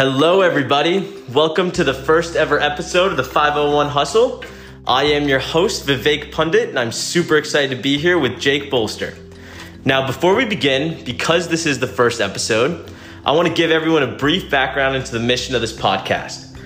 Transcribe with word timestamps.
Hello, 0.00 0.42
everybody. 0.42 1.12
Welcome 1.32 1.72
to 1.72 1.82
the 1.82 1.92
first 1.92 2.36
ever 2.36 2.60
episode 2.60 3.10
of 3.10 3.16
the 3.16 3.24
501 3.24 3.88
Hustle. 3.88 4.44
I 4.86 5.02
am 5.06 5.26
your 5.26 5.40
host, 5.40 5.88
Vivek 5.88 6.30
Pundit, 6.30 6.68
and 6.68 6.78
I'm 6.78 6.92
super 6.92 7.36
excited 7.36 7.74
to 7.74 7.82
be 7.82 7.98
here 7.98 8.16
with 8.16 8.38
Jake 8.38 8.70
Bolster. 8.70 9.16
Now, 9.84 10.06
before 10.06 10.36
we 10.36 10.44
begin, 10.44 11.02
because 11.02 11.48
this 11.48 11.66
is 11.66 11.80
the 11.80 11.88
first 11.88 12.20
episode, 12.20 12.88
I 13.24 13.32
want 13.32 13.48
to 13.48 13.54
give 13.54 13.72
everyone 13.72 14.04
a 14.04 14.16
brief 14.16 14.48
background 14.48 14.94
into 14.94 15.10
the 15.10 15.18
mission 15.18 15.56
of 15.56 15.62
this 15.62 15.76
podcast. 15.76 16.56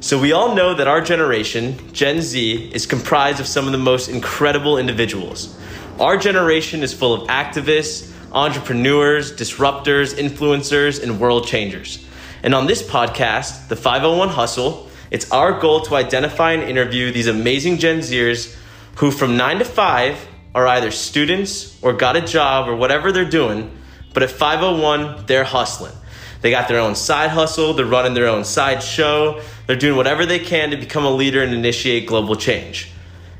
So, 0.00 0.18
we 0.18 0.32
all 0.32 0.54
know 0.54 0.72
that 0.72 0.88
our 0.88 1.02
generation, 1.02 1.92
Gen 1.92 2.22
Z, 2.22 2.70
is 2.72 2.86
comprised 2.86 3.38
of 3.38 3.46
some 3.46 3.66
of 3.66 3.72
the 3.72 3.76
most 3.76 4.08
incredible 4.08 4.78
individuals. 4.78 5.60
Our 6.00 6.16
generation 6.16 6.82
is 6.82 6.94
full 6.94 7.12
of 7.12 7.28
activists, 7.28 8.10
entrepreneurs, 8.32 9.36
disruptors, 9.36 10.14
influencers, 10.14 11.02
and 11.02 11.20
world 11.20 11.46
changers. 11.46 12.07
And 12.42 12.54
on 12.54 12.66
this 12.66 12.82
podcast, 12.82 13.68
the 13.68 13.76
501 13.76 14.30
Hustle, 14.30 14.88
it's 15.10 15.30
our 15.30 15.58
goal 15.58 15.80
to 15.82 15.96
identify 15.96 16.52
and 16.52 16.62
interview 16.62 17.10
these 17.10 17.26
amazing 17.26 17.78
Gen 17.78 17.98
Zers 17.98 18.56
who, 18.96 19.10
from 19.10 19.36
9 19.36 19.58
to 19.60 19.64
5, 19.64 20.28
are 20.54 20.66
either 20.66 20.90
students 20.90 21.80
or 21.82 21.92
got 21.92 22.16
a 22.16 22.20
job 22.20 22.68
or 22.68 22.76
whatever 22.76 23.12
they're 23.12 23.28
doing, 23.28 23.70
but 24.12 24.22
at 24.22 24.30
501, 24.30 25.26
they're 25.26 25.44
hustling. 25.44 25.92
They 26.40 26.50
got 26.50 26.68
their 26.68 26.78
own 26.80 26.94
side 26.94 27.30
hustle, 27.30 27.74
they're 27.74 27.86
running 27.86 28.14
their 28.14 28.28
own 28.28 28.44
side 28.44 28.82
show, 28.82 29.42
they're 29.66 29.76
doing 29.76 29.96
whatever 29.96 30.24
they 30.24 30.38
can 30.38 30.70
to 30.70 30.76
become 30.76 31.04
a 31.04 31.10
leader 31.10 31.42
and 31.42 31.52
initiate 31.52 32.06
global 32.06 32.36
change. 32.36 32.92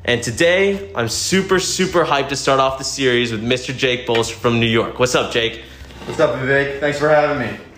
And 0.05 0.23
today, 0.23 0.93
I'm 0.95 1.09
super, 1.09 1.59
super 1.59 2.05
hyped 2.05 2.29
to 2.29 2.35
start 2.35 2.59
off 2.59 2.77
the 2.77 2.83
series 2.83 3.31
with 3.31 3.43
Mr. 3.43 3.75
Jake 3.75 4.07
Bolster 4.07 4.35
from 4.35 4.59
New 4.59 4.65
York. 4.65 4.99
What's 4.99 5.15
up, 5.15 5.31
Jake? 5.31 5.63
What's 6.05 6.19
up, 6.19 6.35
Vivek? 6.35 6.79
Thanks 6.79 6.99
for 6.99 7.09
having 7.09 7.47
me. 7.47 7.68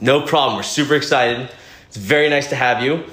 No 0.00 0.20
problem. 0.20 0.56
We're 0.56 0.62
super 0.62 0.94
excited. 0.94 1.50
It's 1.88 1.96
very 1.96 2.28
nice 2.28 2.48
to 2.48 2.56
have 2.56 2.82
you. 2.82 3.04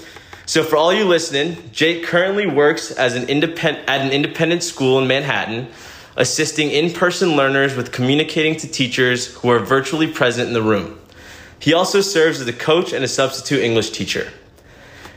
So, 0.45 0.63
for 0.63 0.77
all 0.77 0.93
you 0.93 1.05
listening, 1.05 1.71
Jake 1.71 2.03
currently 2.03 2.45
works 2.45 2.91
as 2.91 3.15
an 3.15 3.27
independent 3.27 3.89
at 3.89 4.01
an 4.01 4.11
independent 4.11 4.61
school 4.61 4.99
in 4.99 5.07
Manhattan, 5.07 5.67
assisting 6.15 6.69
in-person 6.69 7.35
learners 7.35 7.75
with 7.75 7.91
communicating 7.91 8.55
to 8.57 8.67
teachers 8.67 9.33
who 9.37 9.49
are 9.49 9.57
virtually 9.57 10.05
present 10.05 10.47
in 10.47 10.53
the 10.53 10.61
room. 10.61 10.99
He 11.57 11.73
also 11.73 12.01
serves 12.01 12.39
as 12.39 12.47
a 12.47 12.53
coach 12.53 12.93
and 12.93 13.03
a 13.03 13.07
substitute 13.07 13.63
English 13.63 13.89
teacher. 13.89 14.31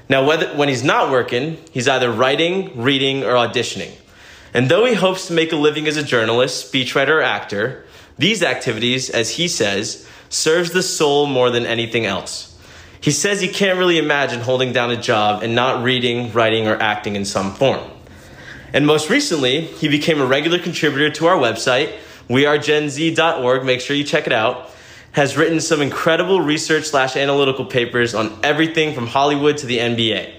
Now, 0.09 0.27
whether, 0.27 0.49
when 0.57 0.71
he's 0.71 0.83
not 0.83 1.11
working, 1.11 1.59
he's 1.73 1.87
either 1.87 2.11
writing, 2.11 2.81
reading, 2.81 3.23
or 3.23 3.35
auditioning. 3.35 3.93
And 4.55 4.71
though 4.71 4.87
he 4.87 4.95
hopes 4.95 5.27
to 5.27 5.35
make 5.35 5.53
a 5.53 5.57
living 5.57 5.87
as 5.87 5.99
a 5.99 6.03
journalist, 6.03 6.73
speechwriter, 6.73 7.19
or 7.19 7.21
actor, 7.21 7.85
these 8.19 8.43
activities, 8.43 9.11
as 9.11 9.31
he 9.31 9.49
says, 9.49 10.07
serves 10.29 10.73
the 10.73 10.83
soul 10.83 11.27
more 11.27 11.51
than 11.51 11.65
anything 11.65 12.05
else. 12.05 12.57
He 13.01 13.13
says 13.13 13.41
he 13.41 13.49
can't 13.49 13.79
really 13.79 13.99
imagine 13.99 14.41
holding 14.41 14.73
down 14.73 14.91
a 14.91 14.97
job 14.97 15.43
and 15.43 15.55
not 15.55 15.85
reading, 15.85 16.33
writing, 16.33 16.67
or 16.67 16.77
acting 16.83 17.15
in 17.15 17.25
some 17.25 17.55
form. 17.55 17.89
And 18.73 18.87
most 18.87 19.09
recently, 19.09 19.63
he 19.63 19.89
became 19.89 20.21
a 20.21 20.27
regular 20.27 20.59
contributor 20.59 21.11
to 21.11 21.27
our 21.27 21.37
website, 21.37 21.97
wearegenz.org. 22.29 23.65
Make 23.65 23.81
sure 23.81 23.97
you 23.97 24.05
check 24.05 24.27
it 24.27 24.33
out. 24.33 24.71
Has 25.13 25.37
written 25.37 25.61
some 25.61 25.81
incredible 25.81 26.41
research 26.41 26.85
slash 26.85 27.17
analytical 27.17 27.65
papers 27.65 28.15
on 28.15 28.39
everything 28.43 28.95
from 28.95 29.07
Hollywood 29.07 29.57
to 29.59 29.67
the 29.67 29.79
NBA. 29.79 30.35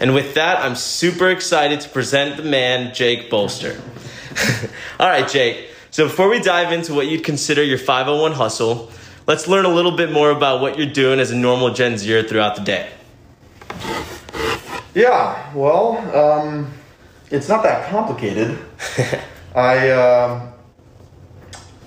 And 0.00 0.14
with 0.14 0.34
that, 0.34 0.58
I'm 0.60 0.76
super 0.76 1.28
excited 1.28 1.80
to 1.82 1.88
present 1.88 2.36
the 2.36 2.42
man, 2.42 2.94
Jake 2.94 3.28
Bolster. 3.28 3.80
All 4.98 5.08
right, 5.08 5.28
Jake. 5.28 5.68
So 5.94 6.06
before 6.06 6.28
we 6.28 6.40
dive 6.40 6.72
into 6.72 6.92
what 6.92 7.06
you'd 7.06 7.22
consider 7.22 7.62
your 7.62 7.78
501 7.78 8.32
hustle, 8.32 8.90
let's 9.28 9.46
learn 9.46 9.64
a 9.64 9.68
little 9.68 9.92
bit 9.92 10.10
more 10.10 10.32
about 10.32 10.60
what 10.60 10.76
you're 10.76 10.92
doing 10.92 11.20
as 11.20 11.30
a 11.30 11.36
normal 11.36 11.72
Gen 11.72 11.96
Zer 11.98 12.24
throughout 12.24 12.56
the 12.56 12.62
day. 12.62 12.90
Yeah, 14.92 15.54
well, 15.54 15.98
um, 16.12 16.72
it's 17.30 17.48
not 17.48 17.62
that 17.62 17.88
complicated. 17.90 18.58
I, 19.54 19.90
uh, 19.90 20.50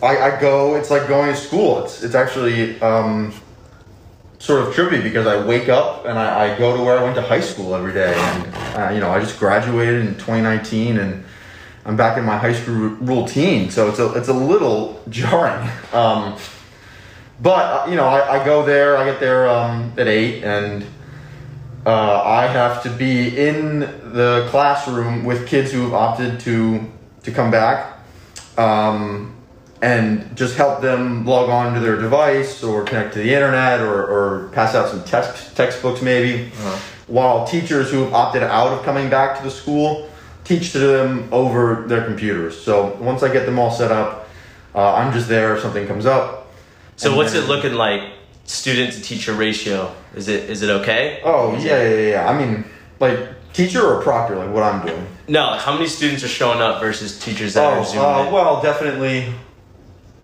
I 0.01 0.17
I 0.17 0.39
go. 0.39 0.75
It's 0.75 0.89
like 0.89 1.09
going 1.09 1.29
to 1.29 1.35
school. 1.35 1.83
It's 1.83 2.01
it's 2.01 2.15
actually 2.15 2.79
um, 2.79 3.33
sort 4.39 4.65
of 4.65 4.73
trippy 4.73 5.03
because 5.03 5.27
I 5.27 5.45
wake 5.45 5.67
up 5.67 6.05
and 6.05 6.17
I, 6.17 6.53
I, 6.53 6.57
go 6.57 6.77
to 6.77 6.81
where 6.81 6.97
I 6.97 7.03
went 7.03 7.15
to 7.15 7.21
high 7.21 7.41
school 7.41 7.75
every 7.75 7.91
day, 7.91 8.15
and 8.15 8.55
uh, 8.77 8.89
you 8.93 9.01
know 9.01 9.11
I 9.11 9.19
just 9.19 9.37
graduated 9.37 10.05
in 10.05 10.13
2019 10.13 10.97
and. 10.97 11.25
I'm 11.87 11.95
back 11.95 12.17
in 12.17 12.25
my 12.25 12.37
high 12.37 12.51
school 12.51 12.75
routine, 12.75 13.71
so 13.71 13.87
it's 13.87 13.97
a 13.97 14.11
it's 14.11 14.27
a 14.27 14.33
little 14.33 15.01
jarring. 15.09 15.69
Um, 15.93 16.37
but 17.41 17.85
uh, 17.85 17.89
you 17.89 17.95
know, 17.95 18.07
I, 18.07 18.41
I, 18.41 18.45
go 18.45 18.65
there. 18.65 18.97
I 18.97 19.05
get 19.05 19.21
there 19.21 19.47
um, 19.47 19.93
at 19.97 20.05
eight, 20.05 20.43
and 20.43 20.85
uh, 21.85 22.21
I 22.23 22.47
have 22.47 22.83
to 22.83 22.89
be 22.89 23.37
in 23.37 23.79
the 23.79 24.45
classroom 24.49 25.23
with 25.23 25.47
kids 25.47 25.71
who 25.71 25.83
have 25.83 25.93
opted 25.93 26.41
to 26.41 26.91
to 27.23 27.31
come 27.31 27.51
back, 27.51 27.99
um, 28.57 29.33
and 29.81 30.35
just 30.35 30.57
help 30.57 30.81
them 30.81 31.25
log 31.25 31.49
on 31.49 31.73
to 31.73 31.79
their 31.79 31.95
device 31.95 32.65
or 32.65 32.83
connect 32.83 33.13
to 33.13 33.19
the 33.19 33.33
internet 33.33 33.79
or, 33.79 34.05
or 34.05 34.49
pass 34.49 34.75
out 34.75 34.89
some 34.89 35.05
text 35.05 35.55
textbooks 35.55 36.01
maybe. 36.01 36.47
Uh-huh. 36.47 36.79
While 37.07 37.47
teachers 37.47 37.89
who 37.89 38.03
have 38.03 38.13
opted 38.13 38.43
out 38.43 38.73
of 38.73 38.83
coming 38.83 39.09
back 39.09 39.37
to 39.37 39.43
the 39.45 39.51
school 39.51 40.09
teach 40.47 40.71
to 40.71 40.79
them 40.79 41.27
over 41.31 41.85
their 41.87 42.05
computers. 42.05 42.59
So 42.59 42.95
once 43.01 43.21
I 43.21 43.31
get 43.31 43.45
them 43.45 43.59
all 43.59 43.71
set 43.71 43.91
up, 43.91 44.29
uh, 44.73 44.93
I'm 44.93 45.11
just 45.11 45.27
there 45.27 45.55
if 45.55 45.61
something 45.61 45.85
comes 45.87 46.05
up. 46.05 46.51
So 46.95 47.15
what's 47.15 47.33
then, 47.33 47.43
it 47.43 47.47
looking 47.47 47.73
like, 47.73 48.13
student 48.45 48.93
to 48.93 49.01
teacher 49.01 49.33
ratio? 49.33 49.93
Is 50.15 50.29
it 50.29 50.49
is 50.49 50.61
it 50.63 50.69
okay? 50.69 51.19
Oh 51.23 51.55
yeah, 51.57 51.83
yeah, 51.83 52.09
yeah. 52.09 52.29
I 52.29 52.37
mean, 52.37 52.63
like 52.99 53.19
teacher 53.53 53.85
or 53.85 54.01
proctor, 54.01 54.35
like 54.35 54.51
what 54.51 54.63
I'm 54.63 54.85
doing. 54.85 55.05
No, 55.27 55.57
how 55.57 55.73
many 55.73 55.87
students 55.87 56.23
are 56.23 56.29
showing 56.29 56.61
up 56.61 56.79
versus 56.81 57.19
teachers 57.19 57.53
that 57.55 57.65
oh, 57.65 57.81
are 57.81 57.85
zooming 57.85 58.05
uh, 58.05 58.31
Well, 58.31 58.61
definitely. 58.61 59.33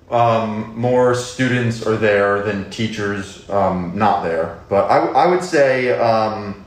Um, 0.09 0.77
more 0.77 1.15
students 1.15 1.85
are 1.87 1.97
there 1.97 2.43
than 2.43 2.69
teachers 2.69 3.49
um, 3.49 3.93
not 3.95 4.21
there, 4.21 4.59
but 4.69 4.85
I, 4.85 4.99
I 4.99 5.27
would 5.27 5.43
say 5.43 5.97
um, 5.97 6.63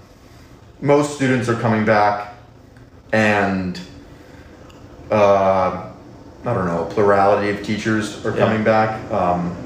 most 0.80 1.14
students 1.14 1.48
are 1.48 1.54
coming 1.54 1.84
back 1.84 2.35
and 3.12 3.78
uh, 5.10 5.92
I 6.44 6.54
don't 6.54 6.66
know, 6.66 6.86
a 6.86 6.90
plurality 6.90 7.50
of 7.50 7.64
teachers 7.64 8.24
are 8.24 8.32
coming 8.32 8.58
yeah. 8.58 8.64
back. 8.64 9.10
Um, 9.12 9.56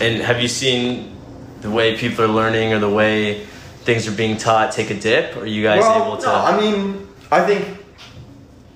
and 0.00 0.22
have 0.22 0.40
you 0.40 0.48
seen 0.48 1.16
the 1.60 1.70
way 1.70 1.96
people 1.96 2.24
are 2.24 2.28
learning 2.28 2.72
or 2.72 2.78
the 2.78 2.90
way 2.90 3.46
things 3.84 4.06
are 4.08 4.12
being 4.12 4.36
taught 4.36 4.72
take 4.72 4.90
a 4.90 4.98
dip? 4.98 5.36
Or 5.36 5.40
are 5.40 5.46
you 5.46 5.62
guys 5.62 5.80
well, 5.80 6.06
able 6.06 6.16
to? 6.18 6.26
No, 6.26 6.34
I 6.34 6.60
mean, 6.60 7.08
I 7.30 7.44
think 7.46 7.78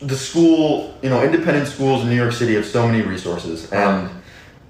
the 0.00 0.16
school, 0.16 0.96
you 1.02 1.10
know, 1.10 1.22
independent 1.22 1.68
schools 1.68 2.02
in 2.02 2.08
New 2.08 2.16
York 2.16 2.32
City 2.32 2.54
have 2.54 2.66
so 2.66 2.86
many 2.86 3.02
resources, 3.02 3.70
and 3.72 4.06
uh-huh. 4.06 4.18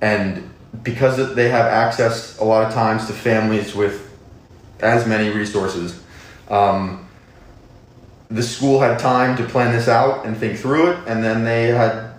and 0.01 0.51
because 0.83 1.35
they 1.35 1.49
have 1.49 1.67
access 1.67 2.39
a 2.39 2.45
lot 2.45 2.67
of 2.67 2.73
times 2.73 3.07
to 3.07 3.13
families 3.13 3.75
with 3.75 4.05
as 4.81 5.07
many 5.07 5.31
resources. 5.31 6.03
Um, 6.49 7.08
the 8.31 8.43
school 8.43 8.81
had 8.81 8.99
time 8.99 9.37
to 9.39 9.45
plan 9.45 9.73
this 9.73 9.89
out 9.89 10.27
and 10.27 10.37
think 10.37 10.59
through 10.59 10.91
it, 10.93 10.99
and 11.07 11.25
then 11.25 11.45
they 11.45 11.69
had, 11.69 12.13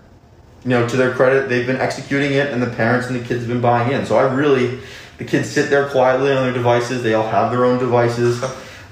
you 0.64 0.72
know, 0.72 0.88
to 0.88 0.98
their 0.98 1.14
credit, 1.14 1.50
they've 1.50 1.68
been 1.68 1.78
executing 1.78 2.34
it, 2.34 2.52
and 2.52 2.62
the 2.62 2.70
parents 2.70 3.08
and 3.08 3.16
the 3.16 3.24
kids 3.24 3.42
have 3.42 3.48
been 3.48 3.62
buying 3.62 3.92
in. 3.92 4.06
So 4.06 4.18
I 4.18 4.34
really, 4.34 4.80
the 5.18 5.26
kids 5.26 5.50
sit 5.50 5.70
there 5.70 5.88
quietly 5.90 6.32
on 6.32 6.44
their 6.44 6.54
devices. 6.54 7.04
They 7.04 7.14
all 7.14 7.30
have 7.30 7.52
their 7.52 7.66
own 7.66 7.78
devices. 7.78 8.44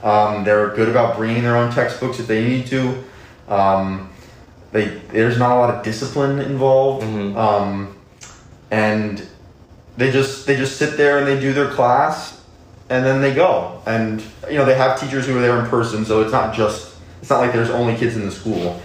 Um, 0.03 0.43
they're 0.43 0.69
good 0.75 0.89
about 0.89 1.17
bringing 1.17 1.41
their 1.41 1.57
own 1.57 1.71
textbooks 1.71 2.19
if 2.19 2.27
they 2.27 2.47
need 2.47 2.67
to. 2.67 3.03
Um, 3.47 4.11
they 4.71 4.85
there's 5.09 5.39
not 5.39 5.51
a 5.51 5.55
lot 5.55 5.73
of 5.73 5.83
discipline 5.83 6.39
involved, 6.39 7.03
mm-hmm. 7.03 7.35
um, 7.37 7.97
and 8.69 9.25
they 9.95 10.11
just 10.11 10.45
they 10.45 10.55
just 10.55 10.77
sit 10.77 10.97
there 10.97 11.17
and 11.17 11.25
they 11.25 11.39
do 11.39 11.53
their 11.53 11.69
class, 11.69 12.43
and 12.89 13.03
then 13.03 13.21
they 13.21 13.33
go. 13.33 13.81
And 13.87 14.21
you 14.49 14.57
know 14.57 14.65
they 14.65 14.75
have 14.75 14.99
teachers 14.99 15.25
who 15.25 15.37
are 15.37 15.41
there 15.41 15.59
in 15.59 15.67
person, 15.67 16.05
so 16.05 16.21
it's 16.21 16.31
not 16.31 16.53
just 16.53 16.96
it's 17.27 17.31
not 17.31 17.41
like 17.41 17.51
there's 17.51 17.69
only 17.69 17.93
kids 17.97 18.15
in 18.15 18.23
the 18.23 18.31
school, 18.31 18.81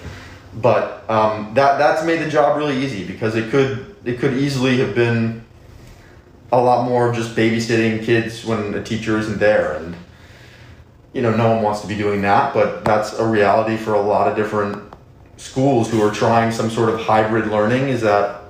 but 0.56 1.08
um, 1.08 1.54
that 1.54 1.78
that's 1.78 2.04
made 2.04 2.20
the 2.20 2.28
job 2.28 2.56
really 2.56 2.76
easy 2.76 3.06
because 3.06 3.36
it 3.36 3.52
could 3.52 3.94
it 4.04 4.18
could 4.18 4.36
easily 4.36 4.78
have 4.78 4.96
been 4.96 5.44
a 6.50 6.60
lot 6.60 6.88
more 6.88 7.12
just 7.12 7.36
babysitting 7.36 8.04
kids 8.04 8.44
when 8.44 8.74
a 8.74 8.82
teacher 8.82 9.16
isn't 9.16 9.38
there 9.38 9.74
and 9.74 9.94
you 11.12 11.22
know 11.22 11.30
no 11.36 11.52
one 11.52 11.62
wants 11.62 11.82
to 11.82 11.86
be 11.86 11.96
doing 11.96 12.20
that. 12.22 12.52
But 12.52 12.84
that's 12.84 13.12
a 13.12 13.24
reality 13.24 13.76
for 13.76 13.94
a 13.94 14.02
lot 14.02 14.26
of 14.26 14.34
different 14.34 14.92
schools 15.36 15.88
who 15.88 16.02
are 16.02 16.12
trying 16.12 16.50
some 16.50 16.68
sort 16.68 16.88
of 16.88 16.98
hybrid 16.98 17.46
learning 17.46 17.90
is 17.90 18.00
that 18.00 18.42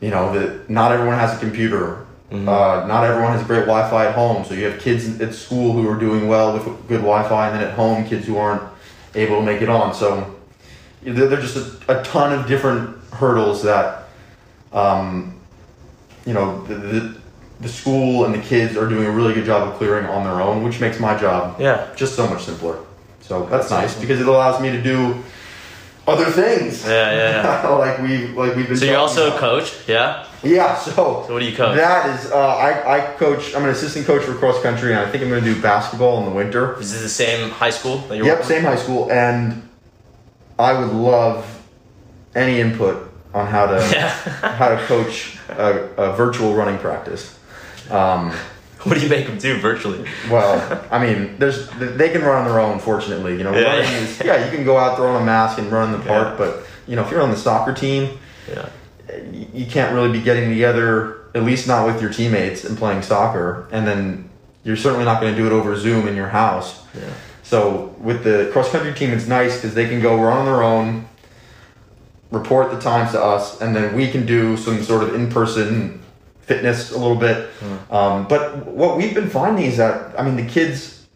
you 0.00 0.08
know 0.08 0.32
that 0.32 0.70
not 0.70 0.92
everyone 0.92 1.18
has 1.18 1.36
a 1.36 1.38
computer 1.38 2.06
Mm-hmm. 2.30 2.48
Uh, 2.48 2.86
not 2.86 3.04
everyone 3.04 3.32
has 3.32 3.42
great 3.44 3.66
Wi-Fi 3.66 4.06
at 4.06 4.14
home, 4.14 4.44
so 4.44 4.54
you 4.54 4.64
have 4.66 4.80
kids 4.80 5.20
at 5.20 5.34
school 5.34 5.72
who 5.72 5.88
are 5.88 5.98
doing 5.98 6.28
well 6.28 6.52
with 6.52 6.64
good 6.86 7.00
Wi-Fi, 7.00 7.48
and 7.48 7.56
then 7.58 7.66
at 7.66 7.74
home, 7.74 8.06
kids 8.06 8.26
who 8.26 8.36
aren't 8.38 8.62
able 9.16 9.36
to 9.40 9.42
make 9.42 9.62
it 9.62 9.68
on. 9.68 9.92
So 9.94 10.36
there 11.02 11.32
are 11.32 11.40
just 11.40 11.56
a, 11.88 12.00
a 12.00 12.02
ton 12.04 12.32
of 12.32 12.46
different 12.46 12.96
hurdles 13.12 13.62
that 13.64 14.04
um, 14.72 15.40
you 16.24 16.32
know 16.34 16.62
the, 16.66 16.74
the 16.76 17.16
the 17.60 17.68
school 17.68 18.24
and 18.24 18.32
the 18.34 18.38
kids 18.38 18.76
are 18.76 18.88
doing 18.88 19.06
a 19.06 19.10
really 19.10 19.34
good 19.34 19.44
job 19.44 19.68
of 19.68 19.74
clearing 19.74 20.06
on 20.06 20.24
their 20.24 20.40
own, 20.40 20.62
which 20.62 20.80
makes 20.80 20.98
my 21.00 21.18
job 21.18 21.60
Yeah. 21.60 21.88
just 21.96 22.14
so 22.14 22.26
much 22.26 22.44
simpler. 22.44 22.78
So 23.20 23.40
that's, 23.40 23.50
That's 23.50 23.70
nice 23.70 23.84
awesome. 23.90 24.00
because 24.00 24.20
it 24.20 24.26
allows 24.28 24.62
me 24.62 24.70
to 24.70 24.80
do 24.82 25.22
other 26.06 26.24
things. 26.26 26.86
Yeah, 26.86 27.42
yeah, 27.42 27.68
like 27.84 27.98
we 28.00 28.28
like 28.28 28.54
we've 28.56 28.66
been. 28.68 28.76
So 28.76 28.84
you're 28.86 28.96
also 28.96 29.34
a 29.34 29.38
coach, 29.38 29.74
yeah? 29.86 30.26
Yeah. 30.42 30.76
So. 30.78 31.24
So 31.26 31.32
what 31.34 31.40
do 31.40 31.44
you 31.44 31.56
coach? 31.56 31.76
That 31.76 32.18
is, 32.18 32.30
uh, 32.30 32.36
I, 32.56 32.96
I 32.98 33.16
coach. 33.16 33.54
I'm 33.54 33.64
an 33.64 33.70
assistant 33.70 34.06
coach 34.06 34.22
for 34.24 34.34
cross 34.34 34.60
country, 34.62 34.92
and 34.92 35.00
I 35.00 35.10
think 35.10 35.22
I'm 35.22 35.28
going 35.30 35.44
to 35.44 35.54
do 35.54 35.60
basketball 35.60 36.18
in 36.20 36.24
the 36.24 36.30
winter. 36.34 36.78
Is 36.80 36.92
this 36.92 37.02
the 37.02 37.08
same 37.08 37.50
high 37.50 37.70
school 37.70 37.98
that 38.08 38.16
you're 38.16 38.26
Yep, 38.26 38.44
same 38.44 38.62
high 38.62 38.76
school, 38.76 39.10
and 39.12 39.68
I 40.58 40.78
would 40.78 40.92
love 40.92 41.46
any 42.34 42.60
input 42.60 43.12
on 43.34 43.46
how 43.46 43.66
to? 43.66 43.76
Yeah. 43.92 44.08
how 44.56 44.68
to 44.68 44.78
coach 44.86 45.36
a, 45.50 45.90
a 45.96 46.16
virtual 46.16 46.54
running 46.54 46.78
practice. 46.78 47.38
Um, 47.90 48.30
what 48.84 48.94
do 48.96 49.00
you 49.02 49.10
make 49.10 49.26
them 49.26 49.36
do 49.36 49.58
virtually? 49.58 50.08
well, 50.30 50.86
I 50.90 51.04
mean, 51.04 51.36
there's 51.38 51.68
they 51.78 52.08
can 52.10 52.22
run 52.22 52.38
on 52.38 52.44
their 52.50 52.60
own. 52.60 52.78
Fortunately, 52.78 53.36
you 53.36 53.44
know, 53.44 53.52
Yeah, 53.52 53.76
yeah. 53.76 53.96
is 53.98 54.22
yeah, 54.24 54.44
you 54.46 54.50
can 54.56 54.64
go 54.64 54.78
out, 54.78 54.96
throw 54.96 55.14
on 55.14 55.20
a 55.20 55.24
mask, 55.24 55.58
and 55.58 55.70
run 55.70 55.92
in 55.92 56.00
the 56.00 56.06
park. 56.06 56.28
Yeah. 56.38 56.46
But 56.46 56.66
you 56.86 56.96
know, 56.96 57.02
if 57.02 57.10
you're 57.10 57.20
on 57.22 57.30
the 57.30 57.36
soccer 57.36 57.74
team, 57.74 58.18
Yeah. 58.48 58.68
You 59.52 59.66
can't 59.66 59.94
really 59.94 60.12
be 60.12 60.22
getting 60.22 60.48
together, 60.48 61.28
at 61.34 61.42
least 61.42 61.66
not 61.66 61.86
with 61.86 62.00
your 62.00 62.12
teammates 62.12 62.64
and 62.64 62.76
playing 62.76 63.02
soccer. 63.02 63.68
And 63.70 63.86
then 63.86 64.30
you're 64.64 64.76
certainly 64.76 65.04
not 65.04 65.20
going 65.20 65.34
to 65.34 65.40
do 65.40 65.46
it 65.46 65.52
over 65.52 65.76
Zoom 65.76 66.08
in 66.08 66.16
your 66.16 66.28
house. 66.28 66.84
Yeah. 66.94 67.12
So 67.42 67.94
with 67.98 68.22
the 68.24 68.50
cross 68.52 68.70
country 68.70 68.92
team, 68.94 69.10
it's 69.10 69.26
nice 69.26 69.56
because 69.56 69.74
they 69.74 69.88
can 69.88 70.00
go 70.00 70.20
run 70.22 70.38
on 70.38 70.44
their 70.44 70.62
own, 70.62 71.08
report 72.30 72.70
the 72.70 72.80
times 72.80 73.12
to 73.12 73.22
us, 73.22 73.60
and 73.60 73.74
then 73.74 73.94
we 73.96 74.10
can 74.10 74.26
do 74.26 74.56
some 74.56 74.82
sort 74.82 75.02
of 75.02 75.14
in 75.14 75.30
person 75.30 76.00
fitness 76.42 76.92
a 76.92 76.98
little 76.98 77.16
bit. 77.16 77.48
Um, 77.90 78.28
but 78.28 78.66
what 78.66 78.96
we've 78.96 79.14
been 79.14 79.30
finding 79.30 79.64
is 79.66 79.76
that 79.76 80.18
I 80.18 80.24
mean 80.24 80.36
the 80.36 80.46
kids 80.46 81.06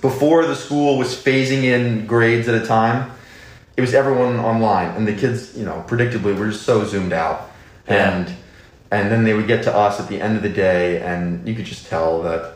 before 0.00 0.46
the 0.46 0.54
school 0.54 0.98
was 0.98 1.14
phasing 1.14 1.64
in 1.64 2.06
grades 2.06 2.48
at 2.48 2.62
a 2.62 2.66
time. 2.66 3.10
It 3.76 3.80
was 3.82 3.92
everyone 3.94 4.38
online, 4.40 4.94
and 4.96 5.06
the 5.06 5.12
kids, 5.14 5.56
you 5.56 5.64
know, 5.64 5.84
predictably 5.86 6.36
were 6.38 6.50
just 6.50 6.62
so 6.64 6.84
zoomed 6.84 7.12
out, 7.12 7.50
Yeah. 7.88 8.10
and 8.16 8.32
and 8.90 9.10
then 9.10 9.24
they 9.24 9.34
would 9.34 9.48
get 9.48 9.64
to 9.64 9.74
us 9.76 9.98
at 10.00 10.08
the 10.08 10.20
end 10.20 10.36
of 10.36 10.42
the 10.42 10.48
day, 10.48 11.00
and 11.02 11.46
you 11.46 11.54
could 11.54 11.64
just 11.66 11.86
tell 11.88 12.22
that 12.22 12.54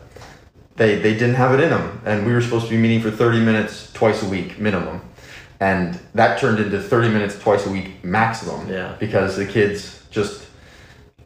they 0.77 0.97
they 0.97 1.13
didn't 1.15 1.35
have 1.35 1.53
it 1.53 1.61
in 1.61 1.71
them 1.71 2.01
and 2.07 2.25
we 2.27 2.33
were 2.33 2.41
supposed 2.41 2.65
to 2.67 2.71
be 2.71 2.77
meeting 2.79 3.03
for 3.03 3.11
30 3.11 3.41
minutes 3.41 3.93
twice 3.93 4.23
a 4.23 4.29
week 4.29 4.59
minimum 4.59 5.03
and 5.59 5.99
that 6.15 6.39
turned 6.41 6.59
into 6.59 6.81
30 6.81 7.09
minutes 7.11 7.39
twice 7.39 7.67
a 7.67 7.71
week 7.71 8.03
maximum 8.03 8.67
Yeah. 8.67 8.95
because 8.99 9.37
the 9.37 9.45
kids 9.45 10.03
just 10.11 10.47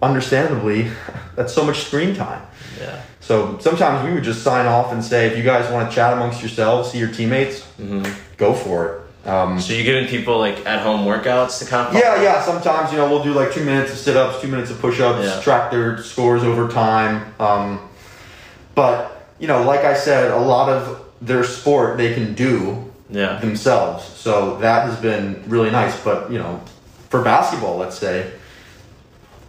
understandably 0.02 0.90
that's 1.36 1.52
so 1.52 1.64
much 1.64 1.84
screen 1.84 2.16
time 2.16 2.42
Yeah. 2.80 3.00
so 3.20 3.58
sometimes 3.60 4.04
we 4.08 4.12
would 4.14 4.24
just 4.24 4.42
sign 4.42 4.66
off 4.66 4.92
and 4.92 5.04
say 5.04 5.26
if 5.28 5.36
you 5.36 5.44
guys 5.44 5.70
want 5.70 5.88
to 5.88 5.94
chat 5.94 6.14
amongst 6.14 6.40
yourselves 6.40 6.90
see 6.90 6.98
your 6.98 7.12
teammates 7.12 7.62
hmm 7.76 8.02
go 8.36 8.54
for 8.54 8.86
it 8.86 9.00
um, 9.26 9.60
So 9.60 9.72
you're 9.72 9.84
giving 9.84 10.06
people 10.08 10.38
like 10.38 10.64
at 10.66 10.80
home 10.82 11.06
workouts 11.06 11.58
to 11.60 11.64
kind 11.66 11.88
of 11.88 11.94
yeah, 11.94 12.22
yeah. 12.22 12.42
Sometimes 12.42 12.92
you 12.92 12.98
know 12.98 13.08
we'll 13.08 13.22
do 13.24 13.32
like 13.32 13.52
two 13.52 13.64
minutes 13.64 13.92
of 13.92 13.98
sit 13.98 14.16
ups, 14.16 14.40
two 14.40 14.48
minutes 14.48 14.70
of 14.70 14.80
push 14.80 15.00
ups, 15.00 15.24
Yeah. 15.24 15.40
track 15.40 15.70
their 15.70 16.02
scores 16.02 16.42
over 16.44 16.68
time. 16.68 17.32
Um, 17.40 17.80
but 18.74 19.28
you 19.38 19.46
know, 19.48 19.62
like 19.62 19.80
I 19.84 19.94
said, 19.94 20.30
a 20.30 20.38
lot 20.38 20.68
of 20.68 21.00
their 21.22 21.44
sport 21.44 21.96
they 21.96 22.12
can 22.14 22.34
do 22.34 22.84
Yeah. 23.10 23.38
themselves, 23.40 24.04
so 24.04 24.56
that 24.60 24.86
has 24.88 24.96
been 24.96 25.42
really 25.46 25.70
nice. 25.70 25.96
But 26.00 26.30
you 26.30 26.38
know, 26.38 26.60
for 27.10 27.22
basketball, 27.22 27.76
let's 27.78 27.98
say 27.98 28.30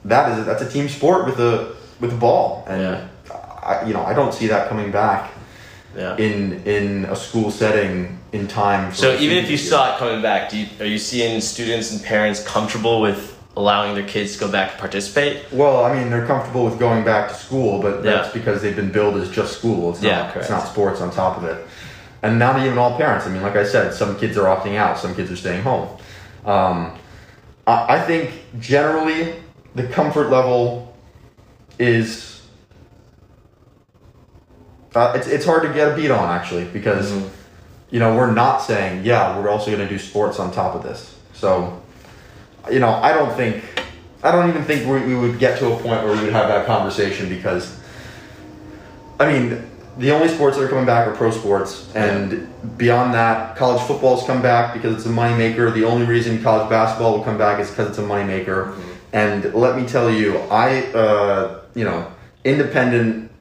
that 0.05 0.37
is 0.37 0.45
that's 0.45 0.61
a 0.61 0.69
team 0.69 0.87
sport 0.89 1.25
with 1.25 1.39
a 1.39 1.73
with 1.99 2.13
a 2.13 2.17
ball, 2.17 2.65
and 2.69 2.81
Yeah. 2.81 3.01
I, 3.63 3.85
you 3.87 3.93
know 3.93 4.05
I 4.05 4.13
don't 4.13 4.33
see 4.33 4.47
that 4.47 4.69
coming 4.69 4.91
back 4.91 5.31
Yeah. 5.97 6.15
in 6.17 6.61
in 6.65 7.05
a 7.05 7.15
school 7.15 7.49
setting 7.51 8.14
in 8.35 8.47
time. 8.47 8.91
For 8.91 8.95
So 8.97 9.15
even 9.17 9.37
if 9.37 9.49
you 9.49 9.57
season. 9.57 9.71
saw 9.71 9.95
it 9.95 9.99
coming 9.99 10.21
back, 10.21 10.49
do 10.49 10.57
you, 10.57 10.67
are 10.79 10.85
you 10.85 10.97
seeing 10.99 11.39
students 11.41 11.91
and 11.91 12.03
parents 12.03 12.43
comfortable 12.43 13.01
with 13.01 13.31
allowing 13.57 13.95
their 13.95 14.05
kids 14.05 14.33
to 14.33 14.39
go 14.41 14.51
back 14.51 14.71
and 14.71 14.79
participate? 14.79 15.45
Well, 15.51 15.85
I 15.85 15.97
mean, 15.97 16.09
they're 16.09 16.25
comfortable 16.27 16.65
with 16.65 16.77
going 16.77 17.05
back 17.05 17.29
to 17.29 17.33
school, 17.35 17.81
but 17.81 18.03
that's 18.03 18.27
Yeah. 18.27 18.33
because 18.33 18.61
they've 18.61 18.75
been 18.75 18.91
billed 18.91 19.15
as 19.17 19.29
just 19.31 19.57
school. 19.57 19.91
It's 19.91 20.01
Yeah, 20.03 20.17
not, 20.23 20.33
correct. 20.33 20.37
it's 20.37 20.49
not 20.49 20.67
sports 20.67 20.99
on 21.01 21.11
top 21.11 21.37
of 21.37 21.45
it. 21.45 21.65
And 22.21 22.37
not 22.37 22.59
even 22.65 22.77
all 22.77 22.97
parents. 22.97 23.25
I 23.25 23.29
mean, 23.29 23.41
like 23.41 23.55
I 23.55 23.63
said, 23.63 23.93
some 23.93 24.17
kids 24.19 24.37
are 24.37 24.45
opting 24.45 24.75
out, 24.75 24.99
some 24.99 25.15
kids 25.15 25.31
are 25.31 25.35
staying 25.37 25.61
home. 25.63 25.87
Um, 26.45 26.97
I, 27.65 27.95
I 27.95 28.01
think 28.01 28.31
generally 28.59 29.35
the 29.75 29.83
comfort 29.87 30.29
level 30.29 30.93
is. 31.79 32.41
Uh, 34.93 35.11
it's, 35.15 35.27
it's 35.27 35.45
hard 35.45 35.63
to 35.63 35.73
get 35.73 35.91
a 35.91 35.95
beat 35.95 36.09
on 36.09 36.29
actually 36.29 36.63
because 36.65 37.11
Mhm. 37.11 37.29
You 37.91 37.99
know 37.99 38.15
we're 38.15 38.31
not 38.31 38.59
saying 38.59 39.05
yeah 39.05 39.39
we're 39.39 39.49
also 39.49 39.71
going 39.71 39.85
to 39.85 39.89
do 39.89 39.99
sports 39.99 40.39
on 40.39 40.51
top 40.51 40.75
of 40.75 40.83
this. 40.83 41.17
So 41.33 41.81
you 42.71 42.79
know 42.79 42.89
i 42.89 43.13
don't 43.13 43.33
think 43.35 43.63
i 44.23 44.31
don't 44.31 44.49
even 44.49 44.63
think 44.63 44.87
we, 44.89 45.13
we 45.13 45.19
would 45.19 45.37
get 45.37 45.59
to 45.59 45.67
a 45.67 45.75
point 45.77 46.03
where 46.03 46.15
we 46.15 46.23
would 46.23 46.33
have 46.33 46.47
that 46.47 46.65
conversation 46.65 47.29
because 47.29 47.79
i 49.19 49.31
mean 49.31 49.63
the 49.97 50.11
only 50.11 50.27
sports 50.27 50.57
that 50.57 50.63
are 50.63 50.67
coming 50.67 50.85
back 50.85 51.07
are 51.07 51.15
pro 51.15 51.31
sports. 51.31 51.89
And 51.95 52.49
beyond 52.77 53.13
that 53.13 53.55
college 53.55 53.81
football's 53.83 54.25
come 54.25 54.41
back 54.41 54.73
because 54.73 54.93
it's 54.93 55.05
a 55.05 55.09
moneymaker. 55.09 55.73
The 55.73 55.85
only 55.85 56.05
reason 56.05 56.43
college 56.43 56.69
basketball 56.69 57.17
will 57.17 57.23
come 57.23 57.37
back 57.37 57.61
is 57.61 57.69
because 57.69 57.89
it's 57.89 57.97
a 57.97 58.01
moneymaker. 58.01 58.77
And 59.13 59.53
let 59.53 59.77
me 59.77 59.87
tell 59.87 60.11
you 60.11 60.37
i 60.51 60.81
uh, 60.91 61.61
you 61.75 61.85
know 61.85 62.11
independent 62.43 63.31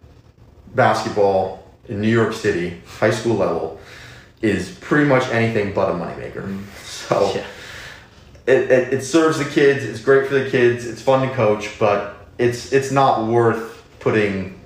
basketball 0.77 1.69
in 1.89 2.01
new 2.01 2.11
york 2.11 2.33
city 2.33 2.81
high 2.87 3.11
school 3.11 3.35
level 3.35 3.81
is 4.45 4.71
pretty 4.81 5.07
much 5.07 5.27
anything 5.31 5.73
but 5.73 5.89
a 5.91 5.95
moneymaker 5.95 6.45
so 6.85 7.33
Yeah. 7.35 7.45
it, 8.47 8.71
it, 8.71 8.93
it 8.95 9.03
serves 9.03 9.39
the 9.39 9.45
kids. 9.47 9.85
It's 9.85 10.01
great 10.01 10.29
for 10.29 10.35
the 10.35 10.51
kids. 10.51 10.87
It's 10.87 11.01
fun 11.01 11.27
to 11.27 11.35
coach, 11.35 11.79
but 11.79 12.27
it's 12.39 12.73
it's 12.73 12.91
not 12.91 13.27
worth 13.27 13.83
putting 14.01 14.61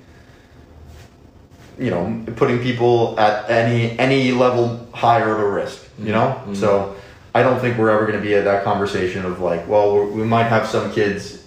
you 1.79 1.91
know 1.91 2.25
putting 2.37 2.59
people 2.61 3.19
at 3.21 3.49
any 3.51 3.97
any 3.99 4.33
level 4.33 4.89
higher 4.93 5.33
of 5.33 5.41
a 5.41 5.49
risk. 5.49 5.85
You 5.99 6.13
know, 6.13 6.41
Mhm. 6.47 6.57
so 6.57 6.95
I 7.35 7.43
don't 7.43 7.61
think 7.61 7.77
we're 7.79 7.91
ever 7.91 8.07
going 8.07 8.19
to 8.19 8.25
be 8.25 8.35
at 8.35 8.45
that 8.45 8.63
conversation 8.65 9.25
of 9.25 9.41
like, 9.41 9.69
well, 9.69 10.05
we 10.07 10.25
might 10.25 10.45
have 10.45 10.67
some 10.67 10.93
kids 10.93 11.43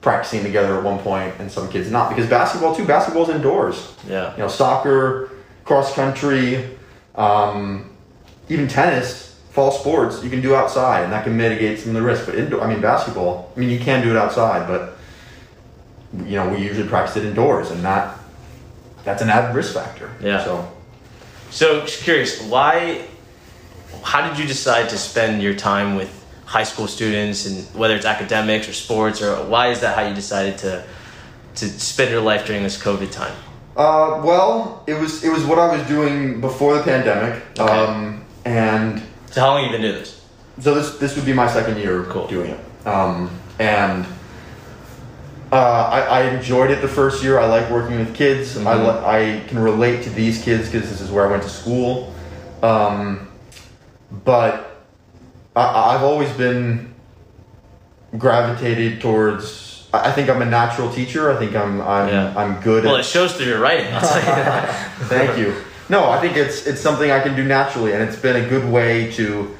practicing 0.00 0.42
together 0.44 0.76
at 0.78 0.84
one 0.84 0.98
point 1.00 1.34
and 1.40 1.50
some 1.50 1.68
kids 1.68 1.90
not 1.90 2.08
because 2.10 2.26
basketball 2.30 2.74
too. 2.74 2.84
Basketball's 2.84 3.28
indoors 3.28 3.92
Yeah. 4.08 4.32
you 4.36 4.38
know, 4.42 4.48
soccer, 4.48 5.30
cross 5.64 5.92
country, 5.94 6.64
um, 7.16 7.90
even 8.48 8.68
tennis, 8.68 9.40
fall 9.50 9.70
sports, 9.70 10.22
you 10.22 10.30
can 10.30 10.40
do 10.40 10.54
outside, 10.54 11.04
and 11.04 11.12
that 11.12 11.24
can 11.24 11.36
mitigate 11.36 11.78
some 11.78 11.90
of 11.90 11.94
the 11.94 12.02
risk. 12.02 12.26
But 12.26 12.34
indoor, 12.34 12.60
I 12.60 12.68
mean, 12.68 12.80
basketball, 12.80 13.52
I 13.56 13.60
mean, 13.60 13.70
you 13.70 13.78
can 13.78 14.02
do 14.02 14.10
it 14.10 14.16
outside, 14.16 14.68
but 14.68 14.96
you 16.24 16.36
know, 16.36 16.48
we 16.48 16.58
usually 16.58 16.88
practice 16.88 17.16
it 17.16 17.24
indoors, 17.24 17.70
and 17.70 17.82
that 17.84 18.18
that's 19.04 19.22
an 19.22 19.30
added 19.30 19.54
risk 19.54 19.74
factor. 19.74 20.10
Yeah. 20.20 20.44
So 20.44 20.72
So 21.50 21.80
just 21.82 22.02
curious, 22.02 22.42
why? 22.42 23.06
How 24.02 24.28
did 24.28 24.38
you 24.38 24.46
decide 24.46 24.88
to 24.90 24.98
spend 24.98 25.42
your 25.42 25.54
time 25.54 25.96
with 25.96 26.12
high 26.44 26.64
school 26.64 26.86
students, 26.86 27.46
and 27.46 27.64
whether 27.74 27.96
it's 27.96 28.06
academics 28.06 28.68
or 28.68 28.72
sports, 28.72 29.22
or 29.22 29.36
why 29.46 29.68
is 29.68 29.80
that 29.80 29.96
how 29.96 30.06
you 30.06 30.14
decided 30.14 30.58
to 30.58 30.84
to 31.56 31.68
spend 31.80 32.10
your 32.10 32.20
life 32.20 32.46
during 32.46 32.62
this 32.62 32.80
COVID 32.80 33.10
time? 33.10 33.36
Uh, 33.76 34.22
well, 34.24 34.82
it 34.86 34.94
was 34.94 35.22
it 35.22 35.30
was 35.30 35.44
what 35.44 35.58
I 35.58 35.76
was 35.76 35.86
doing 35.86 36.40
before 36.40 36.76
the 36.78 36.82
pandemic, 36.82 37.42
Okay. 37.58 37.72
um, 37.84 38.24
and 38.46 39.02
So 39.30 39.42
how 39.42 39.48
long 39.50 39.64
have 39.64 39.70
you 39.70 39.78
been 39.78 39.82
doing 39.82 40.00
this? 40.00 40.20
so 40.60 40.74
this 40.74 40.96
this 40.96 41.14
would 41.16 41.26
be 41.26 41.34
my 41.34 41.46
second 41.46 41.76
year 41.78 42.04
Cool. 42.04 42.26
doing 42.26 42.52
it, 42.52 42.86
um, 42.86 43.28
and 43.58 44.06
uh, 45.52 45.56
I, 45.92 46.00
I 46.00 46.20
enjoyed 46.30 46.70
it 46.70 46.80
the 46.80 46.88
first 46.88 47.22
year. 47.22 47.38
I 47.38 47.44
like 47.46 47.70
working 47.70 47.98
with 47.98 48.14
kids. 48.14 48.56
I 48.56 48.74
Mhm. 48.76 48.84
li- 48.86 49.04
I 49.06 49.40
can 49.48 49.58
relate 49.58 50.02
to 50.04 50.10
these 50.10 50.42
kids 50.42 50.70
because 50.70 50.88
this 50.88 51.02
is 51.02 51.10
where 51.10 51.26
I 51.26 51.30
went 51.30 51.42
to 51.42 51.50
school, 51.50 52.14
um, 52.62 53.28
but 54.24 54.80
I, 55.54 55.94
I've 55.94 56.02
always 56.02 56.30
been 56.32 56.94
gravitated 58.16 59.02
towards. 59.02 59.65
I 60.04 60.12
think 60.12 60.28
I'm 60.28 60.42
a 60.42 60.46
natural 60.46 60.90
teacher. 60.92 61.30
I 61.32 61.36
think 61.38 61.54
I'm 61.54 61.80
I'm 61.80 62.08
Yeah. 62.08 62.34
I'm 62.36 62.60
good 62.60 62.84
Well, 62.84 62.94
at 62.96 63.00
it 63.00 63.04
shows 63.04 63.34
through 63.36 63.46
your 63.46 63.60
writing. 63.60 63.92
I'll 63.92 64.00
tell 64.00 64.18
you 64.18 64.24
that. 64.24 64.90
Thank 65.08 65.38
you. 65.38 65.54
No, 65.88 66.10
I 66.10 66.20
think 66.20 66.36
it's 66.36 66.66
it's 66.66 66.80
something 66.80 67.10
I 67.10 67.20
can 67.20 67.36
do 67.36 67.44
naturally, 67.44 67.92
and 67.92 68.02
it's 68.02 68.16
been 68.16 68.36
a 68.44 68.48
good 68.48 68.68
way 68.70 69.10
to 69.12 69.54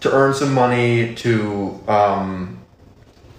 to 0.00 0.12
earn 0.12 0.34
some 0.34 0.52
money, 0.52 1.14
to 1.16 1.80
um, 1.88 2.58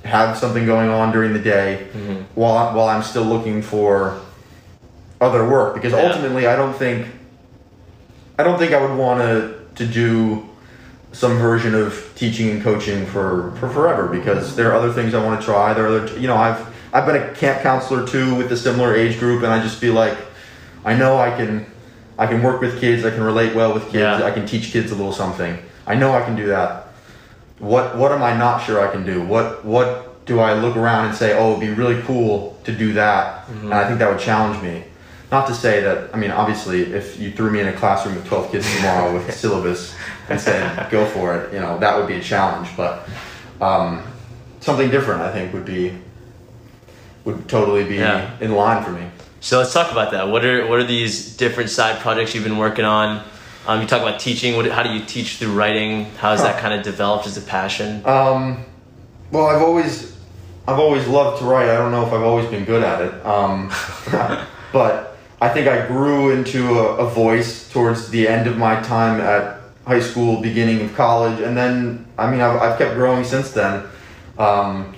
have 0.03 0.37
something 0.37 0.65
going 0.65 0.89
on 0.89 1.11
during 1.11 1.33
the 1.33 1.39
day, 1.39 1.87
Mhm. 1.95 2.23
while 2.35 2.57
I- 2.57 2.73
while 2.73 2.87
I'm 2.89 3.03
still 3.03 3.23
looking 3.25 3.61
for 3.61 4.15
other 5.21 5.45
work. 5.47 5.75
Because 5.75 5.93
Yeah. 5.93 6.07
ultimately, 6.07 6.47
I 6.47 6.55
don't 6.55 6.73
think 6.75 7.07
I 8.39 8.43
don't 8.43 8.57
think 8.59 8.73
I 8.73 8.81
would 8.81 8.95
want 8.97 9.19
to 9.21 9.53
to 9.75 9.85
do 9.85 10.43
some 11.11 11.37
version 11.37 11.75
of 11.75 11.93
teaching 12.17 12.49
and 12.49 12.63
coaching 12.63 13.05
for, 13.05 13.51
for 13.59 13.69
forever 13.69 14.07
because 14.07 14.55
there 14.55 14.71
are 14.71 14.75
other 14.75 14.91
things 14.91 15.13
I 15.13 15.23
want 15.23 15.39
to 15.39 15.45
try. 15.45 15.73
There 15.73 15.85
are 15.85 15.99
other, 15.99 16.19
you 16.19 16.27
know, 16.27 16.35
I've 16.35 16.75
I've 16.91 17.05
been 17.05 17.15
a 17.15 17.33
camp 17.35 17.61
counselor 17.61 18.07
too 18.07 18.33
with 18.35 18.51
a 18.51 18.57
similar 18.57 18.95
age 18.95 19.19
group, 19.19 19.43
and 19.43 19.51
I 19.53 19.61
just 19.61 19.77
feel 19.77 19.93
like 19.93 20.17
I 20.83 20.95
know 20.95 21.17
I 21.17 21.35
can 21.35 21.65
I 22.17 22.25
can 22.25 22.41
work 22.41 22.59
with 22.59 22.79
kids. 22.79 23.05
I 23.05 23.11
can 23.11 23.21
relate 23.21 23.55
well 23.55 23.73
with 23.73 23.83
kids. 23.83 23.95
Yeah. 23.95 24.23
I 24.23 24.31
can 24.31 24.47
teach 24.47 24.71
kids 24.71 24.91
a 24.91 24.95
little 24.95 25.13
something. 25.13 25.59
I 25.85 25.93
know 25.93 26.11
I 26.11 26.23
can 26.23 26.35
do 26.35 26.47
that. 26.47 26.87
What 27.59 27.97
what 27.97 28.11
am 28.11 28.23
I 28.23 28.35
not 28.35 28.63
sure 28.63 28.85
I 28.85 28.91
can 28.91 29.05
do? 29.05 29.21
What 29.21 29.63
what 29.63 30.25
do 30.25 30.39
I 30.39 30.53
look 30.53 30.75
around 30.75 31.05
and 31.05 31.15
say, 31.15 31.37
oh, 31.37 31.51
it'd 31.51 31.61
be 31.61 31.69
really 31.69 32.01
cool 32.01 32.59
to 32.63 32.75
do 32.75 32.93
that, 32.93 33.45
mm-hmm. 33.45 33.65
and 33.65 33.73
I 33.73 33.87
think 33.87 33.99
that 33.99 34.09
would 34.09 34.19
challenge 34.19 34.61
me. 34.63 34.83
Not 35.31 35.47
to 35.47 35.53
say 35.53 35.81
that 35.81 36.15
I 36.15 36.17
mean, 36.17 36.31
obviously, 36.31 36.93
if 36.93 37.19
you 37.19 37.31
threw 37.31 37.51
me 37.51 37.59
in 37.59 37.67
a 37.67 37.73
classroom 37.73 38.15
with 38.15 38.25
twelve 38.25 38.51
kids 38.51 38.65
tomorrow 38.77 39.13
with 39.13 39.27
a 39.27 39.31
syllabus 39.43 39.93
and 40.29 40.39
said 40.39 40.89
go 40.89 41.05
for 41.05 41.35
it, 41.37 41.53
you 41.53 41.59
know, 41.59 41.77
that 41.79 41.97
would 41.97 42.07
be 42.07 42.15
a 42.15 42.21
challenge. 42.21 42.69
But 42.75 43.07
um, 43.61 44.03
something 44.59 44.89
different, 44.89 45.21
I 45.21 45.31
think, 45.31 45.53
would 45.53 45.65
be 45.65 45.93
would 47.25 47.47
totally 47.49 47.83
be 47.83 47.95
Yeah. 47.95 48.31
in 48.39 48.53
line 48.53 48.83
for 48.83 48.91
me. 48.91 49.05
So 49.41 49.59
let's 49.59 49.73
talk 49.73 49.91
about 49.91 50.11
that. 50.11 50.29
What 50.29 50.43
are 50.45 50.67
what 50.67 50.79
are 50.79 50.83
these 50.85 51.35
different 51.37 51.69
side 51.69 51.99
projects 51.99 52.33
you've 52.33 52.43
been 52.43 52.57
working 52.57 52.85
on? 52.85 53.23
Um, 53.67 53.81
you 53.81 53.87
talk 53.87 54.01
about 54.01 54.19
teaching. 54.21 54.55
What, 54.55 54.65
how 54.71 54.81
do 54.81 54.89
you 54.91 55.03
teach 55.03 55.35
through 55.37 55.53
writing? 55.53 56.05
How 56.17 56.31
has 56.31 56.41
that 56.41 56.59
kind 56.61 56.73
of 56.73 56.83
developed 56.83 57.27
as 57.27 57.35
a 57.37 57.41
passion? 57.41 58.01
Um, 58.05 58.63
well, 59.29 59.47
I've 59.47 59.61
always, 59.61 60.15
I've 60.67 60.79
always 60.79 61.05
loved 61.07 61.39
to 61.39 61.45
write. 61.45 61.69
I 61.69 61.75
don't 61.75 61.91
know 61.91 62.05
if 62.07 62.13
I've 62.13 62.23
always 62.23 62.47
been 62.49 62.63
good 62.63 62.81
at 62.81 63.01
it, 63.01 63.25
um, 63.25 63.69
but 64.71 65.17
I 65.41 65.49
think 65.49 65.67
I 65.67 65.85
grew 65.85 66.31
into 66.31 66.79
a, 66.79 66.95
a 67.05 67.09
voice 67.09 67.69
towards 67.69 68.09
the 68.09 68.25
end 68.25 68.47
of 68.47 68.57
my 68.57 68.81
time 68.81 69.19
at 69.19 69.56
high 69.87 70.01
school, 70.01 70.41
beginning 70.41 70.81
of 70.81 70.93
college, 70.95 71.39
and 71.39 71.55
then 71.55 72.05
I 72.17 72.29
mean 72.29 72.41
I've, 72.41 72.61
I've 72.61 72.77
kept 72.77 72.95
growing 72.95 73.23
since 73.23 73.51
then. 73.51 73.85
Um, 74.37 74.93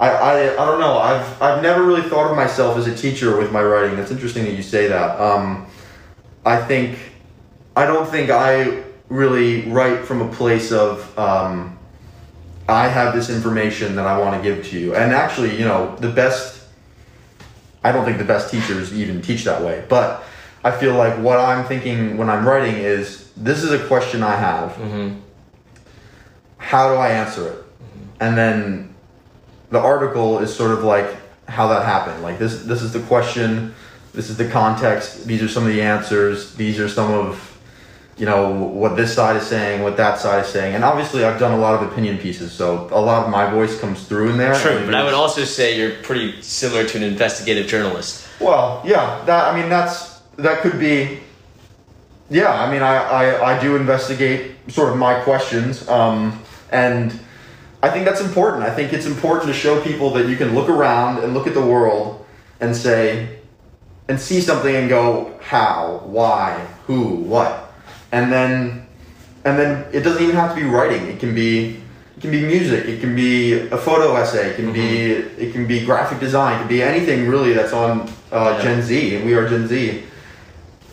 I, 0.00 0.10
I, 0.10 0.52
I 0.54 0.66
don't 0.66 0.80
know. 0.80 0.98
I've 0.98 1.42
I've 1.42 1.62
never 1.62 1.84
really 1.84 2.02
thought 2.02 2.30
of 2.30 2.36
myself 2.36 2.76
as 2.78 2.86
a 2.86 2.96
teacher 2.96 3.36
with 3.38 3.52
my 3.52 3.62
writing. 3.62 3.96
That's 3.96 4.10
interesting 4.10 4.44
that 4.44 4.54
you 4.54 4.62
say 4.62 4.88
that. 4.88 5.20
Um, 5.20 5.66
I 6.44 6.60
think 6.62 6.98
I 7.76 7.86
don't 7.86 8.08
think 8.08 8.30
I 8.30 8.82
really 9.08 9.70
write 9.70 10.04
from 10.04 10.22
a 10.22 10.32
place 10.32 10.72
of 10.72 11.16
um, 11.18 11.78
I 12.68 12.88
have 12.88 13.14
this 13.14 13.28
information 13.28 13.94
that 13.96 14.06
I 14.06 14.18
want 14.18 14.42
to 14.42 14.42
give 14.42 14.66
to 14.70 14.78
you. 14.78 14.94
And 14.94 15.12
actually, 15.12 15.56
you 15.56 15.64
know, 15.64 15.94
the 15.96 16.10
best 16.10 16.62
I 17.84 17.92
don't 17.92 18.06
think 18.06 18.16
the 18.16 18.24
best 18.24 18.50
teachers 18.50 18.94
even 18.94 19.20
teach 19.20 19.44
that 19.44 19.60
way, 19.62 19.84
but 19.88 20.24
I 20.64 20.70
feel 20.70 20.94
like 20.94 21.18
what 21.18 21.38
I'm 21.38 21.66
thinking 21.66 22.16
when 22.16 22.30
I'm 22.30 22.48
writing 22.48 22.76
is 22.76 23.23
this 23.36 23.62
is 23.62 23.72
a 23.72 23.86
question 23.86 24.22
I 24.22 24.36
have. 24.36 24.72
Mm-hmm. 24.72 25.20
How 26.58 26.88
do 26.92 26.94
I 26.94 27.10
answer 27.10 27.48
it? 27.48 27.64
And 28.20 28.36
then 28.38 28.94
the 29.70 29.80
article 29.80 30.38
is 30.38 30.54
sort 30.54 30.70
of 30.70 30.84
like 30.84 31.16
how 31.48 31.68
that 31.68 31.84
happened. 31.84 32.22
Like 32.22 32.38
this 32.38 32.62
this 32.62 32.82
is 32.82 32.92
the 32.92 33.00
question, 33.00 33.74
this 34.12 34.30
is 34.30 34.36
the 34.36 34.48
context, 34.48 35.26
these 35.26 35.42
are 35.42 35.48
some 35.48 35.64
of 35.64 35.72
the 35.72 35.82
answers, 35.82 36.54
these 36.54 36.78
are 36.78 36.88
some 36.88 37.12
of 37.12 37.50
you 38.16 38.24
know 38.24 38.50
what 38.50 38.96
this 38.96 39.12
side 39.12 39.36
is 39.36 39.46
saying, 39.46 39.82
what 39.82 39.96
that 39.96 40.18
side 40.18 40.44
is 40.44 40.50
saying, 40.50 40.74
and 40.74 40.84
obviously 40.84 41.24
I've 41.24 41.40
done 41.40 41.52
a 41.52 41.58
lot 41.58 41.74
of 41.74 41.90
opinion 41.90 42.18
pieces, 42.18 42.52
so 42.52 42.88
a 42.92 43.00
lot 43.00 43.24
of 43.24 43.30
my 43.30 43.50
voice 43.50 43.78
comes 43.80 44.06
through 44.06 44.30
in 44.30 44.38
there. 44.38 44.54
True, 44.54 44.86
but 44.86 44.94
I 44.94 45.04
would 45.04 45.14
also 45.14 45.44
say 45.44 45.76
you're 45.76 45.96
pretty 46.02 46.40
similar 46.40 46.86
to 46.86 46.96
an 46.96 47.02
investigative 47.02 47.66
journalist. 47.66 48.26
Well, 48.40 48.80
yeah, 48.84 49.22
that 49.26 49.52
I 49.52 49.60
mean 49.60 49.68
that's 49.68 50.20
that 50.36 50.62
could 50.62 50.78
be. 50.78 51.20
Yeah, 52.34 52.52
I 52.52 52.68
mean 52.68 52.82
I 52.82 52.96
I, 52.96 53.54
I 53.54 53.60
do 53.60 53.76
investigate 53.76 54.56
sort 54.66 54.90
of 54.90 54.96
my 54.98 55.20
questions, 55.20 55.88
um, 55.88 56.42
and 56.72 57.16
I 57.80 57.90
think 57.90 58.04
that's 58.04 58.20
important. 58.20 58.64
I 58.64 58.74
think 58.74 58.92
it's 58.92 59.06
important 59.06 59.46
to 59.46 59.54
show 59.54 59.80
people 59.82 60.10
that 60.14 60.26
you 60.28 60.36
can 60.36 60.52
look 60.52 60.68
around 60.68 61.22
and 61.22 61.32
look 61.32 61.46
at 61.46 61.54
the 61.54 61.64
world 61.64 62.26
and 62.58 62.74
say, 62.74 63.38
and 64.08 64.18
see 64.18 64.40
something 64.40 64.74
and 64.74 64.88
go 64.88 65.38
how, 65.42 66.02
why, 66.06 66.58
who, 66.88 67.22
what, 67.34 67.72
and 68.10 68.32
then 68.32 68.84
and 69.44 69.56
then 69.56 69.86
it 69.92 70.00
doesn't 70.00 70.22
even 70.24 70.34
have 70.34 70.56
to 70.56 70.60
be 70.60 70.66
writing. 70.66 71.06
It 71.06 71.20
can 71.20 71.36
be 71.36 71.80
it 72.16 72.20
can 72.20 72.32
be 72.32 72.44
music. 72.44 72.86
It 72.86 73.00
can 73.00 73.14
be 73.14 73.68
a 73.68 73.78
photo 73.78 74.16
essay. 74.16 74.50
It 74.50 74.56
can 74.56 74.72
be 74.72 75.12
it 75.12 75.52
can 75.52 75.68
be 75.68 75.84
graphic 75.86 76.18
design. 76.18 76.56
It 76.56 76.58
can 76.62 76.68
be 76.68 76.82
anything 76.82 77.28
really 77.28 77.52
that's 77.52 77.72
on 77.72 78.10
uh, 78.32 78.56
Yeah. 78.56 78.62
Gen 78.64 78.82
Z, 78.82 79.14
and 79.14 79.24
we 79.24 79.34
are 79.34 79.48
Gen 79.48 79.68
Z. 79.68 80.02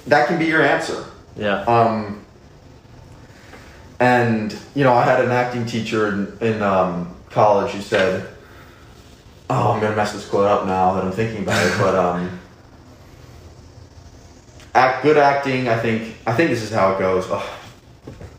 That 0.05 0.27
can 0.27 0.37
be 0.37 0.45
your 0.45 0.61
answer. 0.61 1.05
Yeah. 1.35 1.61
Um, 1.63 2.25
and 3.99 4.55
you 4.75 4.83
know, 4.83 4.93
I 4.93 5.03
had 5.03 5.23
an 5.23 5.31
acting 5.31 5.65
teacher 5.65 6.07
in, 6.09 6.37
in 6.41 6.61
um, 6.61 7.15
college 7.29 7.71
who 7.73 7.81
said, 7.81 8.27
"Oh, 9.49 9.71
I'm 9.73 9.79
gonna 9.81 9.95
mess 9.95 10.13
this 10.13 10.27
quote 10.27 10.47
up 10.47 10.65
now 10.65 10.93
that 10.95 11.03
I'm 11.03 11.11
thinking 11.11 11.43
about 11.43 11.65
it." 11.65 11.73
But 11.77 11.95
um, 11.95 12.39
act 14.73 15.03
good 15.03 15.17
acting. 15.17 15.67
I 15.69 15.77
think 15.77 16.15
I 16.25 16.33
think 16.33 16.49
this 16.49 16.61
is 16.63 16.71
how 16.71 16.93
it 16.93 16.99
goes. 16.99 17.29
Ugh. 17.29 17.47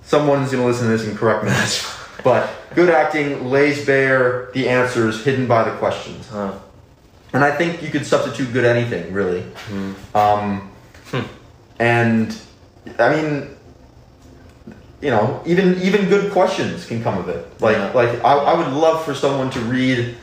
Someone's 0.03 0.51
gonna 0.51 0.67
listen 0.67 0.87
to 0.87 0.97
this 0.97 1.07
and 1.07 1.17
correct 1.17 1.45
me. 1.45 1.53
but 2.25 2.51
good 2.75 2.91
acting 2.91 3.49
lays 3.51 3.87
bare 3.87 4.51
the 4.55 4.69
answers 4.69 5.25
hidden 5.25 5.47
by 5.47 5.63
the 5.69 5.77
questions. 5.77 6.29
Huh. 6.29 6.53
And 7.33 7.43
I 7.43 7.57
think 7.57 7.83
you 7.83 7.89
could 7.89 8.05
substitute 8.05 8.53
good 8.53 8.65
anything, 8.67 9.13
really. 9.13 9.45
Um, 10.15 10.69
Hmm. 11.11 11.21
and 11.79 12.37
I 12.99 13.15
mean, 13.15 13.49
you 15.01 15.11
know, 15.11 15.43
even 15.47 15.81
even 15.83 16.09
good 16.09 16.33
questions 16.33 16.85
can 16.87 17.03
come 17.03 17.19
of 17.19 17.29
it. 17.29 17.47
Like 17.61 17.77
Yeah. 17.77 17.93
like 17.93 18.25
I, 18.25 18.33
I 18.35 18.55
would 18.55 18.73
love 18.73 19.05
for 19.05 19.15
someone 19.15 19.51
to 19.51 19.61
read 19.61 20.17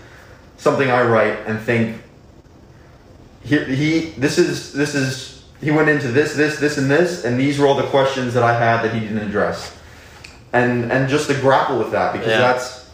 something 0.57 0.89
I 0.89 1.03
write 1.03 1.39
and 1.47 1.59
think 1.59 2.01
he, 3.43 3.57
he 3.63 3.99
this 4.17 4.37
is 4.37 4.73
this 4.73 4.95
is 4.95 5.43
he 5.61 5.71
went 5.71 5.89
into 5.89 6.09
this 6.09 6.33
this 6.35 6.59
this 6.59 6.77
and 6.77 6.89
this 6.89 7.25
and 7.25 7.39
these 7.39 7.59
were 7.59 7.67
all 7.67 7.75
the 7.75 7.87
questions 7.87 8.33
that 8.33 8.43
I 8.43 8.57
had 8.57 8.81
that 8.83 8.93
he 8.93 8.99
didn't 9.01 9.19
address. 9.19 9.75
And 10.53 10.91
and 10.91 11.09
just 11.09 11.27
to 11.29 11.33
grapple 11.39 11.77
with 11.77 11.91
that 11.91 12.13
because 12.13 12.29
Yeah. 12.29 12.39
that's 12.39 12.89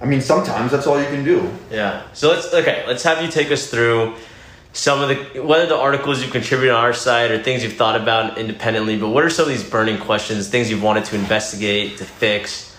I 0.00 0.06
mean 0.06 0.20
sometimes 0.20 0.70
that's 0.72 0.86
all 0.86 0.98
you 1.00 1.06
can 1.06 1.24
do. 1.24 1.50
Yeah. 1.70 2.02
So 2.12 2.30
let's 2.30 2.52
okay. 2.52 2.84
Let's 2.86 3.02
have 3.02 3.22
you 3.22 3.30
take 3.30 3.50
us 3.50 3.68
through 3.70 4.14
some 4.74 5.00
of 5.00 5.08
the 5.08 5.40
whether 5.40 5.66
the 5.66 5.76
articles 5.76 6.20
you've 6.20 6.32
contributed 6.32 6.74
on 6.74 6.84
our 6.84 6.92
site 6.92 7.30
or 7.30 7.42
things 7.42 7.62
you've 7.62 7.74
thought 7.74 7.98
about 7.98 8.36
independently. 8.36 8.98
But 8.98 9.08
what 9.08 9.24
are 9.24 9.30
some 9.30 9.44
of 9.44 9.48
these 9.48 9.64
burning 9.64 9.98
questions, 9.98 10.48
things 10.48 10.68
you've 10.68 10.82
wanted 10.82 11.04
to 11.06 11.16
investigate, 11.16 11.96
to 11.98 12.04
fix? 12.04 12.76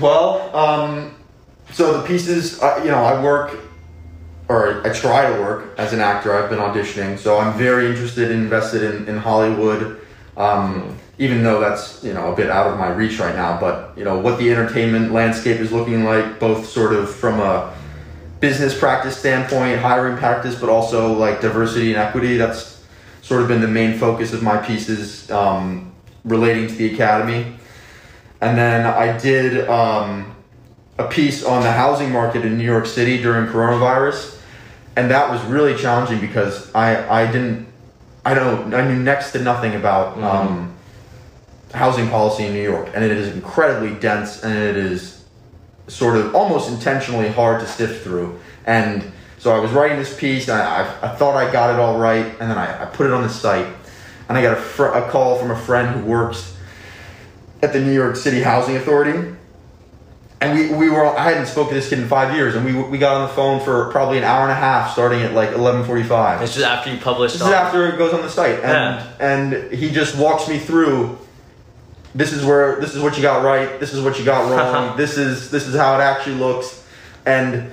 Well, 0.00 0.54
um, 0.56 1.14
so 1.70 2.00
the 2.00 2.06
pieces, 2.06 2.60
uh, 2.62 2.80
you 2.82 2.90
know, 2.90 3.04
I 3.04 3.22
work, 3.22 3.58
or 4.48 4.86
I 4.86 4.92
try 4.92 5.30
to 5.30 5.40
work 5.40 5.78
as 5.78 5.92
an 5.92 6.00
actor. 6.00 6.34
I've 6.34 6.48
been 6.48 6.58
auditioning, 6.58 7.18
so 7.18 7.38
I'm 7.38 7.56
very 7.58 7.86
interested 7.86 8.30
and 8.30 8.42
invested 8.42 8.82
in, 8.82 9.06
in 9.06 9.18
Hollywood. 9.18 10.00
Um, 10.34 10.98
even 11.18 11.42
though 11.42 11.60
that's 11.60 12.02
you 12.02 12.14
know 12.14 12.32
a 12.32 12.36
bit 12.36 12.48
out 12.48 12.66
of 12.66 12.78
my 12.78 12.88
reach 12.88 13.18
right 13.18 13.36
now, 13.36 13.60
but 13.60 13.92
you 13.98 14.04
know 14.04 14.18
what 14.18 14.38
the 14.38 14.50
entertainment 14.50 15.12
landscape 15.12 15.60
is 15.60 15.70
looking 15.70 16.04
like, 16.04 16.40
both 16.40 16.66
sort 16.66 16.94
of 16.94 17.14
from 17.14 17.38
a 17.38 17.76
business 18.42 18.76
practice 18.76 19.16
standpoint, 19.16 19.78
hiring 19.78 20.18
practice, 20.18 20.56
but 20.56 20.68
also 20.68 21.12
like 21.12 21.40
diversity 21.40 21.94
and 21.94 21.96
equity. 21.96 22.36
That's 22.36 22.84
sort 23.22 23.40
of 23.40 23.46
been 23.46 23.60
the 23.60 23.68
main 23.68 23.96
focus 23.96 24.32
of 24.32 24.42
my 24.42 24.58
pieces 24.58 25.30
um, 25.30 25.92
relating 26.24 26.66
to 26.66 26.74
the 26.74 26.92
academy. 26.92 27.54
And 28.40 28.58
then 28.58 28.84
I 28.84 29.16
did 29.16 29.68
um, 29.68 30.34
a 30.98 31.06
piece 31.06 31.44
on 31.44 31.62
the 31.62 31.70
housing 31.70 32.10
market 32.10 32.44
in 32.44 32.58
New 32.58 32.64
York 32.64 32.86
City 32.86 33.22
during 33.22 33.46
coronavirus, 33.46 34.40
and 34.96 35.08
that 35.12 35.30
was 35.30 35.40
really 35.44 35.76
challenging 35.76 36.20
because 36.20 36.74
I 36.74 37.22
I 37.22 37.30
didn't 37.30 37.68
I 38.24 38.34
don't 38.34 38.74
I 38.74 38.86
knew 38.88 38.98
next 38.98 39.30
to 39.32 39.38
nothing 39.40 39.76
about 39.76 40.18
um, 40.18 40.74
housing 41.72 42.08
policy 42.08 42.44
in 42.44 42.52
New 42.54 42.62
York, 42.62 42.90
and 42.92 43.04
it 43.04 43.12
is 43.12 43.32
incredibly 43.32 43.94
dense 44.00 44.42
and 44.42 44.58
it 44.58 44.76
is 44.76 45.21
sort 45.88 46.16
of 46.16 46.34
almost 46.34 46.70
intentionally 46.70 47.28
hard 47.28 47.60
to 47.60 47.66
sift 47.66 48.04
through. 48.04 48.38
And 48.66 49.10
so 49.38 49.54
I 49.54 49.58
was 49.58 49.72
writing 49.72 49.98
this 49.98 50.16
piece, 50.16 50.48
and 50.48 50.60
I, 50.60 50.82
I, 51.02 51.12
I 51.12 51.16
thought 51.16 51.36
I 51.36 51.50
got 51.52 51.74
it 51.74 51.80
all 51.80 51.98
right, 51.98 52.26
and 52.26 52.50
then 52.50 52.58
I, 52.58 52.82
I 52.82 52.86
put 52.86 53.06
it 53.06 53.12
on 53.12 53.22
the 53.22 53.28
site, 53.28 53.66
and 54.28 54.38
I 54.38 54.42
got 54.42 54.56
a, 54.56 54.60
fr- 54.60 54.86
a 54.86 55.10
call 55.10 55.36
from 55.38 55.50
a 55.50 55.58
friend 55.58 55.88
who 55.88 56.06
works 56.08 56.56
at 57.62 57.72
the 57.72 57.80
New 57.80 57.92
York 57.92 58.16
City 58.16 58.40
Housing 58.40 58.76
Authority. 58.76 59.34
And 60.40 60.58
we, 60.58 60.74
we 60.74 60.90
were 60.90 61.06
I 61.06 61.22
hadn't 61.30 61.46
spoken 61.46 61.68
to 61.74 61.74
this 61.80 61.88
kid 61.88 62.00
in 62.00 62.08
five 62.08 62.34
years, 62.34 62.56
and 62.56 62.64
we, 62.64 62.74
we 62.82 62.98
got 62.98 63.14
on 63.20 63.28
the 63.28 63.34
phone 63.34 63.60
for 63.64 63.90
probably 63.92 64.18
an 64.18 64.24
hour 64.24 64.42
and 64.42 64.50
a 64.50 64.56
half, 64.56 64.92
starting 64.92 65.22
at 65.22 65.34
like 65.34 65.50
eleven 65.52 65.84
forty 65.84 66.02
five. 66.02 66.42
It's 66.42 66.54
just 66.54 66.66
after 66.66 66.92
you 66.92 66.98
published. 66.98 67.34
This 67.34 67.42
is 67.42 67.48
after 67.48 67.86
it 67.86 67.96
goes 67.96 68.12
on 68.12 68.22
the 68.22 68.28
site, 68.28 68.56
and 68.56 68.64
Yeah. 68.64 69.06
and 69.20 69.72
he 69.72 69.92
just 69.92 70.16
walks 70.18 70.48
me 70.48 70.58
through. 70.58 71.16
This 72.14 72.32
is 72.32 72.44
where 72.44 72.76
this 72.80 72.94
is 72.94 73.02
what 73.02 73.16
you 73.16 73.22
got 73.22 73.42
right. 73.44 73.80
This 73.80 73.94
is 73.94 74.02
what 74.02 74.18
you 74.18 74.24
got 74.24 74.50
wrong. 74.50 74.96
this 74.96 75.16
is 75.16 75.50
this 75.50 75.66
is 75.66 75.74
how 75.74 75.98
it 75.98 76.02
actually 76.02 76.36
looks, 76.36 76.84
and 77.24 77.70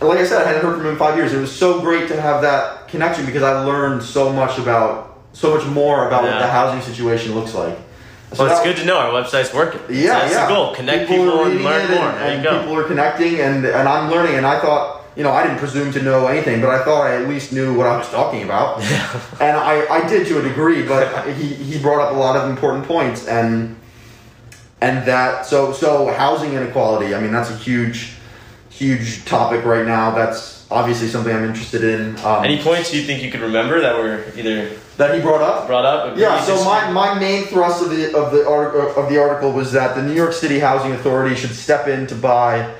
like 0.00 0.18
I 0.18 0.24
said, 0.26 0.42
I 0.42 0.46
hadn't 0.46 0.62
heard 0.62 0.76
from 0.76 0.86
him 0.86 0.92
in 0.92 0.96
five 0.98 1.16
years. 1.16 1.32
It 1.32 1.40
was 1.40 1.54
so 1.54 1.80
great 1.80 2.08
to 2.08 2.20
have 2.20 2.42
that 2.42 2.88
connection 2.88 3.26
because 3.26 3.42
I 3.42 3.64
learned 3.64 4.02
so 4.02 4.32
much 4.32 4.58
about 4.58 5.18
so 5.32 5.54
much 5.56 5.66
more 5.66 6.06
about 6.08 6.22
what 6.24 6.38
the 6.38 6.46
housing 6.46 6.80
situation 6.82 7.34
looks 7.34 7.54
like, 7.54 7.76
So 8.32 8.44
Well, 8.44 8.52
it's 8.52 8.60
that- 8.60 8.64
good 8.66 8.76
to 8.78 8.84
know 8.84 8.96
our 8.98 9.12
website's 9.12 9.52
working. 9.54 9.80
So 9.86 9.92
Yeah, 9.92 10.18
that's 10.20 10.32
yeah. 10.34 10.46
the 10.46 10.54
goal. 10.54 10.74
Connect 10.74 11.04
are 11.04 11.06
people, 11.06 11.44
and 11.44 11.62
learn 11.62 11.62
more. 11.62 11.72
And, 11.78 11.90
there 11.90 12.00
and 12.30 12.42
you 12.44 12.50
go. 12.50 12.58
people 12.60 12.76
are 12.78 12.84
connecting, 12.84 13.40
and 13.40 13.64
and 13.64 13.88
I'm 13.88 14.10
learning. 14.10 14.34
And 14.36 14.46
I 14.46 14.60
thought, 14.60 14.99
you 15.20 15.24
know, 15.24 15.32
I 15.32 15.42
didn't 15.42 15.58
presume 15.58 15.92
to 15.92 16.02
know 16.02 16.28
anything, 16.28 16.62
but 16.62 16.70
I 16.70 16.82
thought 16.82 17.06
I 17.06 17.16
at 17.16 17.28
least 17.28 17.52
knew 17.52 17.76
what 17.76 17.86
I 17.86 17.98
was 17.98 18.08
talking 18.08 18.42
about. 18.42 18.80
and 19.38 19.54
I, 19.54 19.86
I 19.90 20.08
did 20.08 20.26
to 20.28 20.38
a 20.38 20.42
degree, 20.42 20.82
but 20.82 21.28
he, 21.34 21.44
he 21.52 21.78
brought 21.78 22.00
up 22.00 22.14
a 22.14 22.18
lot 22.18 22.36
of 22.36 22.48
important 22.48 22.86
points, 22.86 23.28
and 23.28 23.76
and 24.80 25.06
that 25.06 25.44
so 25.44 25.74
so 25.74 26.06
housing 26.06 26.54
inequality. 26.54 27.14
I 27.14 27.20
mean, 27.20 27.32
that's 27.32 27.50
a 27.50 27.56
huge 27.58 28.14
huge 28.70 29.26
topic 29.26 29.66
right 29.66 29.84
now. 29.84 30.10
That's 30.12 30.66
obviously 30.70 31.08
something 31.08 31.36
I'm 31.36 31.44
interested 31.44 31.84
in. 31.84 32.16
Um, 32.24 32.42
Any 32.42 32.62
points 32.62 32.94
you 32.94 33.02
think 33.02 33.22
you 33.22 33.30
could 33.30 33.42
remember 33.42 33.78
that 33.82 33.96
were 33.96 34.24
either 34.38 34.70
that 34.96 35.14
he 35.14 35.20
brought 35.20 35.42
up. 35.42 35.66
brought 35.66 35.84
up? 35.84 36.16
Yeah, 36.16 36.40
so 36.40 36.64
my, 36.64 36.90
my 36.92 37.18
main 37.18 37.44
thrust 37.44 37.84
of 37.84 37.90
the 37.90 38.16
of 38.16 38.32
the 38.32 38.48
of 38.48 39.10
the 39.10 39.20
article 39.20 39.52
was 39.52 39.72
that 39.72 39.96
the 39.96 40.02
New 40.02 40.14
York 40.14 40.32
City 40.32 40.60
Housing 40.60 40.92
Authority 40.92 41.36
should 41.36 41.54
step 41.54 41.88
in 41.88 42.06
to 42.06 42.14
buy 42.14 42.74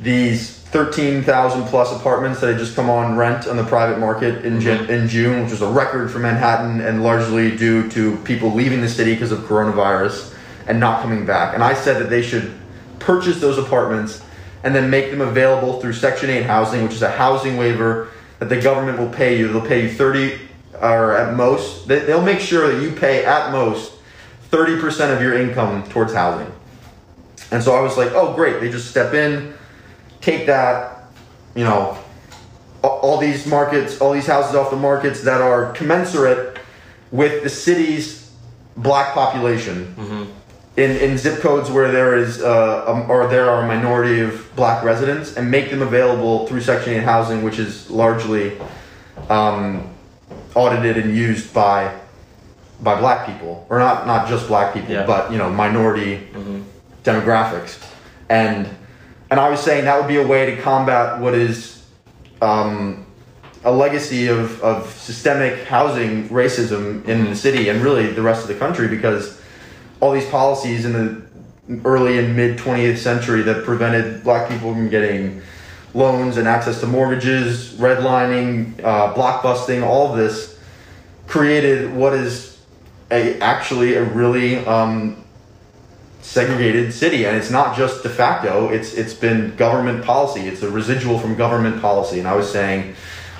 these 0.00 0.63
thirteen 0.74 1.22
thousand 1.22 1.62
plus 1.66 1.92
apartments 1.94 2.40
that 2.40 2.48
had 2.48 2.58
just 2.58 2.74
come 2.74 2.90
on 2.90 3.16
rent 3.16 3.46
on 3.46 3.56
the 3.56 3.62
private 3.62 4.00
market 4.00 4.44
in 4.44 4.60
Jan- 4.60 4.80
mm-hmm. 4.80 4.90
in 4.90 5.06
June, 5.06 5.42
which 5.44 5.52
was 5.52 5.62
a 5.62 5.70
record 5.70 6.10
for 6.10 6.18
Manhattan 6.18 6.80
and 6.80 7.04
largely 7.04 7.56
due 7.56 7.88
to 7.90 8.16
people 8.24 8.52
leaving 8.52 8.80
the 8.80 8.88
city 8.88 9.14
because 9.14 9.30
of 9.30 9.38
coronavirus 9.44 10.34
and 10.66 10.80
not 10.80 11.00
coming 11.00 11.24
back. 11.24 11.54
And 11.54 11.62
I 11.62 11.74
said 11.74 12.02
that 12.02 12.10
they 12.10 12.22
should 12.22 12.52
purchase 12.98 13.40
those 13.40 13.56
apartments 13.56 14.20
and 14.64 14.74
then 14.74 14.90
make 14.90 15.12
them 15.12 15.20
available 15.20 15.80
through 15.80 15.92
Section 15.92 16.28
8 16.28 16.42
housing, 16.42 16.82
which 16.82 16.94
is 16.94 17.02
a 17.02 17.10
housing 17.10 17.56
waiver 17.56 18.08
that 18.40 18.48
the 18.48 18.60
government 18.60 18.98
will 18.98 19.10
pay 19.10 19.38
you. 19.38 19.52
They'll 19.52 19.64
pay 19.64 19.84
you 19.84 19.88
30 19.88 20.40
or 20.80 21.16
at 21.16 21.36
most, 21.36 21.86
they, 21.86 22.00
they'll 22.00 22.20
make 22.20 22.40
sure 22.40 22.74
that 22.74 22.82
you 22.82 22.90
pay 22.90 23.24
at 23.24 23.52
most 23.52 23.92
30% 24.50 25.14
of 25.14 25.22
your 25.22 25.38
income 25.38 25.84
towards 25.90 26.12
housing. 26.12 26.52
And 27.52 27.62
so 27.62 27.76
I 27.76 27.80
was 27.80 27.96
like, 27.96 28.10
oh, 28.10 28.34
great. 28.34 28.58
They 28.58 28.72
just 28.72 28.90
step 28.90 29.14
in, 29.14 29.54
take 30.24 30.46
that, 30.46 31.04
you 31.54 31.64
know, 31.64 31.98
all 32.82 33.18
these 33.18 33.46
markets, 33.46 34.00
all 34.00 34.12
these 34.12 34.26
houses 34.26 34.54
off 34.54 34.70
the 34.70 34.76
markets 34.76 35.22
that 35.22 35.40
are 35.40 35.72
commensurate 35.72 36.58
with 37.12 37.42
the 37.42 37.48
city's 37.50 38.32
black 38.76 39.14
population. 39.14 39.94
In, 40.76 40.90
in 40.96 41.16
zip 41.18 41.38
codes 41.40 41.70
where 41.70 41.92
there 41.92 42.16
is 42.16 42.42
uh, 42.42 42.84
um, 42.90 43.08
or 43.08 43.28
there 43.28 43.48
are 43.48 43.62
a 43.62 43.68
minority 43.68 44.18
of 44.20 44.50
black 44.56 44.82
residents 44.82 45.36
and 45.36 45.48
make 45.48 45.70
them 45.70 45.82
available 45.82 46.48
through 46.48 46.62
Section 46.62 46.94
8 46.94 46.98
housing, 47.04 47.44
which 47.44 47.60
is 47.60 47.88
largely 47.90 48.58
um, 49.30 49.88
audited 50.56 50.96
and 50.96 51.14
used 51.16 51.54
by 51.54 51.94
by 52.80 52.98
black 52.98 53.24
people, 53.24 53.64
or 53.70 53.78
not 53.78 54.04
not 54.08 54.26
just 54.28 54.48
black 54.48 54.74
people, 54.74 54.90
Yeah. 54.92 55.06
but 55.06 55.30
you 55.30 55.38
know 55.38 55.48
minority 55.48 56.26
demographics, 57.04 57.78
and 58.28 58.66
and 59.34 59.40
I 59.40 59.50
was 59.50 59.58
saying 59.58 59.86
that 59.86 59.98
would 59.98 60.06
be 60.06 60.18
a 60.18 60.24
way 60.24 60.54
to 60.54 60.62
combat 60.62 61.18
what 61.18 61.34
is 61.34 61.84
um, 62.40 63.04
a 63.64 63.72
legacy 63.72 64.28
of, 64.28 64.62
of 64.62 64.88
systemic 64.92 65.64
housing 65.64 66.28
racism 66.28 67.04
in 67.08 67.24
the 67.24 67.34
city 67.34 67.68
and 67.68 67.82
really 67.82 68.12
the 68.12 68.22
rest 68.22 68.42
of 68.42 68.46
the 68.46 68.54
country 68.54 68.86
because 68.86 69.42
all 69.98 70.12
these 70.12 70.28
policies 70.28 70.84
in 70.84 70.92
the 70.92 71.80
early 71.84 72.16
and 72.20 72.36
mid 72.36 72.58
20th 72.58 72.98
century 72.98 73.42
that 73.42 73.64
prevented 73.64 74.22
black 74.22 74.48
people 74.48 74.72
from 74.72 74.88
getting 74.88 75.42
loans 75.94 76.36
and 76.36 76.46
access 76.46 76.78
to 76.78 76.86
mortgages, 76.86 77.74
redlining, 77.74 78.78
uh, 78.84 79.12
blockbusting, 79.14 79.82
all 79.82 80.12
of 80.12 80.16
this 80.16 80.60
created 81.26 81.92
what 81.92 82.12
is 82.12 82.60
a 83.10 83.36
actually 83.40 83.94
a 83.94 84.04
really 84.04 84.64
um, 84.66 85.23
segregated 86.24 86.92
city, 86.92 87.26
and 87.26 87.36
it's 87.36 87.50
not 87.50 87.76
just 87.76 88.02
de 88.02 88.08
facto. 88.08 88.70
It's 88.70 88.94
it's 88.94 89.12
been 89.12 89.54
government 89.56 90.04
policy. 90.04 90.40
It's 90.48 90.62
a 90.62 90.70
residual 90.70 91.18
from 91.18 91.36
government 91.36 91.80
policy. 91.80 92.18
And 92.18 92.26
I 92.26 92.34
was 92.34 92.50
saying, 92.50 92.96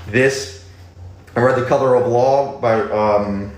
this. 0.06 0.64
I 1.34 1.40
read 1.40 1.58
The 1.58 1.66
Color 1.66 1.96
of 1.96 2.06
Law 2.06 2.60
by 2.60 2.80
um, 2.82 3.50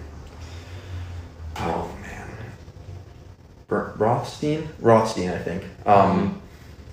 oh 1.56 1.94
man, 2.00 2.28
Rothstein. 3.68 4.68
Rothstein, 4.80 5.30
I 5.30 5.38
think. 5.38 5.64
Um, 5.84 6.40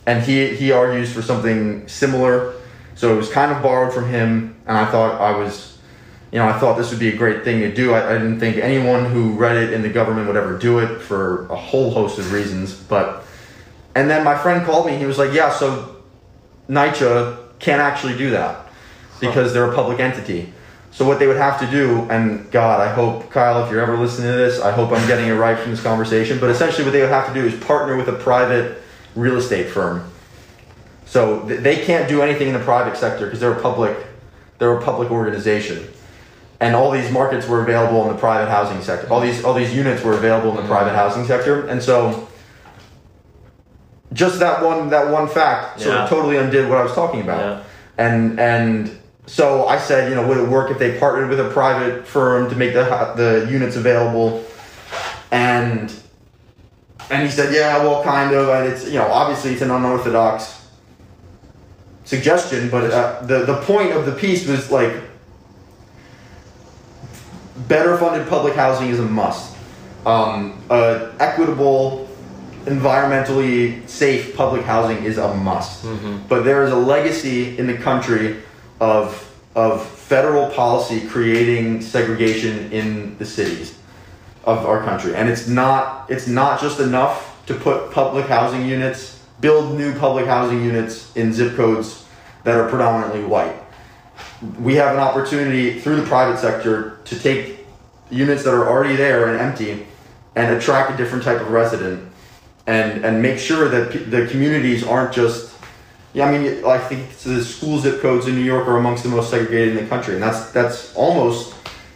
and 0.06 0.22
he 0.24 0.56
he 0.56 0.72
argues 0.74 1.14
for 1.14 1.22
something 1.22 1.88
similar. 1.88 2.56
So 2.96 3.14
it 3.14 3.18
was 3.18 3.30
kind 3.30 3.52
of 3.52 3.64
borrowed 3.64 3.94
from 3.94 4.10
him, 4.10 4.56
and 4.68 4.78
I 4.78 4.86
thought 4.92 5.22
I 5.22 5.36
was, 5.38 5.73
you 6.34 6.40
know, 6.40 6.48
I 6.48 6.58
thought 6.58 6.78
this 6.78 6.90
would 6.90 7.00
be 7.00 7.10
a 7.10 7.16
great 7.16 7.44
thing 7.44 7.60
to 7.60 7.72
do. 7.72 7.94
I, 7.94 8.10
I 8.10 8.14
didn't 8.14 8.40
think 8.40 8.58
anyone 8.58 9.06
who 9.06 9.34
read 9.34 9.56
it 9.56 9.72
in 9.72 9.84
the 9.84 9.90
government 9.90 10.26
would 10.26 10.36
ever 10.36 10.58
do 10.58 10.80
it 10.80 11.00
for 11.00 11.46
a 11.46 11.56
whole 11.56 11.92
host 11.92 12.18
of 12.18 12.34
reasons. 12.34 12.74
But, 12.74 13.24
and 13.94 14.10
then 14.10 14.24
my 14.24 14.36
friend 14.36 14.66
called 14.66 14.88
me. 14.88 14.98
He 14.98 15.06
was 15.06 15.20
like, 15.20 15.32
"Yeah, 15.32 15.52
so 15.52 15.96
NYCHA 16.68 17.60
can't 17.60 17.82
actually 17.82 18.18
do 18.18 18.32
that 18.32 18.68
because 19.20 19.54
they're 19.54 19.72
a 19.72 19.76
public 19.76 20.00
entity." 20.00 20.52
So 20.90 21.08
what 21.08 21.20
they 21.20 21.28
would 21.28 21.38
have 21.38 21.60
to 21.60 21.68
do, 21.68 22.08
and 22.10 22.50
God, 22.50 22.82
I 22.82 22.92
hope 22.92 23.30
Kyle, 23.30 23.64
if 23.64 23.72
you're 23.72 23.82
ever 23.82 23.96
listening 23.96 24.32
to 24.32 24.38
this, 24.38 24.60
I 24.60 24.72
hope 24.72 24.92
I'm 24.92 25.08
getting 25.08 25.28
it 25.28 25.34
right 25.34 25.58
from 25.58 25.70
this 25.70 25.84
conversation. 25.84 26.40
But 26.40 26.50
essentially, 26.50 26.84
what 26.84 26.94
they 26.94 27.02
would 27.02 27.12
have 27.12 27.28
to 27.28 27.34
do 27.36 27.46
is 27.46 27.64
partner 27.64 27.96
with 27.96 28.08
a 28.08 28.14
private 28.14 28.82
real 29.16 29.38
estate 29.38 29.70
firm. 29.70 30.10
So 31.06 31.48
th- 31.48 31.60
they 31.60 31.86
can't 31.86 32.10
do 32.10 32.24
anything 32.24 32.48
in 32.48 32.54
the 32.56 32.60
private 32.60 32.98
sector 32.98 33.26
because 33.26 33.40
they're 33.40 33.54
a 33.54 33.62
public, 33.62 33.96
they're 34.58 34.76
a 34.76 34.82
public 34.82 35.12
organization, 35.12 35.88
and 36.64 36.76
all 36.76 36.90
these 36.92 37.12
markets 37.12 37.48
were 37.48 37.62
available 37.62 38.02
in 38.04 38.14
the 38.14 38.20
private 38.20 38.50
housing 38.50 38.82
sector. 38.82 39.12
All 39.12 39.20
these 39.20 39.44
all 39.44 39.54
these 39.54 39.76
units 39.76 40.02
were 40.04 40.14
available 40.14 40.50
in 40.52 40.56
the 40.58 40.68
private 40.68 40.96
housing 40.96 41.26
sector, 41.26 41.68
and 41.68 41.84
so 41.84 42.28
just 44.14 44.40
that 44.40 44.64
one 44.64 44.90
that 44.90 45.10
one 45.12 45.28
fact 45.28 45.82
sort 45.82 45.96
Yeah. 45.96 46.04
of 46.04 46.10
totally 46.10 46.38
undid 46.38 46.70
what 46.70 46.78
I 46.78 46.84
was 46.84 46.94
talking 46.94 47.22
about. 47.22 47.40
Yeah. 47.40 47.60
And 47.98 48.40
and 48.40 48.92
so 49.26 49.68
I 49.68 49.78
said, 49.78 50.10
you 50.10 50.16
know, 50.16 50.26
would 50.28 50.38
it 50.38 50.48
work 50.48 50.72
if 50.72 50.80
they 50.80 50.98
partnered 50.98 51.30
with 51.30 51.40
a 51.40 51.50
private 51.50 52.08
firm 52.08 52.50
to 52.50 52.56
make 52.56 52.74
the 52.74 52.84
the 53.16 53.48
units 53.52 53.76
available? 53.76 54.44
And 55.32 55.92
and 57.10 57.24
he 57.24 57.30
said, 57.30 57.54
yeah, 57.54 57.78
well, 57.84 58.04
kind 58.04 58.34
of. 58.34 58.48
And 58.50 58.72
it's 58.72 58.86
you 58.88 59.00
know, 59.00 59.08
obviously 59.08 59.52
it's 59.54 59.62
an 59.62 59.72
unorthodox 59.72 60.62
suggestion, 62.06 62.70
but 62.70 62.90
uh, 62.92 63.22
the 63.26 63.40
the 63.46 63.58
point 63.64 63.92
of 63.92 64.06
the 64.06 64.14
piece 64.14 64.48
was 64.48 64.72
like 64.72 64.94
better 67.56 67.98
funded 67.98 68.28
public 68.28 68.56
housing 68.56 68.90
is 68.90 69.00
a 69.00 69.06
must. 69.06 69.56
Um, 70.06 70.62
uh, 70.70 71.12
equitable, 71.20 72.10
environmentally 72.66 73.88
safe 73.88 74.36
public 74.36 74.64
housing 74.64 75.04
is 75.04 75.18
a 75.18 75.34
must. 75.36 75.86
But 76.28 76.44
there 76.44 76.64
is 76.64 76.72
a 76.72 76.76
legacy 76.76 77.58
in 77.58 77.68
the 77.68 77.78
country 77.78 78.42
of 78.80 79.30
of 79.56 79.86
federal 79.88 80.50
policy 80.50 81.08
creating 81.08 81.80
segregation 81.80 82.72
in 82.72 83.16
the 83.20 83.26
cities 83.26 83.78
of 84.46 84.66
our 84.66 84.84
country, 84.84 85.16
and 85.16 85.30
it's 85.30 85.48
not 85.48 86.10
it's 86.10 86.28
not 86.28 86.60
just 86.60 86.80
enough 86.80 87.30
to 87.46 87.54
put 87.54 87.92
public 87.92 88.26
housing 88.28 88.66
units, 88.66 89.22
build 89.42 89.78
new 89.78 89.98
public 90.00 90.26
housing 90.26 90.64
units 90.64 91.16
in 91.16 91.32
zip 91.34 91.56
codes 91.56 92.06
that 92.44 92.56
are 92.56 92.68
predominantly 92.68 93.24
white. 93.24 93.56
We 94.60 94.76
have 94.76 94.94
an 94.96 95.00
opportunity 95.02 95.80
through 95.80 95.98
the 95.98 96.08
private 96.08 96.40
sector 96.40 97.00
to 97.06 97.20
take 97.20 97.66
units 98.12 98.44
that 98.44 98.54
are 98.54 98.68
already 98.70 98.96
there 98.96 99.30
and 99.30 99.40
empty 99.40 99.86
and 100.36 100.56
attract 100.56 100.92
a 100.94 100.98
different 100.98 101.24
type 101.24 101.40
of 101.42 101.50
resident 101.52 102.10
and 102.68 103.04
and 103.06 103.22
make 103.22 103.38
sure 103.40 103.70
that 103.70 103.92
p- 103.92 104.00
the 104.00 104.28
communities 104.28 104.86
aren't 104.86 105.14
just 105.14 105.52
yeah, 106.14 106.26
I 106.28 106.38
mean, 106.38 106.64
I 106.64 106.78
think 106.78 107.10
the 107.24 107.44
school 107.44 107.80
zip 107.80 108.00
codes 108.02 108.28
in 108.28 108.36
New 108.36 108.44
York 108.44 108.68
are 108.68 108.78
amongst 108.78 109.02
the 109.02 109.10
most 109.10 109.32
segregated 109.32 109.76
in 109.78 109.84
the 109.84 109.90
country, 109.90 110.14
and 110.14 110.22
that's 110.22 110.52
that's 110.52 110.94
almost 110.96 111.56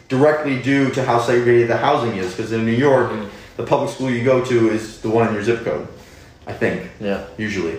directly 0.09 0.59
due 0.61 0.89
to 0.91 1.03
how 1.03 1.19
segregated 1.19 1.67
the 1.69 1.77
housing 1.77 2.15
is. 2.17 2.31
Because 2.35 2.51
in 2.51 2.65
New 2.65 2.71
York, 2.89 3.11
the 3.57 3.63
public 3.63 3.91
school 3.91 4.09
you 4.09 4.23
go 4.23 4.43
to 4.43 4.69
is 4.71 5.01
the 5.01 5.09
one 5.09 5.27
in 5.27 5.33
your 5.35 5.43
zip 5.43 5.63
code, 5.63 5.87
I 6.47 6.53
think, 6.53 6.89
Yeah. 6.99 7.25
usually. 7.37 7.77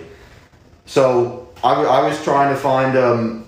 So 0.85 1.49
I, 1.61 1.71
w- 1.75 1.89
I 1.89 2.07
was 2.07 2.23
trying 2.23 2.53
to 2.55 2.59
find 2.59 2.97
um, 2.97 3.45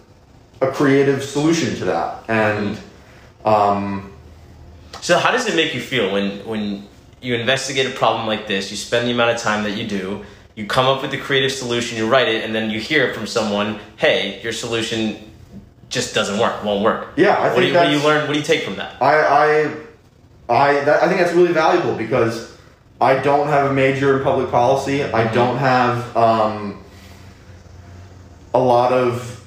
a 0.62 0.72
creative 0.72 1.24
solution 1.24 1.76
to 1.76 1.86
that, 1.86 2.24
and 2.30 2.78
um, 3.44 4.12
So 5.02 5.18
how 5.18 5.32
does 5.32 5.48
it 5.48 5.56
make 5.56 5.74
you 5.74 5.82
feel 5.82 6.14
when 6.14 6.46
when 6.46 6.88
you 7.22 7.36
investigate 7.36 7.88
a 7.88 7.92
problem 7.92 8.28
like 8.28 8.48
this? 8.48 8.70
You 8.72 8.78
spend 8.78 9.08
the 9.08 9.12
amount 9.12 9.32
of 9.32 9.38
time 9.38 9.64
that 9.64 9.76
you 9.78 9.88
do. 9.88 10.24
You 10.56 10.68
come 10.68 10.86
up 10.86 11.02
with 11.02 11.14
a 11.14 11.18
creative 11.18 11.52
solution. 11.52 11.98
You 11.98 12.08
write 12.08 12.28
it, 12.28 12.44
and 12.44 12.54
then 12.54 12.70
you 12.70 12.80
hear 12.80 13.14
from 13.14 13.26
someone. 13.26 13.80
Hey, 13.98 14.40
your 14.44 14.54
solution 14.54 15.32
just 15.90 16.14
doesn't 16.14 16.40
work. 16.40 16.64
Won't 16.64 16.84
work. 16.84 17.14
Yeah, 17.18 17.36
I 17.36 17.48
what 17.48 17.56
think 17.56 17.62
do 17.62 17.68
you, 17.68 17.74
what 17.76 17.86
do 17.86 17.92
you 17.92 18.04
learn? 18.04 18.28
What 18.28 18.34
do 18.34 18.40
you 18.40 18.46
take 18.46 18.64
from 18.64 18.76
that? 18.76 19.02
I 19.02 19.16
I 19.22 19.76
I, 20.50 20.74
that, 20.84 21.02
I 21.02 21.08
think 21.08 21.20
that's 21.22 21.34
really 21.34 21.54
valuable 21.54 21.96
because 21.96 22.56
I 23.00 23.16
don't 23.20 23.48
have 23.48 23.72
a 23.72 23.74
major 23.74 24.18
in 24.18 24.24
public 24.24 24.52
policy. 24.52 25.04
I 25.04 25.34
don't 25.34 25.58
have 25.58 26.16
um, 26.16 26.84
a 28.54 28.60
lot 28.60 28.92
of 28.92 29.41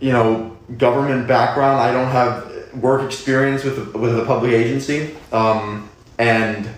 you 0.00 0.12
know 0.12 0.56
government 0.78 1.26
background. 1.28 1.80
I 1.80 1.92
don't 1.92 2.10
have 2.10 2.52
work 2.74 3.02
experience 3.02 3.64
with 3.64 3.94
a, 3.94 3.98
with 3.98 4.18
a 4.18 4.24
public 4.24 4.52
agency, 4.52 5.16
um, 5.32 5.88
and 6.18 6.68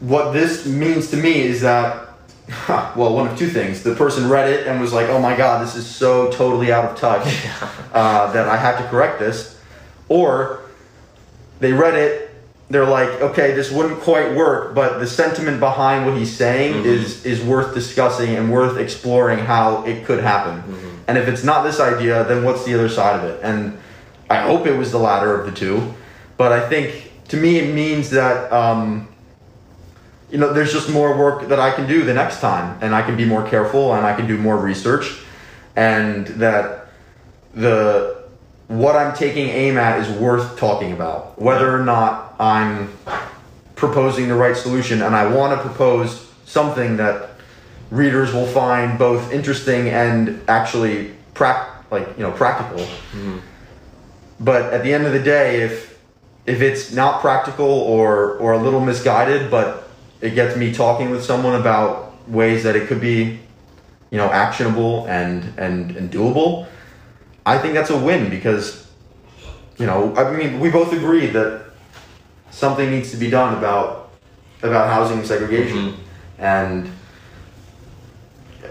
what 0.00 0.32
this 0.32 0.66
means 0.66 1.10
to 1.10 1.16
me 1.16 1.40
is 1.42 1.60
that, 1.60 2.08
well, 2.68 3.14
one 3.14 3.28
of 3.28 3.38
two 3.38 3.48
things. 3.48 3.82
The 3.82 3.94
person 3.94 4.28
read 4.28 4.48
it 4.50 4.66
and 4.66 4.80
was 4.80 4.92
like, 4.92 5.08
oh 5.08 5.20
my 5.20 5.36
god, 5.36 5.62
this 5.66 5.76
is 5.76 5.86
so 5.86 6.30
totally 6.30 6.72
out 6.72 6.84
of 6.86 6.98
touch 6.98 7.26
uh, 7.92 8.32
that 8.32 8.48
I 8.48 8.56
have 8.56 8.78
to 8.78 8.84
correct 8.88 9.18
this. 9.18 9.58
Or 10.08 10.60
they 11.60 11.72
read 11.72 11.94
it, 11.94 12.30
they're 12.70 12.86
like, 12.86 13.08
okay, 13.20 13.52
this 13.52 13.70
wouldn't 13.70 14.00
quite 14.00 14.34
work, 14.34 14.74
but 14.74 15.00
the 15.00 15.06
sentiment 15.06 15.60
behind 15.60 16.06
what 16.06 16.16
he's 16.16 16.34
saying 16.34 16.74
Mhm. 16.82 16.86
is, 16.86 17.24
is 17.26 17.42
worth 17.42 17.74
discussing 17.74 18.36
and 18.36 18.50
worth 18.50 18.78
exploring 18.78 19.40
how 19.40 19.84
it 19.84 20.04
could 20.06 20.22
happen. 20.22 20.62
And 21.10 21.18
if 21.18 21.26
it's 21.26 21.42
not 21.42 21.64
this 21.64 21.80
idea, 21.80 22.22
then 22.22 22.44
what's 22.44 22.64
the 22.64 22.72
other 22.72 22.88
side 22.88 23.18
of 23.18 23.28
it? 23.28 23.40
And 23.42 23.76
I 24.30 24.42
hope 24.42 24.64
it 24.64 24.78
was 24.78 24.92
the 24.92 24.98
latter 24.98 25.34
of 25.34 25.44
the 25.44 25.50
two. 25.50 25.92
But 26.36 26.52
I 26.52 26.68
think 26.68 27.10
to 27.30 27.36
me 27.36 27.58
it 27.58 27.74
means 27.74 28.10
that 28.10 28.52
um, 28.52 29.08
you 30.30 30.38
know 30.38 30.52
there's 30.52 30.72
just 30.72 30.88
more 30.88 31.18
work 31.18 31.48
that 31.48 31.58
I 31.58 31.72
can 31.72 31.88
do 31.88 32.04
the 32.04 32.14
next 32.14 32.40
time, 32.40 32.78
and 32.80 32.94
I 32.94 33.02
can 33.02 33.16
be 33.16 33.24
more 33.24 33.44
careful, 33.44 33.92
and 33.94 34.06
I 34.06 34.14
can 34.14 34.28
do 34.28 34.38
more 34.38 34.56
research, 34.56 35.18
and 35.74 36.28
that 36.38 36.86
the 37.54 38.22
what 38.68 38.94
I'm 38.94 39.12
taking 39.12 39.48
aim 39.48 39.78
at 39.78 39.98
is 39.98 40.08
worth 40.16 40.60
talking 40.60 40.92
about, 40.92 41.42
whether 41.42 41.76
or 41.76 41.84
not 41.84 42.36
I'm 42.38 42.96
proposing 43.74 44.28
the 44.28 44.36
right 44.36 44.56
solution, 44.56 45.02
and 45.02 45.16
I 45.16 45.26
want 45.26 45.60
to 45.60 45.68
propose 45.68 46.30
something 46.44 46.98
that 46.98 47.29
readers 47.90 48.32
will 48.32 48.46
find 48.46 48.98
both 48.98 49.32
interesting 49.32 49.88
and 49.88 50.40
actually 50.48 51.12
prac 51.34 51.90
like 51.90 52.06
you 52.16 52.22
know 52.22 52.32
practical. 52.32 52.84
Mm-hmm. 52.84 53.38
But 54.38 54.72
at 54.72 54.82
the 54.82 54.94
end 54.94 55.06
of 55.06 55.12
the 55.12 55.22
day, 55.22 55.62
if 55.62 55.98
if 56.46 56.60
it's 56.60 56.92
not 56.92 57.20
practical 57.20 57.66
or 57.66 58.36
or 58.38 58.52
a 58.52 58.58
little 58.58 58.80
misguided, 58.80 59.50
but 59.50 59.88
it 60.20 60.34
gets 60.34 60.56
me 60.56 60.72
talking 60.72 61.10
with 61.10 61.24
someone 61.24 61.60
about 61.60 62.14
ways 62.28 62.62
that 62.62 62.76
it 62.76 62.86
could 62.88 63.00
be, 63.00 63.38
you 64.10 64.18
know, 64.18 64.30
actionable 64.30 65.06
and 65.06 65.44
and 65.58 65.96
and 65.96 66.10
doable, 66.10 66.66
I 67.44 67.58
think 67.58 67.74
that's 67.74 67.90
a 67.90 67.98
win 67.98 68.30
because, 68.30 68.86
you 69.78 69.86
know, 69.86 70.14
I 70.16 70.30
mean, 70.36 70.60
we 70.60 70.70
both 70.70 70.92
agree 70.92 71.26
that 71.28 71.64
something 72.50 72.90
needs 72.90 73.10
to 73.10 73.16
be 73.16 73.30
done 73.30 73.56
about 73.56 74.10
about 74.62 74.92
housing 74.92 75.24
segregation, 75.24 75.92
mm-hmm. 75.92 76.42
and 76.42 76.90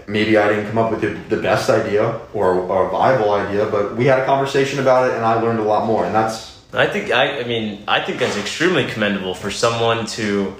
maybe 0.06 0.36
I 0.36 0.48
didn't 0.48 0.66
come 0.68 0.78
up 0.78 0.90
with 0.90 1.00
the, 1.00 1.34
the 1.34 1.40
best 1.40 1.70
idea 1.70 2.20
or, 2.34 2.54
or 2.54 2.88
a 2.88 2.90
viable 2.90 3.32
idea, 3.32 3.66
but 3.66 3.96
we 3.96 4.06
had 4.06 4.18
a 4.18 4.26
conversation 4.26 4.80
about 4.80 5.10
it, 5.10 5.16
and 5.16 5.24
I 5.24 5.40
learned 5.40 5.60
a 5.60 5.64
lot 5.64 5.86
more, 5.86 6.04
and 6.04 6.14
that's 6.14 6.50
I 6.72 6.86
think 6.86 7.10
I, 7.10 7.40
I 7.40 7.44
mean 7.44 7.82
I 7.88 8.00
think 8.00 8.18
that's 8.18 8.36
extremely 8.36 8.86
commendable 8.86 9.34
for 9.34 9.50
someone 9.50 10.06
to, 10.06 10.54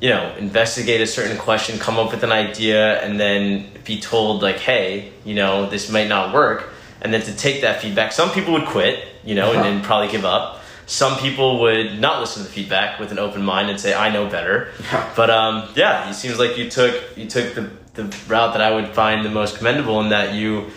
you 0.00 0.08
know, 0.10 0.34
investigate 0.38 1.00
a 1.00 1.06
certain 1.06 1.36
question, 1.36 1.78
come 1.78 1.98
up 1.98 2.12
with 2.12 2.22
an 2.22 2.32
idea, 2.32 3.00
and 3.02 3.18
then 3.18 3.66
be 3.84 4.00
told 4.00 4.42
like, 4.42 4.56
hey, 4.56 5.12
you 5.24 5.34
know, 5.34 5.68
this 5.68 5.90
might 5.90 6.08
not 6.08 6.34
work, 6.34 6.70
and 7.02 7.12
then 7.12 7.22
to 7.22 7.36
take 7.36 7.60
that 7.62 7.82
feedback. 7.82 8.12
Some 8.12 8.30
people 8.30 8.52
would 8.54 8.66
quit, 8.66 9.06
you 9.24 9.34
know, 9.34 9.52
and 9.52 9.62
then 9.62 9.82
probably 9.82 10.10
give 10.10 10.24
up. 10.24 10.62
Some 10.86 11.18
people 11.18 11.60
would 11.60 12.00
not 12.00 12.20
listen 12.20 12.42
to 12.42 12.48
the 12.48 12.54
feedback 12.54 12.98
with 12.98 13.12
an 13.12 13.18
open 13.18 13.42
mind 13.42 13.68
and 13.68 13.78
say, 13.78 13.92
I 13.92 14.10
know 14.10 14.28
better. 14.28 14.72
Yeah. 14.84 15.12
But 15.16 15.28
um, 15.28 15.68
yeah, 15.76 16.08
it 16.08 16.14
seems 16.14 16.38
like 16.38 16.56
you 16.56 16.70
took 16.70 16.94
you 17.16 17.26
took 17.26 17.54
the, 17.54 17.70
the 17.98 18.16
route 18.28 18.52
that 18.54 18.62
I 18.62 18.74
would 18.74 18.88
find 18.94 19.24
the 19.24 19.30
most 19.30 19.58
commendable 19.58 20.00
in 20.00 20.10
that 20.10 20.34
you 20.34 20.70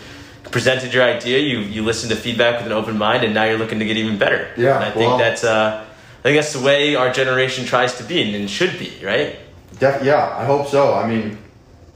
presented 0.49 0.93
your 0.93 1.03
idea, 1.03 1.37
you 1.39 1.59
you 1.59 1.83
listened 1.83 2.09
to 2.11 2.17
feedback 2.17 2.57
with 2.57 2.65
an 2.65 2.73
open 2.73 2.97
mind, 2.97 3.23
and 3.23 3.33
now 3.33 3.43
you're 3.45 3.59
looking 3.59 3.79
to 3.79 3.85
get 3.85 3.95
even 3.95 4.17
better. 4.17 4.49
Yeah, 4.57 4.75
and 4.75 4.83
I 4.85 4.91
think 4.91 5.07
well- 5.09 5.17
that's 5.17 5.43
uh, 5.43 5.85
I 6.19 6.21
think 6.23 6.37
that's 6.37 6.53
the 6.53 6.65
way 6.65 6.95
our 6.95 7.11
generation 7.13 7.65
tries 7.65 7.95
to 7.97 8.03
be 8.03 8.21
and, 8.21 8.35
and 8.35 8.49
should 8.49 8.77
be, 8.77 8.91
right? 9.03 9.37
Def- 9.79 10.03
yeah, 10.03 10.35
I 10.37 10.45
hope 10.45 10.67
so. 10.67 10.93
I 10.93 11.07
mean, 11.07 11.37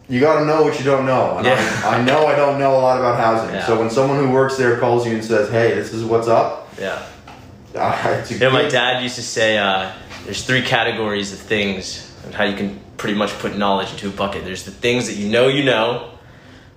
you 0.09 0.19
got 0.19 0.39
to 0.39 0.45
know 0.45 0.63
what 0.63 0.79
you 0.79 0.85
don't 0.85 1.05
know. 1.05 1.37
And 1.37 1.45
Yeah. 1.45 1.81
I, 1.85 1.97
I 1.97 2.03
know 2.03 2.25
I 2.25 2.35
don't 2.35 2.57
know 2.57 2.71
a 2.71 2.81
lot 2.81 2.97
about 2.97 3.19
housing. 3.19 3.53
Yeah. 3.53 3.65
So 3.65 3.77
when 3.79 3.89
someone 3.89 4.17
who 4.17 4.31
works 4.31 4.57
there 4.57 4.77
calls 4.79 5.05
you 5.05 5.13
and 5.13 5.23
says, 5.25 5.49
"Hey, 5.49 5.73
this 5.73 5.91
is 5.93 6.03
what's 6.03 6.27
up," 6.27 6.69
Yeah. 6.79 7.01
uh, 7.75 8.17
it's 8.19 8.31
a 8.31 8.33
You 8.35 8.39
know, 8.41 8.51
my 8.51 8.67
dad 8.69 9.01
used 9.03 9.15
to 9.15 9.23
say 9.23 9.57
uh, 9.57 9.91
there's 10.23 10.43
three 10.45 10.61
categories 10.61 11.33
of 11.33 11.39
things 11.39 12.11
and 12.23 12.33
how 12.33 12.43
you 12.45 12.55
can 12.55 12.79
pretty 12.97 13.17
much 13.17 13.31
put 13.39 13.57
knowledge 13.57 13.91
into 13.91 14.07
a 14.07 14.11
bucket. 14.11 14.43
There's 14.43 14.63
the 14.63 14.71
things 14.71 15.07
that 15.07 15.15
you 15.15 15.29
know 15.29 15.47
you 15.47 15.63
know. 15.63 16.11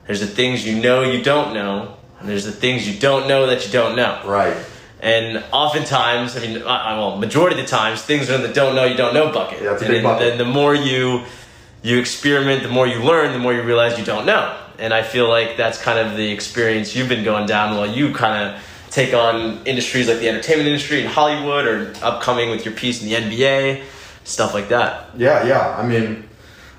There's 0.07 0.21
the 0.21 0.27
things 0.27 0.67
you 0.67 0.81
know 0.81 1.03
you 1.03 1.23
don't 1.23 1.55
know. 1.55 1.97
And 2.21 2.29
there's 2.29 2.45
the 2.45 2.53
things 2.53 2.89
you 2.89 2.99
don't 2.99 3.29
know 3.29 3.47
that 3.47 3.67
you 3.67 3.73
don't 3.73 3.95
know. 3.95 4.21
Right. 4.25 4.57
And 5.01 5.45
oftentimes, 5.53 6.37
I 6.37 6.41
mean, 6.41 6.63
I, 6.63 6.99
well, 6.99 7.17
majority 7.19 7.61
of 7.61 7.65
the 7.65 7.71
times, 7.71 8.03
things 8.03 8.29
are 8.29 8.35
in 8.35 8.43
the 8.43 8.53
don't 8.53 8.75
know, 8.75 8.85
you 8.85 8.97
don't 8.97 9.15
know 9.15 9.31
bucket. 9.33 9.63
Yeah, 9.63 9.75
it's 9.75 9.83
a 9.83 9.95
and 9.95 10.03
bucket. 10.03 10.29
then 10.31 10.39
the 10.39 10.45
more 10.45 10.75
you 10.75 11.25
you 11.83 11.99
experiment, 11.99 12.65
the 12.65 12.69
more 12.69 12.87
you 12.87 13.01
learn, 13.03 13.33
the 13.33 13.39
more 13.39 13.55
you 13.55 13.63
realize 13.63 13.99
you 13.99 14.05
don't 14.05 14.27
know. 14.27 14.59
And 14.79 14.93
I 14.93 15.03
feel 15.03 15.29
like 15.29 15.57
that's 15.57 15.81
kind 15.81 15.99
of 15.99 16.17
the 16.17 16.31
experience 16.31 16.95
you've 16.97 17.09
been 17.09 17.25
going 17.25 17.47
down 17.47 17.77
while 17.77 17.87
you 17.87 18.13
kind 18.13 18.49
of 18.49 18.63
take 18.91 19.15
on 19.15 19.65
industries 19.65 20.09
like 20.09 20.19
the 20.19 20.29
entertainment 20.29 20.69
industry 20.69 21.01
in 21.01 21.07
Hollywood 21.07 21.67
or 21.67 21.95
upcoming 22.03 22.51
with 22.51 22.65
your 22.65 22.75
piece 22.75 23.03
in 23.03 23.09
the 23.09 23.15
NBA, 23.15 23.85
stuff 24.29 24.55
like 24.55 24.69
that. 24.69 25.09
Yeah, 25.17 25.45
yeah. 25.47 25.77
I 25.77 25.87
mean, 25.87 26.29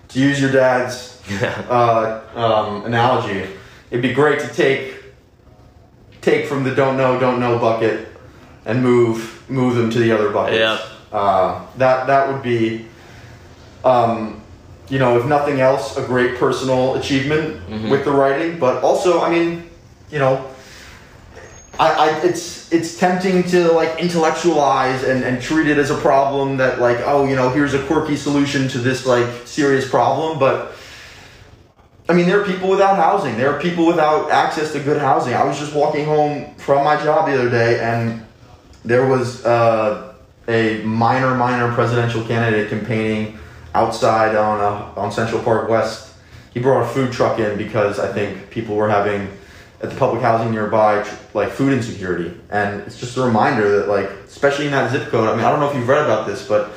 to 0.09 0.19
use 0.19 0.39
your 0.39 0.51
dad's 0.51 1.21
uh, 1.69 2.21
um, 2.35 2.85
analogy, 2.85 3.45
it'd 3.91 4.01
be 4.01 4.13
great 4.13 4.39
to 4.39 4.47
take 4.47 4.95
take 6.21 6.45
from 6.47 6.63
the 6.63 6.75
don't 6.75 6.97
know, 6.97 7.19
don't 7.19 7.39
know 7.39 7.57
bucket 7.57 8.07
and 8.65 8.83
move 8.83 9.43
move 9.49 9.75
them 9.75 9.89
to 9.89 9.99
the 9.99 10.11
other 10.11 10.29
buckets. 10.29 10.59
Yeah. 10.59 10.79
Uh, 11.17 11.65
that 11.77 12.05
that 12.07 12.31
would 12.31 12.43
be, 12.43 12.85
um, 13.83 14.41
you 14.89 14.99
know, 14.99 15.17
if 15.17 15.25
nothing 15.25 15.59
else, 15.59 15.97
a 15.97 16.03
great 16.05 16.37
personal 16.37 16.95
achievement 16.95 17.59
Mhm. 17.67 17.89
with 17.89 18.03
the 18.05 18.11
writing. 18.11 18.59
But 18.59 18.83
also, 18.83 19.21
I 19.21 19.29
mean, 19.29 19.69
you 20.11 20.19
know, 20.19 20.45
I, 21.79 21.87
I 21.93 22.07
it's 22.23 22.58
it's 22.71 22.97
tempting 22.97 23.43
to 23.43 23.71
like 23.71 23.99
intellectualize 23.99 25.03
and, 25.03 25.23
and 25.23 25.41
treat 25.41 25.67
it 25.67 25.77
as 25.77 25.89
a 25.89 25.97
problem 25.97 26.57
that 26.57 26.79
like 26.79 26.97
oh 27.05 27.25
you 27.25 27.35
know 27.35 27.49
here's 27.49 27.73
a 27.73 27.83
quirky 27.85 28.15
solution 28.15 28.67
to 28.67 28.77
this 28.77 29.05
like 29.05 29.47
serious 29.47 29.89
problem 29.89 30.37
but 30.37 30.73
I 32.07 32.13
mean 32.13 32.27
there 32.27 32.41
are 32.41 32.45
people 32.45 32.69
without 32.69 32.95
housing. 32.95 33.37
There 33.37 33.53
are 33.53 33.61
people 33.61 33.85
without 33.85 34.31
access 34.31 34.71
to 34.73 34.79
good 34.79 34.99
housing. 34.99 35.35
I 35.35 35.43
was 35.43 35.59
just 35.59 35.75
walking 35.75 36.05
home 36.05 36.55
from 36.55 36.83
my 36.83 36.95
job 37.03 37.27
the 37.27 37.35
other 37.35 37.51
day 37.51 37.79
and 37.79 38.25
there 38.83 39.05
was 39.05 39.45
uh, 39.45 40.15
a 40.47 40.81
minor 40.83 41.35
minor 41.35 41.71
presidential 41.73 42.23
candidate 42.25 42.69
campaigning 42.69 43.37
outside 43.75 44.35
on 44.35 44.59
uh, 44.59 44.99
on 44.99 45.11
Central 45.11 45.41
Park 45.43 45.69
West. 45.69 46.13
He 46.51 46.59
brought 46.59 46.81
a 46.81 46.87
food 46.87 47.11
truck 47.11 47.39
in 47.39 47.57
because 47.57 47.99
I 47.99 48.11
think 48.11 48.49
people 48.49 48.75
were 48.75 48.89
having 48.89 49.29
at 49.81 49.89
the 49.89 49.95
public 49.95 50.21
housing 50.21 50.51
nearby 50.51 51.03
tr- 51.03 51.15
like 51.33 51.49
food 51.51 51.71
insecurity. 51.73 52.33
And 52.49 52.81
it's 52.81 52.99
just 52.99 53.15
a 53.17 53.21
reminder 53.21 53.77
that 53.79 53.87
like 53.87 54.09
especially 54.27 54.65
in 54.65 54.71
that 54.71 54.91
zip 54.91 55.07
code 55.09 55.27
i 55.29 55.35
mean 55.35 55.43
i 55.45 55.49
don't 55.49 55.59
know 55.59 55.69
if 55.69 55.75
you've 55.75 55.87
read 55.87 56.03
about 56.05 56.27
this 56.27 56.47
but 56.47 56.71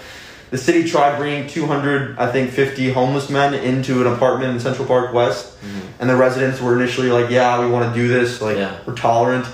the 0.51 0.59
city 0.59 0.89
tried 0.89 1.17
bringing 1.19 1.49
200 1.49 2.19
i 2.19 2.31
think 2.31 2.51
50 2.51 2.93
homeless 2.93 3.29
men 3.31 3.55
into 3.55 4.01
an 4.01 4.07
apartment 4.13 4.53
in 4.55 4.61
central 4.61 4.87
park 4.87 5.13
west. 5.13 5.59
Mm-hmm. 5.61 5.81
And 6.01 6.11
the 6.11 6.17
residents 6.17 6.61
were 6.61 6.75
initially 6.81 7.11
like 7.11 7.31
yeah 7.31 7.61
we 7.65 7.71
want 7.71 7.93
to 7.95 8.01
do 8.01 8.09
this 8.09 8.41
like 8.41 8.57
Yeah. 8.57 8.79
we're 8.87 8.95
tolerant. 8.97 9.47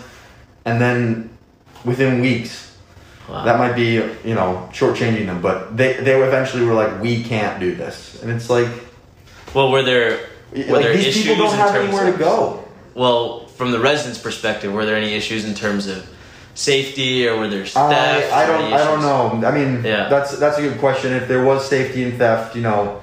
And 0.64 0.80
then 0.80 1.30
within 1.84 2.20
weeks 2.20 2.66
Wow. 3.28 3.44
that 3.44 3.58
might 3.58 3.74
be 3.74 3.92
you 4.24 4.34
know 4.34 4.68
shortchanging 4.72 5.26
them 5.26 5.42
but 5.42 5.76
they 5.76 5.92
they 5.94 6.14
eventually 6.22 6.64
were 6.64 6.72
like 6.74 7.00
we 7.02 7.22
can't 7.22 7.61
do 7.61 7.74
this. 7.74 8.22
And 8.22 8.30
it's 8.32 8.48
like, 8.48 8.68
well, 9.54 9.70
were 9.70 9.82
there 9.82 10.28
were 10.52 10.64
like 10.64 10.82
there 10.84 10.96
these 10.96 11.22
people 11.22 11.37
don't 11.37 11.54
have 11.54 11.74
anywhere 11.74 12.11
to 12.11 12.16
go 12.16 12.64
Well, 13.02 13.46
from 13.46 13.70
the 13.70 13.78
residents' 13.78 14.18
perspective, 14.18 14.72
were 14.72 14.84
there 14.84 14.96
any 14.96 15.14
issues 15.14 15.44
in 15.44 15.54
terms 15.54 15.87
of 15.87 16.04
safety, 16.54 17.28
or 17.28 17.38
were 17.38 17.46
there 17.48 17.64
theft? 17.64 17.76
I, 17.76 18.42
I 18.42 18.46
don't 18.46 18.72
I 18.72 18.78
don't 18.78 19.02
know. 19.02 19.46
I 19.48 19.52
mean, 19.52 19.84
Yeah. 19.84 20.08
that's 20.08 20.37
that's 20.38 20.58
a 20.58 20.62
good 20.62 20.78
question. 20.80 21.12
If 21.12 21.28
there 21.28 21.44
was 21.44 21.68
safety 21.68 22.02
and 22.02 22.18
theft, 22.18 22.56
you 22.56 22.62
know, 22.62 23.00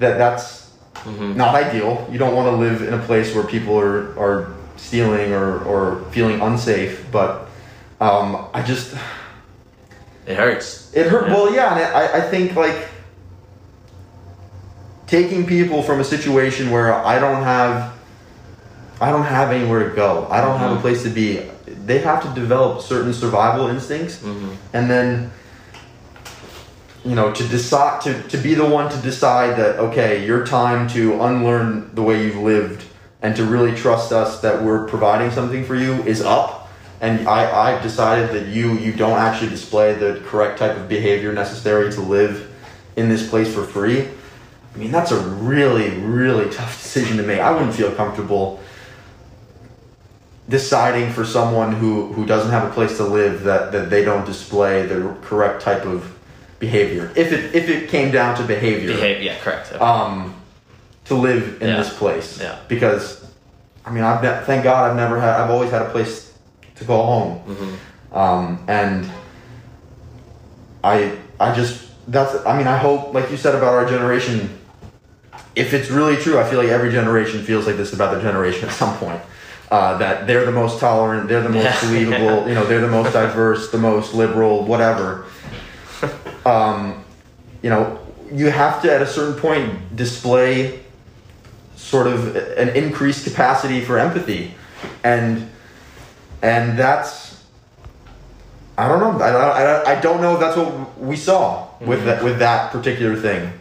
that 0.00 0.18
that's 0.18 0.66
Mhm. 1.04 1.36
not 1.36 1.54
ideal. 1.54 2.06
You 2.10 2.18
don't 2.18 2.34
want 2.34 2.48
to 2.48 2.56
live 2.56 2.82
in 2.82 2.92
a 2.92 2.98
place 2.98 3.32
where 3.34 3.44
people 3.44 3.78
are 3.78 4.18
are 4.18 4.48
stealing 4.76 5.32
or 5.32 5.62
or 5.64 6.02
feeling 6.10 6.40
unsafe. 6.42 7.06
But 7.12 7.46
um, 8.00 8.46
I 8.52 8.62
just 8.62 8.94
It 10.26 10.36
hurts. 10.36 10.90
it 10.92 11.06
hurt. 11.06 11.28
Yeah. 11.28 11.34
Well, 11.34 11.54
yeah, 11.54 11.74
and 11.76 11.96
I 11.96 12.18
I 12.18 12.20
think 12.20 12.56
like 12.56 12.76
taking 15.06 15.46
people 15.46 15.82
from 15.82 16.00
a 16.00 16.04
situation 16.04 16.70
where 16.72 16.92
I 16.92 17.18
don't 17.20 17.44
have. 17.44 17.92
I 19.00 19.10
don't 19.10 19.22
have 19.24 19.50
anywhere 19.50 19.88
to 19.88 19.94
go. 19.96 20.26
I 20.30 20.40
don't 20.40 20.58
have 20.58 20.72
a 20.72 20.76
Mhm. 20.76 20.80
place 20.82 21.02
to 21.04 21.08
be. 21.08 21.40
They 21.86 21.98
have 22.00 22.22
to 22.22 22.28
develop 22.40 22.82
certain 22.82 23.14
survival 23.14 23.68
instincts 23.68 24.18
Mhm. 24.22 24.56
and 24.74 24.90
then 24.90 25.30
you 27.04 27.14
know 27.14 27.30
to 27.32 27.42
decide 27.44 28.02
to, 28.02 28.12
to 28.28 28.36
be 28.36 28.52
the 28.54 28.64
one 28.64 28.90
to 28.90 28.96
decide 28.98 29.56
that 29.56 29.78
okay 29.78 30.22
your 30.26 30.44
time 30.44 30.86
to 30.88 31.22
unlearn 31.22 31.90
the 31.94 32.02
way 32.02 32.22
you've 32.22 32.36
lived 32.36 32.84
and 33.22 33.34
to 33.36 33.42
really 33.44 33.72
trust 33.74 34.12
us 34.12 34.40
that 34.40 34.62
we're 34.62 34.84
providing 34.86 35.30
something 35.30 35.64
for 35.64 35.74
you 35.74 35.94
is 36.04 36.20
up 36.20 36.68
and 37.00 37.26
I, 37.26 37.72
I've 37.72 37.82
decided 37.82 38.32
that 38.32 38.48
you 38.48 38.72
you 38.72 38.92
don't 38.92 39.18
actually 39.18 39.48
display 39.48 39.94
the 39.94 40.20
correct 40.30 40.58
type 40.58 40.76
of 40.76 40.90
behavior 40.90 41.32
necessary 41.32 41.90
to 41.92 42.00
live 42.02 42.46
in 42.96 43.08
this 43.08 43.26
place 43.26 43.48
for 43.54 43.62
free. 43.62 44.06
I 44.74 44.78
mean, 44.78 44.90
that's 44.92 45.10
a 45.10 45.16
really, 45.18 45.88
really 46.00 46.50
tough 46.50 46.74
decision 46.82 47.16
to 47.16 47.22
make. 47.22 47.40
I 47.40 47.50
wouldn't 47.50 47.74
feel 47.74 47.90
comfortable 47.92 48.60
deciding 50.48 51.12
for 51.12 51.24
someone 51.24 51.72
who, 51.72 52.12
who 52.12 52.26
doesn't 52.26 52.50
have 52.50 52.68
a 52.68 52.72
place 52.72 52.96
to 52.96 53.04
live 53.04 53.44
that, 53.44 53.72
that 53.72 53.90
they 53.90 54.04
don't 54.04 54.24
display 54.26 54.86
the 54.86 55.14
correct 55.22 55.62
type 55.62 55.84
of 55.86 56.16
behavior. 56.58 57.10
If 57.16 57.32
it 57.32 57.54
if 57.54 57.68
it 57.68 57.88
came 57.88 58.10
down 58.10 58.36
to 58.36 58.42
behavior, 58.44 58.88
Behave. 58.88 59.22
Yeah. 59.22 59.38
Correct. 59.38 59.72
um, 59.80 60.34
to 61.06 61.14
live 61.14 61.60
in 61.62 61.68
Yeah. 61.68 61.76
this 61.76 61.96
place. 61.96 62.40
Yeah. 62.40 62.58
Because, 62.68 63.24
I 63.86 63.90
mean, 63.90 64.04
I've 64.04 64.22
ne- 64.22 64.42
thank 64.44 64.64
God 64.64 64.90
I've 64.90 64.96
never 64.96 65.18
had. 65.20 65.40
I've 65.40 65.50
always 65.50 65.70
had 65.70 65.82
a 65.82 65.90
place 65.90 66.32
to 66.76 66.84
go 66.84 67.02
home. 67.02 67.38
Mm-hmm. 67.46 68.16
Um, 68.18 68.64
and 68.68 69.10
I 70.82 71.16
I 71.38 71.54
just 71.54 71.86
that's 72.08 72.34
I 72.46 72.56
mean 72.58 72.66
I 72.66 72.76
hope 72.76 73.14
like 73.14 73.30
you 73.30 73.36
said 73.36 73.54
about 73.54 73.74
our 73.74 73.86
generation. 73.88 74.58
If 75.56 75.74
it's 75.74 75.90
really 75.90 76.16
true, 76.16 76.38
I 76.38 76.48
feel 76.48 76.58
like 76.58 76.68
every 76.68 76.90
generation 76.92 77.42
feels 77.42 77.66
like 77.66 77.76
this 77.76 77.92
about 77.92 78.12
their 78.12 78.22
generation 78.22 78.68
at 78.68 78.74
some 78.74 78.96
point. 78.98 79.20
Uh, 79.70 79.96
that 79.98 80.26
they're 80.26 80.44
the 80.44 80.50
most 80.50 80.80
tolerant, 80.80 81.28
they're 81.28 81.42
the 81.42 81.48
most 81.48 81.80
believable, 81.84 82.48
you 82.48 82.54
know, 82.54 82.66
they're 82.66 82.80
the 82.80 82.88
most 82.88 83.12
diverse, 83.12 83.70
the 83.70 83.78
most 83.78 84.14
liberal, 84.14 84.64
whatever. 84.64 85.26
Um, 86.44 87.04
you 87.62 87.70
know, 87.70 88.00
you 88.32 88.50
have 88.50 88.82
to 88.82 88.92
at 88.92 89.00
a 89.00 89.06
certain 89.06 89.40
point 89.40 89.94
display 89.94 90.80
sort 91.76 92.06
of 92.06 92.36
an 92.36 92.70
increased 92.70 93.24
capacity 93.24 93.80
for 93.80 93.98
empathy, 93.98 94.54
and 95.04 95.48
and 96.42 96.78
that's 96.78 97.30
I 98.80 98.88
don't 98.88 99.00
know. 99.00 99.22
I, 99.22 99.30
I, 99.30 99.98
I 99.98 100.00
don't 100.00 100.22
know 100.22 100.34
if 100.34 100.40
that's 100.40 100.56
what 100.56 100.98
we 100.98 101.16
saw 101.16 101.68
with 101.80 102.04
that 102.04 102.24
with 102.24 102.38
that 102.38 102.70
particular 102.72 103.14
thing, 103.14 103.52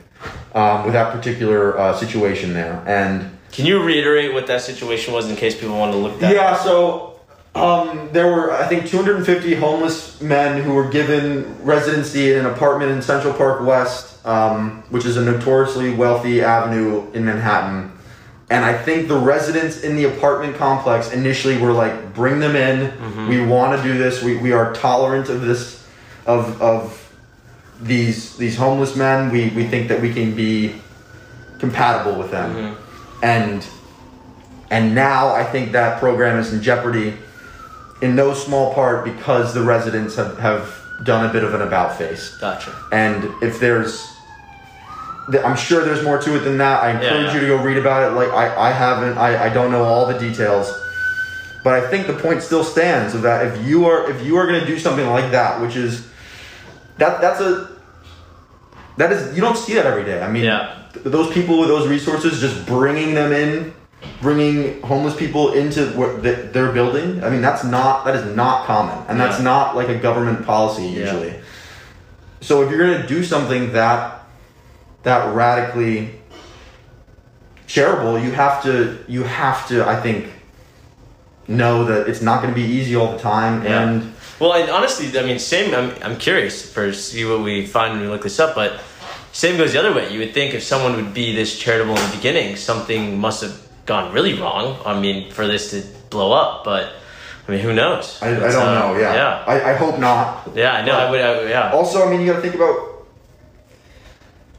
um, 0.55 0.85
with 0.85 0.93
that 0.93 1.11
particular 1.11 1.77
uh, 1.77 1.97
situation 1.97 2.53
there. 2.53 2.81
And 2.85 3.37
Can 3.59 3.67
you 3.67 3.83
reiterate 3.83 4.33
what 4.33 4.47
that 4.47 4.61
situation 4.61 5.13
was 5.13 5.29
in 5.29 5.35
case 5.35 5.53
people 5.53 5.77
want 5.77 5.91
to 5.91 5.97
look 5.97 6.17
that? 6.21 6.33
yeah, 6.33 6.55
so 6.55 7.19
um, 7.55 8.07
there 8.13 8.27
were 8.27 8.53
I 8.53 8.65
think 8.67 8.87
250 8.87 9.53
homeless 9.55 10.21
men 10.21 10.63
who 10.63 10.73
were 10.73 10.87
given 10.87 11.61
residency 11.61 12.31
in 12.31 12.39
an 12.39 12.45
apartment 12.45 12.91
in 12.91 13.01
Central 13.01 13.33
Park 13.33 13.65
West, 13.65 14.25
um, 14.25 14.81
which 14.91 15.03
is 15.03 15.17
a 15.17 15.21
notoriously 15.25 15.93
wealthy 15.93 16.41
avenue 16.41 17.11
in 17.11 17.25
Manhattan. 17.25 17.91
And 18.49 18.63
I 18.63 18.81
think 18.81 19.09
the 19.09 19.19
residents 19.19 19.81
in 19.81 19.97
the 19.97 20.05
apartment 20.05 20.55
complex 20.55 21.11
initially 21.11 21.57
were 21.57 21.73
like, 21.73 22.13
"Bring 22.13 22.39
them 22.39 22.55
in. 22.55 23.27
We 23.27 23.45
want 23.45 23.77
to 23.77 23.83
do 23.85 23.97
this. 23.97 24.23
We, 24.23 24.37
we 24.37 24.53
are 24.53 24.73
tolerant 24.73 25.27
of 25.27 25.41
this, 25.41 25.85
of 26.25 26.61
of 26.61 27.13
these 27.81 28.37
these 28.37 28.55
homeless 28.55 28.95
men. 28.95 29.33
We 29.33 29.49
we 29.49 29.67
think 29.67 29.89
that 29.89 30.01
we 30.01 30.13
can 30.13 30.33
be 30.33 30.75
compatible 31.59 32.17
with 32.17 32.31
them." 32.31 32.77
And 33.21 33.65
and 34.71 34.93
now 34.95 35.33
I 35.33 35.43
think 35.43 35.71
that 35.71 35.99
program 35.99 36.37
is 36.37 36.53
in 36.53 36.61
jeopardy 36.61 37.15
in 38.01 38.15
no 38.15 38.33
small 38.33 38.73
part 38.73 39.03
because 39.03 39.53
the 39.53 39.61
residents 39.61 40.15
have, 40.15 40.37
have 40.39 40.73
done 41.03 41.29
a 41.29 41.33
bit 41.33 41.43
of 41.43 41.53
an 41.53 41.61
about 41.61 41.97
face. 41.97 42.37
Gotcha. 42.37 42.73
And 42.91 43.25
if 43.41 43.59
there's, 43.59 44.15
I'm 45.43 45.57
sure 45.57 45.83
there's 45.83 46.03
more 46.03 46.17
to 46.21 46.35
it 46.35 46.39
than 46.41 46.57
that. 46.59 46.83
I 46.83 46.91
encourage 46.91 47.27
Yeah. 47.27 47.33
you 47.33 47.39
to 47.41 47.47
go 47.47 47.57
read 47.63 47.77
about 47.77 48.09
it. 48.09 48.15
Like 48.15 48.29
I, 48.29 48.69
I 48.69 48.71
haven't, 48.71 49.17
I, 49.17 49.45
I 49.45 49.49
don't 49.53 49.71
know 49.71 49.83
all 49.83 50.05
the 50.05 50.17
details, 50.17 50.71
but 51.63 51.73
I 51.73 51.89
think 51.89 52.07
the 52.07 52.13
point 52.13 52.41
still 52.43 52.63
stands 52.63 53.15
of 53.15 53.23
that 53.23 53.45
if 53.47 53.65
you 53.65 53.85
are 53.85 54.09
if 54.09 54.23
you 54.25 54.37
are 54.37 54.47
going 54.47 54.61
to 54.61 54.65
do 54.67 54.77
something 54.79 55.07
like 55.07 55.31
that, 55.31 55.59
which 55.61 55.75
is 55.75 56.07
that 56.99 57.19
that's 57.21 57.41
a 57.41 57.75
that 58.97 59.11
is 59.11 59.35
you 59.35 59.41
don't 59.41 59.57
see 59.57 59.73
that 59.73 59.85
every 59.85 60.03
day. 60.05 60.21
I 60.21 60.29
mean, 60.31 60.43
Yeah. 60.45 60.78
Th- 60.93 61.05
those 61.05 61.31
people 61.33 61.59
with 61.59 61.69
those 61.69 61.87
resources 61.87 62.39
just 62.41 62.65
bringing 62.65 63.13
them 63.13 63.31
in 63.31 63.73
bringing 64.21 64.81
homeless 64.81 65.15
people 65.15 65.53
into 65.53 65.85
what 65.97 66.23
th- 66.23 66.51
their 66.53 66.71
building 66.71 67.21
i 67.23 67.29
mean 67.29 67.41
that's 67.41 67.63
not 67.63 68.05
that 68.05 68.15
is 68.15 68.35
not 68.35 68.65
common 68.65 68.97
and 69.07 69.19
that's 69.19 69.41
not 69.41 69.75
like 69.75 69.89
a 69.89 69.97
government 69.97 70.45
policy 70.45 70.83
Yeah. 70.87 70.99
usually 71.05 71.33
so 72.41 72.61
if 72.63 72.69
you're 72.69 72.79
going 72.79 73.01
to 73.01 73.07
do 73.07 73.23
something 73.23 73.73
that 73.73 74.21
that 75.03 75.33
radically 75.35 76.11
charitable 77.67 78.19
you 78.19 78.31
have 78.31 78.63
to 78.63 78.97
you 79.07 79.23
have 79.23 79.67
to 79.67 79.87
i 79.87 79.99
think 79.99 80.27
know 81.47 81.83
that 81.85 82.07
it's 82.07 82.21
not 82.21 82.41
going 82.41 82.53
to 82.53 82.59
be 82.59 82.65
easy 82.67 82.95
all 82.95 83.11
the 83.11 83.19
time 83.19 83.63
Yeah. 83.63 83.81
and 83.89 84.13
Well, 84.39 84.53
and 84.53 84.69
honestly, 84.69 85.19
I 85.19 85.23
mean, 85.25 85.37
same. 85.37 85.75
I'm, 85.75 85.91
I'm 86.01 86.15
curious 86.15 86.71
for 86.73 86.93
see 86.93 87.25
what 87.25 87.41
we 87.41 87.65
find 87.65 87.91
when 87.93 88.01
we 88.03 88.07
look 88.07 88.21
this 88.23 88.39
up, 88.39 88.55
but 88.55 88.79
same 89.31 89.57
goes 89.57 89.73
the 89.73 89.79
other 89.79 89.93
way. 89.93 90.11
You 90.11 90.19
would 90.19 90.33
think 90.33 90.53
if 90.53 90.63
someone 90.63 90.95
would 90.95 91.13
be 91.13 91.35
this 91.35 91.57
charitable 91.57 91.95
in 91.95 92.09
the 92.09 92.15
beginning, 92.15 92.55
something 92.55 93.19
must 93.19 93.41
have 93.41 93.59
gone 93.85 94.13
really 94.13 94.33
wrong. 94.39 94.79
I 94.85 94.99
mean, 94.99 95.31
for 95.31 95.47
this 95.47 95.71
to 95.71 95.83
blow 96.09 96.31
up, 96.31 96.63
but 96.63 96.93
I 97.47 97.51
mean, 97.51 97.61
who 97.61 97.73
knows? 97.73 98.19
i, 98.21 98.29
I 98.29 98.51
don't 98.51 98.55
uh, 98.55 98.79
know 98.79 98.99
yeah 98.99 99.13
yeah, 99.13 99.43
I, 99.47 99.71
I 99.71 99.73
hope 99.73 99.99
not 99.99 100.49
yeah. 100.55 100.73
I 100.73 100.85
know. 100.85 100.93
I 100.93 101.09
would. 101.09 101.21
I 101.21 101.37
would 101.37 101.49
yeah. 101.49 101.71
Also, 101.71 102.05
I 102.05 102.11
mean, 102.11 102.21
you 102.21 102.27
got 102.27 102.37
to 102.37 102.41
think 102.41 102.55
about. 102.55 103.07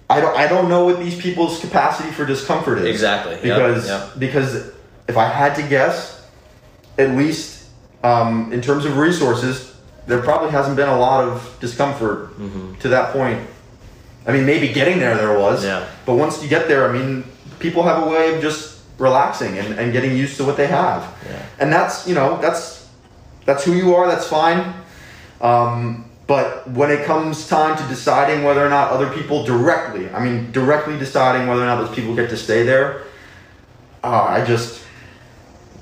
I 0.09 0.21
don't. 0.21 0.37
I 0.37 0.49
don't 0.49 0.69
know 0.69 0.85
what 0.85 0.99
these 0.99 1.21
people's 1.21 1.61
capacity 1.61 2.11
for 2.11 2.27
discomfort 2.27 2.79
is. 2.79 2.87
Exactly. 2.87 3.37
Because 3.37 3.87
yep. 3.87 4.19
because 4.19 4.73
if 5.09 5.17
I 5.17 5.29
had 5.29 5.55
to 5.57 5.63
guess, 5.63 6.27
at 6.99 7.11
least 7.11 7.69
um, 8.03 8.53
in 8.53 8.61
terms 8.61 8.85
of 8.85 8.97
resources, 8.97 9.77
there 10.07 10.21
probably 10.23 10.51
hasn't 10.51 10.77
been 10.77 10.89
a 10.89 10.99
lot 10.99 11.25
of 11.25 11.57
discomfort 11.61 12.37
to 12.81 12.89
that 12.89 13.13
point. 13.13 13.41
I 14.27 14.33
mean, 14.33 14.45
maybe 14.45 14.73
getting 14.73 14.99
there 14.99 15.17
there 15.17 15.39
was. 15.39 15.65
Yeah. 15.65 15.89
But 16.07 16.17
once 16.17 16.43
you 16.43 16.49
get 16.49 16.69
there, 16.69 16.89
I 16.89 16.93
mean, 16.93 17.25
people 17.59 17.83
have 17.83 18.07
a 18.07 18.11
way 18.11 18.35
of 18.35 18.43
just 18.43 18.81
relaxing 18.99 19.59
and, 19.59 19.79
and 19.79 19.93
getting 19.93 20.17
used 20.17 20.37
to 20.37 20.45
what 20.45 20.57
they 20.57 20.67
have. 20.67 21.17
Yeah. 21.27 21.43
And 21.59 21.73
that's 21.73 22.07
you 22.07 22.15
know 22.15 22.41
that's 22.41 22.89
that's 23.45 23.65
who 23.65 23.73
you 23.73 23.95
are. 23.95 24.07
That's 24.07 24.27
fine. 24.27 24.75
Um, 25.41 26.11
but 26.31 26.71
when 26.71 26.93
it 26.93 27.07
comes 27.07 27.49
time 27.49 27.77
to 27.77 27.83
deciding 27.89 28.45
whether 28.45 28.65
or 28.65 28.69
not 28.69 28.93
other 28.93 29.13
people 29.13 29.45
directly, 29.45 30.09
I 30.11 30.23
mean, 30.25 30.53
directly 30.53 30.97
deciding 30.97 31.49
whether 31.49 31.63
or 31.63 31.67
not 31.67 31.85
those 31.85 31.93
people 31.93 32.15
get 32.15 32.31
to 32.31 32.37
stay 32.37 32.63
there, 32.63 33.03
uh, 34.05 34.27
I 34.29 34.45
just, 34.45 34.81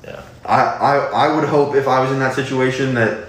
yeah. 0.03 0.23
I, 0.47 0.63
I, 0.63 0.97
I 0.97 1.37
would 1.37 1.47
hope 1.47 1.75
if 1.75 1.87
I 1.87 2.01
was 2.01 2.11
in 2.13 2.19
that 2.21 2.33
situation 2.33 2.95
that, 2.95 3.29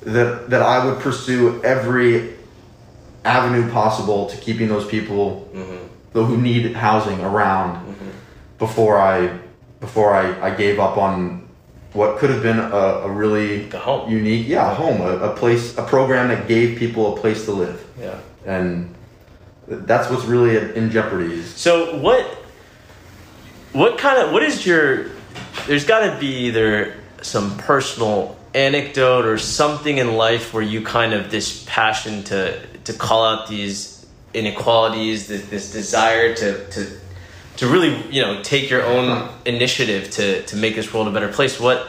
that, 0.00 0.48
that 0.48 0.62
I 0.62 0.86
would 0.86 1.00
pursue 1.00 1.62
every 1.62 2.37
avenue 3.24 3.70
possible 3.70 4.26
to 4.26 4.36
keeping 4.38 4.68
those 4.68 4.86
people 4.86 5.48
though 6.12 6.24
who 6.24 6.36
need 6.40 6.72
housing 6.74 7.20
around 7.20 7.76
mm-hmm. 7.84 8.08
before 8.58 8.98
I, 8.98 9.38
before 9.80 10.14
I, 10.14 10.48
I 10.48 10.54
gave 10.54 10.78
up 10.80 10.96
on 10.96 11.46
what 11.92 12.18
could 12.18 12.30
have 12.30 12.42
been 12.42 12.58
a, 12.58 12.62
a 13.06 13.10
really 13.10 13.68
A 13.70 13.78
home. 13.78 14.10
unique, 14.10 14.46
yeah, 14.48 14.70
a 14.70 14.74
home, 14.74 15.00
a, 15.00 15.18
a 15.18 15.36
place, 15.36 15.76
a 15.76 15.82
program 15.82 16.28
that 16.28 16.48
gave 16.48 16.78
people 16.78 17.16
a 17.16 17.20
place 17.20 17.44
to 17.46 17.52
live, 17.52 17.84
Yeah. 18.00 18.18
and 18.46 18.94
that's 19.66 20.10
what's 20.10 20.24
really 20.24 20.56
in 20.76 20.90
jeopardy. 20.90 21.42
So 21.42 21.96
what 21.98 22.24
what 23.72 23.98
kind 23.98 24.22
of 24.22 24.32
what 24.32 24.42
is 24.42 24.64
your 24.64 25.10
there's 25.66 25.84
got 25.84 26.00
to 26.10 26.18
be 26.18 26.46
either 26.46 26.94
some 27.20 27.56
personal 27.58 28.37
anecdote 28.54 29.24
or 29.24 29.38
something 29.38 29.98
in 29.98 30.14
life 30.16 30.54
where 30.54 30.62
you 30.62 30.82
kind 30.82 31.12
of 31.12 31.30
this 31.30 31.64
passion 31.68 32.22
to 32.24 32.58
to 32.84 32.92
call 32.92 33.24
out 33.24 33.48
these 33.48 34.06
inequalities 34.34 35.26
this, 35.28 35.46
this 35.48 35.72
desire 35.72 36.34
to 36.34 36.66
to 36.70 36.86
to 37.56 37.66
really 37.66 37.94
you 38.10 38.22
know 38.22 38.42
take 38.42 38.70
your 38.70 38.82
own 38.84 39.28
initiative 39.44 40.10
to 40.10 40.42
to 40.44 40.56
make 40.56 40.74
this 40.74 40.92
world 40.94 41.08
a 41.08 41.10
better 41.10 41.28
place 41.28 41.60
what 41.60 41.88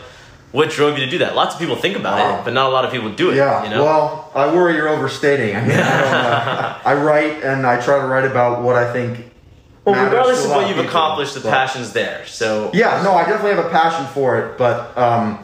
what 0.52 0.70
drove 0.70 0.98
you 0.98 1.06
to 1.06 1.10
do 1.12 1.20
that 1.20 1.36
lots 1.36 1.54
of 1.54 1.60
people 1.62 1.76
think 1.76 1.96
about 1.96 2.18
Wow. 2.20 2.40
it 2.40 2.44
but 2.46 2.54
not 2.54 2.68
a 2.70 2.74
lot 2.74 2.84
of 2.86 2.92
people 2.92 3.10
do 3.14 3.30
it 3.32 3.36
yeah. 3.36 3.64
you 3.64 3.70
know 3.70 3.84
Well, 3.84 4.32
I 4.36 4.54
worry 4.54 4.76
you're 4.76 4.90
overstating. 4.90 5.56
I 5.56 5.62
mean, 5.62 5.72
I, 5.78 6.02
don't, 6.02 6.14
uh, 6.14 6.80
I 6.86 6.94
write 6.96 7.44
and 7.44 7.66
I 7.68 7.80
try 7.80 8.00
to 8.00 8.06
write 8.06 8.26
about 8.26 8.64
what 8.64 8.76
I 8.76 8.92
think. 8.92 9.32
well 9.86 10.04
regardless 10.04 10.44
to 10.44 10.50
of 10.50 10.56
what 10.56 10.68
you've 10.68 10.76
people, 10.78 10.90
accomplished 10.90 11.36
the 11.36 11.42
passion's 11.42 11.94
there 11.94 12.26
so 12.26 12.72
Yeah, 12.74 13.02
no, 13.04 13.14
I 13.14 13.26
definitely 13.26 13.56
have 13.56 13.66
a 13.66 13.70
passion 13.70 14.06
for 14.08 14.40
it, 14.40 14.58
but 14.58 14.98
um, 14.98 15.40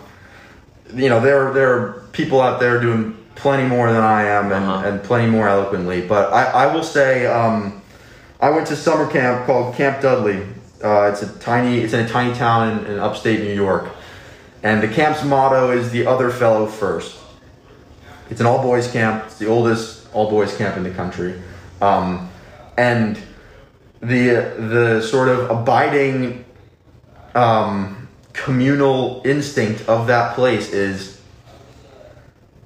you 0.95 1.09
know, 1.09 1.19
there 1.19 1.53
there 1.53 1.73
are 1.77 2.03
people 2.11 2.41
out 2.41 2.59
there 2.59 2.79
doing 2.79 3.17
plenty 3.35 3.67
more 3.67 3.91
than 3.91 4.01
I 4.01 4.23
am, 4.23 4.51
and, 4.51 4.65
Uh-huh. 4.65 4.87
and 4.87 5.03
plenty 5.03 5.29
more 5.29 5.47
eloquently. 5.47 6.01
But 6.01 6.31
I, 6.33 6.43
I 6.65 6.73
will 6.73 6.83
say, 6.83 7.25
um, 7.27 7.81
I 8.39 8.49
went 8.49 8.67
to 8.67 8.75
summer 8.75 9.07
camp 9.11 9.45
called 9.45 9.75
Camp 9.75 10.01
Dudley. 10.01 10.41
Uh, 10.83 11.09
it's 11.11 11.21
a 11.21 11.27
tiny, 11.39 11.79
it's 11.79 11.93
in 11.93 12.05
a 12.05 12.09
tiny 12.09 12.33
town 12.33 12.79
in, 12.79 12.85
in 12.85 12.99
upstate 12.99 13.39
New 13.41 13.53
York, 13.53 13.89
and 14.63 14.81
the 14.81 14.87
camp's 14.87 15.23
motto 15.23 15.71
is 15.71 15.91
"the 15.91 16.05
other 16.07 16.29
fellow 16.29 16.65
first. 16.65 17.17
It's 18.29 18.39
an 18.39 18.45
all 18.47 18.61
boys 18.61 18.89
camp. 18.91 19.23
It's 19.25 19.37
the 19.37 19.47
oldest 19.47 20.07
all 20.13 20.29
boys 20.29 20.55
camp 20.57 20.77
in 20.77 20.83
the 20.83 20.91
country, 20.91 21.41
um, 21.81 22.29
and 22.77 23.17
the 24.01 24.53
the 24.57 25.01
sort 25.01 25.29
of 25.29 25.49
abiding 25.49 26.45
um, 27.33 28.04
communal 28.35 29.21
instinct 29.25 29.87
of 29.87 30.07
that 30.07 30.35
place 30.35 30.71
is 30.71 31.21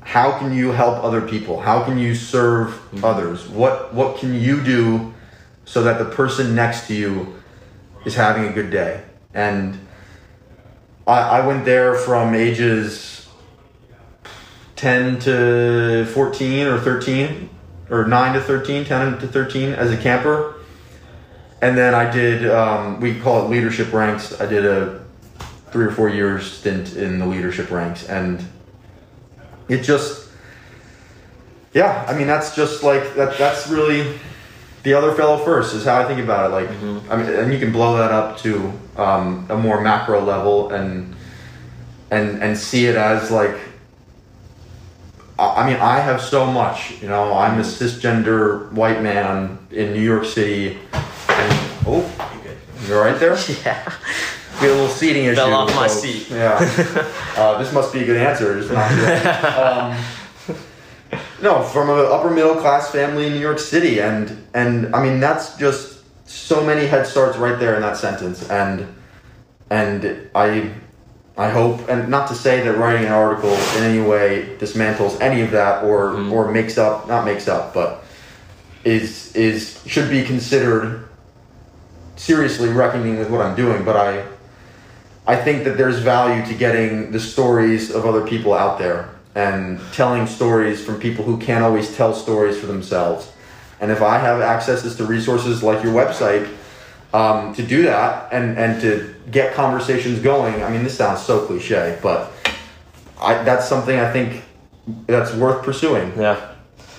how 0.01 0.38
can 0.39 0.53
you 0.53 0.71
help 0.71 1.03
other 1.03 1.21
people? 1.21 1.60
How 1.60 1.84
can 1.84 1.99
you 1.99 2.15
serve 2.15 2.79
others? 3.03 3.47
What 3.47 3.93
what 3.93 4.17
can 4.17 4.34
you 4.34 4.62
do 4.63 5.13
so 5.65 5.84
that 5.84 5.99
the 5.99 6.05
person 6.05 6.55
next 6.55 6.88
to 6.88 6.95
you 6.95 7.36
is 8.05 8.15
having 8.15 8.45
a 8.45 8.51
good 8.51 8.71
day? 8.71 9.03
And 9.34 9.79
I, 11.05 11.39
I 11.39 11.47
went 11.47 11.65
there 11.65 11.93
from 11.95 12.34
ages 12.34 13.27
10 14.77 15.19
to 15.19 16.05
14 16.13 16.67
or 16.67 16.79
13 16.79 17.49
or 17.91 18.08
9 18.08 18.34
to 18.34 18.41
13 18.41 18.86
10 18.86 19.19
to 19.19 19.27
13 19.27 19.73
as 19.73 19.91
a 19.91 19.97
camper 19.97 20.55
and 21.62 21.77
then 21.77 21.93
i 21.93 22.10
did 22.10 22.49
um, 22.49 23.01
we 23.01 23.19
call 23.19 23.43
it 23.43 23.49
leadership 23.49 23.91
ranks 23.91 24.39
i 24.39 24.45
did 24.45 24.65
a 24.65 25.05
three 25.71 25.86
or 25.86 25.91
four 25.91 26.10
years 26.10 26.51
stint 26.51 26.95
in 26.95 27.19
the 27.19 27.25
leadership 27.25 27.69
ranks 27.71 28.08
and 28.08 28.45
it 29.67 29.82
just 29.82 30.29
yeah 31.73 32.05
i 32.08 32.17
mean 32.17 32.27
that's 32.27 32.55
just 32.55 32.84
like 32.84 33.15
that 33.15 33.38
that's 33.38 33.67
really 33.67 34.17
the 34.84 34.93
other 34.93 35.13
fellow 35.13 35.38
first 35.43 35.75
is 35.75 35.86
how 35.86 36.01
i 36.01 36.05
think 36.05 36.19
about 36.19 36.49
it 36.49 36.53
like 36.53 36.69
i 37.12 37.15
mean 37.15 37.29
and 37.34 37.53
you 37.53 37.60
can 37.60 37.71
blow 37.71 37.97
that 37.97 38.12
up 38.12 38.38
to 38.38 38.71
um, 38.97 39.45
a 39.49 39.58
more 39.58 39.82
macro 39.82 40.23
level 40.23 40.71
and 40.71 41.15
and 42.12 42.41
and 42.41 42.58
see 42.58 42.86
it 42.88 42.95
as 42.95 43.32
like 43.32 43.55
I 45.39 45.65
mean, 45.65 45.77
I 45.77 45.99
have 45.99 46.21
so 46.21 46.45
much. 46.45 47.01
You 47.01 47.08
know, 47.08 47.34
I'm 47.34 47.60
a 47.60 47.63
cisgender 47.63 48.69
white 48.73 49.01
man 49.01 49.58
in 49.71 49.93
New 49.93 50.01
York 50.01 50.25
City. 50.25 50.77
And, 50.91 51.69
oh, 51.88 52.34
you 52.36 52.41
good? 52.41 52.58
You're 52.88 53.01
right 53.01 53.17
there. 53.17 53.38
Yeah. 53.65 53.93
We 54.62 54.67
had 54.67 54.72
a 54.72 54.76
little 54.76 54.89
seating 54.89 55.26
issue. 55.26 55.36
Fell 55.36 55.54
off 55.54 55.74
my 55.76 55.88
folks. 55.88 56.02
seat. 56.02 56.30
Yeah. 56.30 56.58
uh, 57.38 57.58
this 57.58 57.72
must 57.72 57.93
be 57.93 58.02
a 58.02 58.06
good 58.06 58.17
answer. 58.17 58.60
Um, 61.12 61.17
no, 61.41 61.63
from 61.63 61.89
an 61.89 62.06
upper 62.12 62.30
middle 62.30 62.56
class 62.56 62.91
family 62.91 63.28
in 63.28 63.34
New 63.34 63.39
York 63.39 63.60
City, 63.60 64.00
and 64.02 64.45
and 64.54 64.93
I 64.93 65.02
mean 65.02 65.19
that's 65.19 65.58
just 65.58 66.04
so 66.28 66.63
many 66.63 66.86
head 66.86 67.08
starts 67.08 67.38
right 67.38 67.58
there 67.58 67.76
in 67.76 67.82
that 67.82 67.98
sentence, 67.98 68.50
and 68.50 68.86
and 69.69 70.30
I 70.36 70.72
I 71.38 71.50
hope, 71.50 71.88
and 71.88 72.10
not 72.10 72.28
to 72.28 72.36
say 72.36 72.62
that 72.63 72.78
writing 72.78 73.06
an 73.06 73.13
article 73.13 73.52
in 73.52 73.84
any 73.84 74.02
way 74.02 74.58
dismantles 74.60 75.19
any 75.22 75.41
of 75.41 75.52
that 75.52 75.86
or 75.86 76.19
or 76.30 76.52
makes 76.52 76.78
up 76.78 77.08
not 77.08 77.24
makes 77.24 77.48
up, 77.48 77.74
but 77.74 78.04
is 78.84 79.34
is 79.36 79.82
should 79.88 80.10
be 80.10 80.24
considered 80.24 81.08
seriously 82.17 82.67
reckoning 82.67 83.17
with 83.17 83.30
what 83.30 83.41
I'm 83.41 83.56
doing. 83.56 83.86
But 83.86 83.95
I 83.95 84.26
I 85.29 85.35
think 85.35 85.63
that 85.65 85.77
there's 85.77 85.99
value 85.99 86.43
to 86.47 86.55
getting 86.55 87.11
the 87.11 87.19
stories 87.19 87.91
of 87.91 88.03
other 88.03 88.25
people 88.25 88.51
out 88.51 88.79
there 88.79 89.11
and 89.35 89.79
telling 89.93 90.25
stories 90.25 90.83
from 90.83 90.99
people 90.99 91.23
who 91.23 91.37
can't 91.37 91.63
always 91.63 91.95
tell 91.95 92.15
stories 92.15 92.59
for 92.59 92.65
themselves. 92.65 93.31
And 93.79 93.91
if 93.91 94.01
I 94.01 94.17
have 94.17 94.41
accesses 94.41 94.95
to 94.95 95.05
resources 95.05 95.61
like 95.61 95.83
your 95.83 95.93
website 95.93 96.51
um, 97.13 97.53
to 97.53 97.61
do 97.61 97.83
that 97.83 98.33
and, 98.33 98.57
and 98.57 98.81
to 98.81 99.13
get 99.29 99.53
conversations 99.53 100.17
going, 100.17 100.63
I 100.63 100.69
mean, 100.71 100.83
this 100.83 100.97
sounds 100.97 101.21
so 101.21 101.45
cliche, 101.45 101.99
but 102.01 102.31
I, 103.21 103.35
that's 103.43 103.69
something 103.69 103.99
I 103.99 104.11
think 104.11 104.43
that's 105.05 105.31
worth 105.35 105.63
pursuing. 105.63 106.11
Yeah. 106.17 106.55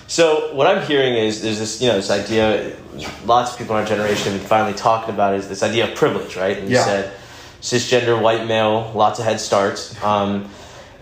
So 0.07 0.55
what 0.55 0.67
I'm 0.67 0.85
hearing 0.87 1.15
is 1.15 1.41
there's 1.41 1.59
this 1.59 1.81
you 1.81 1.89
know 1.89 1.95
this 1.95 2.09
idea 2.11 2.77
lots 3.25 3.51
of 3.51 3.57
people 3.57 3.75
in 3.75 3.81
our 3.81 3.87
generation 3.87 4.31
have 4.31 4.41
been 4.41 4.47
finally 4.47 4.77
talking 4.77 5.13
about 5.13 5.35
is 5.35 5.49
this 5.49 5.63
idea 5.63 5.89
of 5.89 5.95
privilege, 5.95 6.37
right? 6.37 6.57
And 6.57 6.69
you 6.69 6.75
Yeah. 6.75 6.85
said 6.85 7.13
cisgender 7.61 8.21
white 8.21 8.45
male, 8.45 8.91
lots 8.93 9.19
of 9.19 9.25
head 9.25 9.39
starts. 9.39 10.01
Um, 10.03 10.49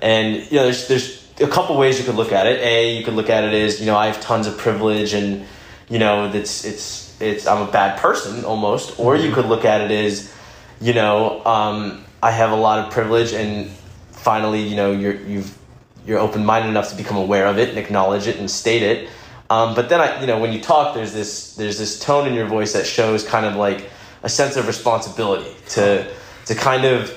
and 0.02 0.36
you 0.52 0.58
know 0.58 0.64
there's 0.64 0.88
there's 0.88 1.20
a 1.42 1.48
couple 1.48 1.78
ways 1.78 2.00
you 2.00 2.06
could 2.06 2.16
look 2.16 2.32
at 2.32 2.48
it. 2.48 2.62
A, 2.62 2.98
you 2.98 3.04
could 3.04 3.14
look 3.14 3.30
at 3.30 3.44
it 3.44 3.54
as, 3.54 3.80
you 3.80 3.86
know, 3.86 3.96
I 3.96 4.08
have 4.08 4.22
tons 4.22 4.48
of 4.48 4.58
privilege 4.58 5.14
and 5.14 5.46
you 5.90 5.98
know, 5.98 6.30
it's 6.32 6.66
it's 6.66 7.20
it's 7.20 7.48
I'm 7.48 7.68
a 7.68 7.72
bad 7.72 8.00
person 8.00 8.46
almost. 8.46 9.00
Or 9.00 9.16
you 9.16 9.32
could 9.32 9.46
look 9.46 9.66
at 9.66 9.82
it 9.82 9.92
as, 9.92 10.34
you 10.80 10.94
know, 10.94 11.44
um, 11.46 12.06
I 12.22 12.32
have 12.32 12.52
a 12.52 12.56
lot 12.56 12.86
of 12.86 12.94
privilege 12.94 13.34
and 13.34 13.70
finally, 14.12 14.62
you 14.62 14.76
know, 14.76 14.92
you're 14.92 15.16
you've 15.16 15.58
you're 16.06 16.20
open 16.20 16.46
minded 16.46 16.70
enough 16.70 16.90
to 16.90 16.96
become 16.96 17.18
aware 17.18 17.48
of 17.48 17.58
it 17.58 17.70
and 17.70 17.78
acknowledge 17.78 18.28
it 18.28 18.38
and 18.38 18.50
state 18.50 18.84
it. 18.84 19.10
Um, 19.50 19.74
but 19.74 19.90
then 19.90 20.00
I, 20.00 20.22
you 20.22 20.28
know, 20.28 20.40
when 20.40 20.54
you 20.54 20.62
talk, 20.62 20.94
there's 20.94 21.14
this 21.14 21.56
there's 21.56 21.80
this 21.80 22.00
tone 22.00 22.28
in 22.28 22.36
your 22.36 22.46
voice 22.46 22.74
that 22.74 22.86
shows 22.86 23.24
kind 23.28 23.46
of 23.46 23.56
like 23.56 23.90
a 24.22 24.30
sense 24.30 24.58
of 24.58 24.68
responsibility 24.68 25.56
to 25.70 26.12
to 26.46 26.56
kind 26.56 26.86
of 26.86 27.16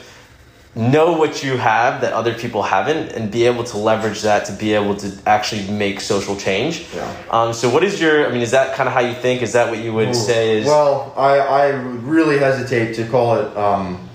know 0.74 1.12
what 1.12 1.42
you 1.44 1.58
have 1.58 2.00
that 2.00 2.14
other 2.14 2.32
people 2.32 2.62
haven't 2.62 3.12
and 3.12 3.30
be 3.30 3.44
able 3.44 3.62
to 3.62 3.76
leverage 3.76 4.22
that 4.22 4.46
to 4.46 4.52
be 4.54 4.72
able 4.72 4.96
to 4.96 5.12
actually 5.26 5.70
make 5.70 6.00
social 6.00 6.34
change. 6.34 6.86
Yeah. 6.94 7.14
Um, 7.30 7.52
so 7.52 7.68
what 7.68 7.84
is 7.84 8.00
your, 8.00 8.26
I 8.26 8.32
mean, 8.32 8.40
is 8.40 8.52
that 8.52 8.74
kind 8.74 8.88
of 8.88 8.94
how 8.94 9.00
you 9.00 9.12
think? 9.14 9.42
Is 9.42 9.52
that 9.52 9.68
what 9.70 9.80
you 9.80 9.92
would 9.92 10.16
say 10.16 10.58
is? 10.58 10.66
Well, 10.66 11.12
I, 11.14 11.38
I 11.38 11.66
really 11.68 12.38
hesitate 12.38 12.94
to 12.94 13.06
call 13.08 13.36
it. 13.36 13.54
Um, 13.56 14.08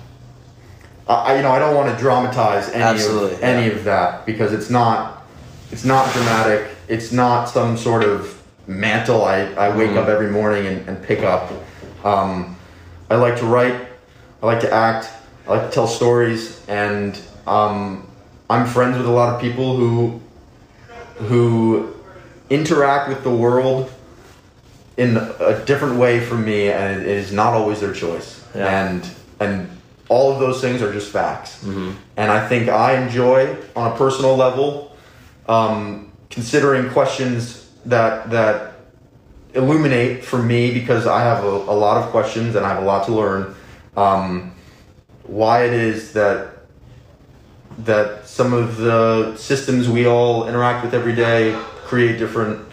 I, 1.08 1.36
you 1.36 1.42
know, 1.42 1.52
I 1.52 1.58
don't 1.60 1.74
want 1.76 1.90
to 1.94 1.98
dramatize 2.02 2.68
any 2.70 2.82
Absolutely, 2.82 3.34
of 3.36 3.42
any 3.42 3.68
yeah. 3.68 3.72
of 3.74 3.84
that 3.84 4.26
because 4.26 4.52
it's 4.52 4.68
not. 4.68 5.14
It's 5.70 5.84
not 5.84 6.12
dramatic. 6.12 6.68
It's 6.88 7.12
not 7.12 7.44
some 7.48 7.76
sort 7.76 8.02
of 8.02 8.42
mantle 8.66 9.24
I, 9.24 9.42
I 9.54 9.76
wake 9.76 9.90
Mm-hmm. 9.90 9.98
up 9.98 10.08
every 10.08 10.30
morning 10.30 10.66
and, 10.66 10.88
and 10.88 11.02
pick 11.02 11.20
up. 11.20 11.50
Um, 12.04 12.56
I 13.10 13.16
like 13.16 13.38
to 13.38 13.46
write. 13.46 13.87
I 14.42 14.46
like 14.46 14.60
to 14.60 14.72
act. 14.72 15.10
I 15.46 15.56
like 15.56 15.68
to 15.68 15.74
tell 15.74 15.86
stories, 15.86 16.64
and 16.68 17.18
um, 17.46 18.06
I'm 18.50 18.66
friends 18.66 18.96
with 18.96 19.06
a 19.06 19.10
lot 19.10 19.34
of 19.34 19.40
people 19.40 19.76
who 19.76 20.20
who 21.16 21.94
interact 22.50 23.08
with 23.08 23.24
the 23.24 23.34
world 23.34 23.90
in 24.96 25.16
a 25.16 25.64
different 25.64 25.98
way 25.98 26.20
from 26.20 26.44
me, 26.44 26.70
and 26.70 27.02
it 27.02 27.06
is 27.06 27.32
not 27.32 27.54
always 27.54 27.80
their 27.80 27.92
choice. 27.92 28.44
Yeah. 28.54 28.86
And 28.86 29.10
and 29.40 29.70
all 30.08 30.32
of 30.32 30.40
those 30.40 30.60
things 30.60 30.82
are 30.82 30.92
just 30.92 31.10
facts. 31.12 31.62
Mm-hmm. 31.62 31.92
And 32.16 32.30
I 32.30 32.46
think 32.48 32.68
I 32.68 33.00
enjoy, 33.02 33.56
on 33.76 33.92
a 33.92 33.96
personal 33.96 34.36
level, 34.36 34.96
um, 35.48 36.10
considering 36.30 36.90
questions 36.90 37.70
that 37.84 38.30
that 38.30 38.74
illuminate 39.54 40.24
for 40.24 40.42
me 40.42 40.72
because 40.72 41.06
I 41.06 41.20
have 41.20 41.42
a, 41.44 41.48
a 41.48 41.76
lot 41.76 42.02
of 42.02 42.10
questions 42.10 42.54
and 42.54 42.64
I 42.64 42.68
have 42.68 42.82
a 42.82 42.86
lot 42.86 43.06
to 43.06 43.12
learn. 43.12 43.54
Um, 43.98 44.52
why 45.24 45.64
it 45.64 45.72
is 45.72 46.12
that 46.12 46.58
that 47.78 48.26
some 48.26 48.52
of 48.52 48.76
the 48.76 49.36
systems 49.36 49.88
we 49.88 50.06
all 50.06 50.48
interact 50.48 50.84
with 50.84 50.94
every 50.94 51.14
day 51.14 51.60
create 51.84 52.18
different 52.18 52.66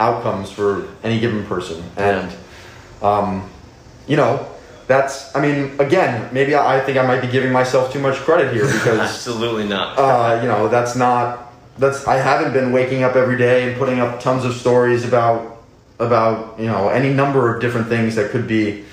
outcomes 0.00 0.50
for 0.50 0.88
any 1.02 1.20
given 1.20 1.44
person 1.46 1.82
and 1.96 2.32
um, 3.02 3.48
you 4.06 4.16
know 4.16 4.48
that's 4.86 5.34
i 5.36 5.40
mean 5.40 5.78
again 5.80 6.32
maybe 6.32 6.54
I, 6.54 6.78
I 6.78 6.80
think 6.80 6.96
i 6.96 7.06
might 7.06 7.20
be 7.20 7.28
giving 7.28 7.52
myself 7.52 7.92
too 7.92 7.98
much 7.98 8.16
credit 8.16 8.52
here 8.54 8.66
because 8.72 8.98
Absolutely 8.98 9.66
not. 9.68 9.98
uh, 9.98 10.40
you 10.40 10.48
know 10.48 10.68
that's 10.68 10.96
not 10.96 11.52
that's 11.76 12.06
i 12.06 12.16
haven't 12.16 12.52
been 12.52 12.72
waking 12.72 13.02
up 13.02 13.16
every 13.16 13.36
day 13.36 13.68
and 13.68 13.78
putting 13.78 13.98
up 13.98 14.20
tons 14.20 14.44
of 14.44 14.54
stories 14.54 15.04
about 15.04 15.58
about 15.98 16.58
you 16.58 16.66
know 16.66 16.88
any 16.88 17.12
number 17.12 17.54
of 17.54 17.60
different 17.60 17.88
things 17.88 18.14
that 18.14 18.30
could 18.30 18.46
be 18.46 18.84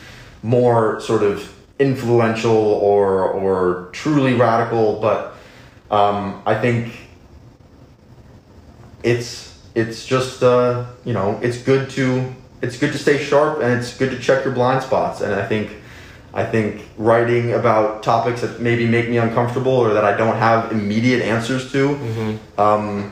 more 0.44 1.00
sort 1.00 1.24
of 1.24 1.55
influential 1.80 2.56
or 2.56 3.24
or 3.24 3.90
truly 3.92 4.34
radical 4.34 5.00
but 5.02 5.36
um, 5.92 6.42
i 6.46 6.56
think 6.56 6.94
it's 9.04 9.60
it's 9.76 10.06
just 10.06 10.42
uh, 10.42 10.86
you 11.04 11.14
know 11.14 11.40
it's 11.44 11.58
good 11.58 11.90
to 11.92 12.34
it's 12.62 12.78
good 12.80 12.92
to 12.94 12.98
stay 12.98 13.22
sharp 13.22 13.60
and 13.62 13.74
it's 13.74 13.96
good 13.98 14.10
to 14.10 14.18
check 14.20 14.44
your 14.46 14.54
blind 14.54 14.82
spots. 14.82 15.22
And 15.22 15.34
i 15.36 15.46
think 15.46 15.72
i 16.34 16.44
think 16.44 16.88
writing 16.98 17.54
about 17.54 18.04
topics 18.04 18.42
that 18.42 18.60
maybe 18.60 18.88
make 18.88 19.10
me 19.10 19.18
uncomfortable 19.18 19.74
or 19.74 19.94
that 19.94 20.04
i 20.06 20.16
don't 20.18 20.38
have 20.38 20.72
immediate 20.72 21.22
answers 21.22 21.72
to 21.72 21.96
um, 22.58 23.12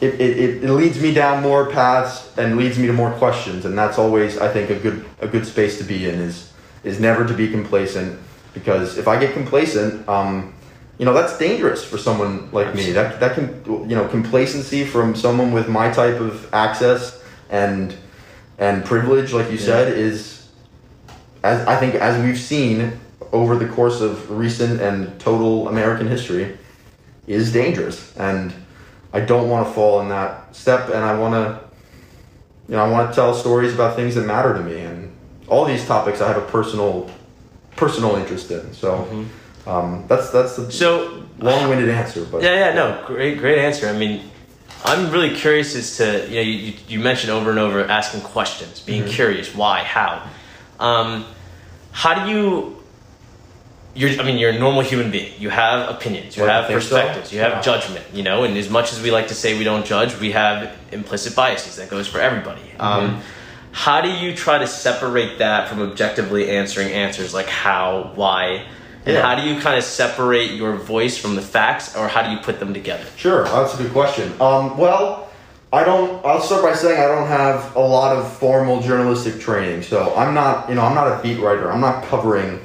it, 0.00 0.14
it, 0.14 0.38
it, 0.38 0.64
it 0.64 0.70
leads 0.70 1.00
me 1.00 1.14
down 1.14 1.42
more 1.42 1.70
paths 1.70 2.36
and 2.36 2.56
leads 2.56 2.78
me 2.78 2.86
to 2.88 2.92
more 2.92 3.12
questions. 3.12 3.64
And 3.64 3.76
that's 3.76 3.98
always 3.98 4.38
i 4.38 4.48
think 4.52 4.70
a 4.70 4.76
good 4.76 5.04
a 5.20 5.28
good 5.28 5.46
space 5.46 5.78
to 5.78 5.84
be 5.84 6.08
in 6.08 6.20
is 6.20 6.50
is 6.84 7.00
never 7.00 7.26
to 7.26 7.34
be 7.34 7.50
complacent 7.50 8.18
because 8.52 8.98
if 8.98 9.08
i 9.08 9.18
get 9.18 9.32
complacent 9.32 10.08
um, 10.08 10.54
you 10.98 11.04
know 11.04 11.12
that's 11.12 11.36
dangerous 11.38 11.84
for 11.84 11.98
someone 11.98 12.50
like 12.52 12.74
me. 12.74 12.92
That 12.92 13.18
that 13.20 13.34
can 13.34 13.88
you 13.88 13.96
know 13.96 14.06
complacency 14.08 14.84
from 14.84 15.16
someone 15.16 15.52
with 15.52 15.68
my 15.68 15.90
type 15.90 16.20
of 16.20 16.52
access 16.54 17.22
and 17.50 17.94
and 18.58 18.84
privilege 18.84 19.32
like 19.32 19.50
you 19.50 19.58
said 19.58 19.92
is 19.92 20.48
as 21.42 21.66
i 21.66 21.76
think 21.76 21.96
as 21.96 22.22
we've 22.24 22.38
seen 22.38 22.92
over 23.32 23.56
the 23.56 23.66
course 23.66 24.00
of 24.00 24.30
recent 24.30 24.80
and 24.80 25.18
total 25.18 25.68
american 25.68 26.06
history 26.06 26.56
is 27.26 27.52
dangerous. 27.52 28.16
And 28.16 28.54
i 29.12 29.18
don't 29.18 29.48
want 29.48 29.66
to 29.66 29.74
fall 29.74 30.00
in 30.00 30.08
that 30.10 30.54
step 30.54 30.88
and 30.88 31.04
i 31.04 31.18
want 31.18 31.34
to 31.34 31.60
you 32.68 32.76
know 32.76 32.84
i 32.84 32.88
want 32.88 33.10
to 33.10 33.14
tell 33.14 33.34
stories 33.34 33.74
about 33.74 33.96
things 33.96 34.14
that 34.14 34.26
matter 34.26 34.54
to 34.54 34.60
me 34.60 34.78
and 34.80 35.03
all 35.48 35.64
these 35.64 35.84
topics 35.86 36.20
i 36.20 36.26
have 36.28 36.36
a 36.36 36.46
personal 36.46 37.10
personal 37.76 38.16
interest 38.16 38.50
in 38.50 38.72
so 38.72 39.06
Um, 39.66 40.04
that's 40.08 40.28
that's 40.30 40.56
the 40.56 40.70
So 40.70 41.22
long-winded 41.38 41.88
answer, 41.88 42.26
but 42.30 42.42
Yeah, 42.42 42.54
yeah, 42.54 42.74
no, 42.74 43.02
great, 43.06 43.38
great 43.38 43.58
answer. 43.58 43.88
I 43.88 43.92
mean, 43.94 44.20
I'm 44.84 45.10
really 45.10 45.34
curious 45.34 45.74
as 45.74 45.96
to 45.96 46.04
you 46.28 46.34
know 46.36 46.42
you, 46.42 46.72
you, 46.86 46.98
mentioned 47.00 47.32
over 47.32 47.48
and 47.48 47.58
over 47.58 47.78
asking 47.88 48.20
questions, 48.20 48.80
being 48.80 49.06
curious, 49.06 49.54
why, 49.54 49.78
how. 49.82 50.10
Um, 50.78 51.24
how 51.92 52.12
do 52.18 52.30
you? 52.30 52.76
You're, 53.94 54.20
I 54.20 54.24
mean, 54.24 54.36
you're 54.36 54.50
a 54.50 54.58
normal 54.58 54.82
human 54.82 55.10
being. 55.10 55.32
You 55.40 55.48
have 55.48 55.88
opinions. 55.88 56.36
You 56.36 56.42
Well, 56.42 56.52
have 56.52 56.66
think 56.68 56.82
so. 56.82 56.96
perspectives. 56.96 57.32
You 57.32 57.40
have 57.40 57.52
Yeah. 57.52 57.60
judgment. 57.70 58.04
You 58.12 58.22
know, 58.28 58.44
and 58.44 58.52
as 58.58 58.68
much 58.68 58.92
as 58.92 59.00
we 59.00 59.10
like 59.10 59.28
to 59.28 59.34
say 59.34 59.56
we 59.56 59.64
don't 59.64 59.86
judge, 59.86 60.12
we 60.20 60.32
have 60.32 60.56
implicit 60.92 61.34
biases. 61.34 61.76
That 61.76 61.88
goes 61.88 62.06
for 62.06 62.20
everybody. 62.20 62.66
Um, 62.78 63.22
how 63.74 64.00
do 64.00 64.08
you 64.08 64.36
try 64.36 64.58
to 64.58 64.68
separate 64.68 65.38
that 65.38 65.68
from 65.68 65.82
objectively 65.82 66.48
answering 66.48 66.92
answers 66.92 67.34
like 67.34 67.46
how, 67.46 68.12
why, 68.14 68.64
and 69.04 69.14
Yeah. 69.16 69.22
how 69.22 69.34
do 69.34 69.42
you 69.42 69.60
kind 69.60 69.76
of 69.76 69.82
separate 69.82 70.52
your 70.52 70.76
voice 70.76 71.18
from 71.18 71.34
the 71.34 71.42
facts, 71.42 71.96
or 71.96 72.06
how 72.06 72.22
do 72.22 72.30
you 72.30 72.38
put 72.38 72.60
them 72.60 72.72
together? 72.72 73.04
Sure, 73.16 73.42
that's 73.44 73.74
a 73.74 73.82
good 73.82 73.92
question. 73.92 74.32
Um, 74.40 74.78
well, 74.78 75.28
I 75.72 75.82
don't. 75.82 76.24
I'll 76.24 76.40
start 76.40 76.62
by 76.62 76.72
saying 76.74 77.00
I 77.00 77.08
don't 77.08 77.26
have 77.26 77.74
a 77.74 77.80
lot 77.80 78.16
of 78.16 78.32
formal 78.38 78.80
journalistic 78.80 79.40
training, 79.40 79.82
so 79.82 80.14
I'm 80.16 80.32
not. 80.32 80.68
You 80.68 80.76
know, 80.76 80.82
I'm 80.82 80.94
not 80.94 81.08
a 81.18 81.20
beat 81.20 81.40
writer. 81.40 81.68
I'm 81.70 81.80
not 81.80 82.04
covering 82.04 82.60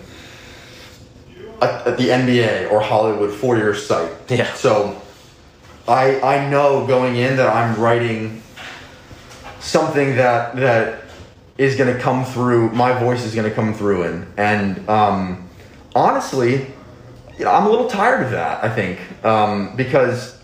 at, 1.60 1.88
at 1.88 1.98
the 1.98 2.10
NBA 2.10 2.72
or 2.72 2.80
Hollywood 2.82 3.34
for 3.34 3.58
your 3.58 3.74
site. 3.74 4.12
Yeah. 4.30 4.54
So, 4.54 4.96
I 5.88 6.22
I 6.22 6.50
know 6.52 6.86
going 6.86 7.16
in 7.16 7.38
that 7.38 7.50
I'm 7.50 7.82
writing 7.82 8.44
something 9.60 10.16
that 10.16 10.56
that 10.56 11.02
is 11.58 11.76
going 11.76 11.94
to 11.94 12.00
come 12.02 12.26
through. 12.26 12.72
My 12.72 12.98
voice 12.98 13.26
is 13.26 13.36
going 13.36 13.50
to 13.50 13.56
come 13.56 13.74
through 13.74 14.04
in, 14.04 14.28
and 14.38 14.88
um, 14.90 15.50
honestly, 15.96 16.68
you 17.38 17.46
know, 17.46 17.52
I'm 17.52 17.66
a 17.66 17.70
little 17.70 17.90
tired 17.90 18.24
of 18.26 18.32
that. 18.32 18.64
I 18.64 18.70
think 18.74 19.00
um, 19.26 19.76
because 19.76 20.38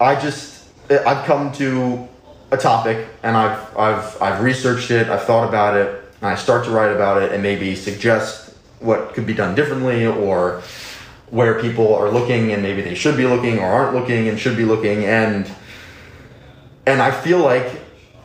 I- 0.00 0.18
just 0.20 0.66
I've 0.90 1.24
come 1.26 1.52
to 1.52 2.08
a 2.50 2.56
topic 2.56 3.06
and 3.22 3.36
I've 3.36 3.76
I've 3.76 4.22
I've 4.22 4.40
researched 4.42 4.90
it. 4.90 5.08
I've 5.08 5.22
thought 5.24 5.48
about 5.48 5.76
it, 5.76 5.88
and 6.20 6.28
I 6.30 6.34
start 6.34 6.64
to 6.64 6.70
write 6.70 6.92
about 6.92 7.22
it 7.22 7.32
and 7.32 7.42
maybe 7.42 7.76
suggest 7.76 8.54
what 8.80 9.12
could 9.14 9.26
be 9.26 9.34
done 9.34 9.54
differently 9.54 10.06
or 10.06 10.62
where 11.28 11.60
people 11.60 11.94
are 11.94 12.10
looking 12.10 12.50
and 12.52 12.62
maybe 12.62 12.80
they 12.80 12.94
should 12.94 13.16
be 13.16 13.26
looking 13.26 13.58
or 13.58 13.66
aren't 13.66 13.94
looking 13.94 14.28
and 14.28 14.40
should 14.40 14.56
be 14.56 14.64
looking 14.64 15.04
and 15.04 15.48
and 16.86 17.00
I 17.02 17.10
feel 17.12 17.38
like 17.38 17.70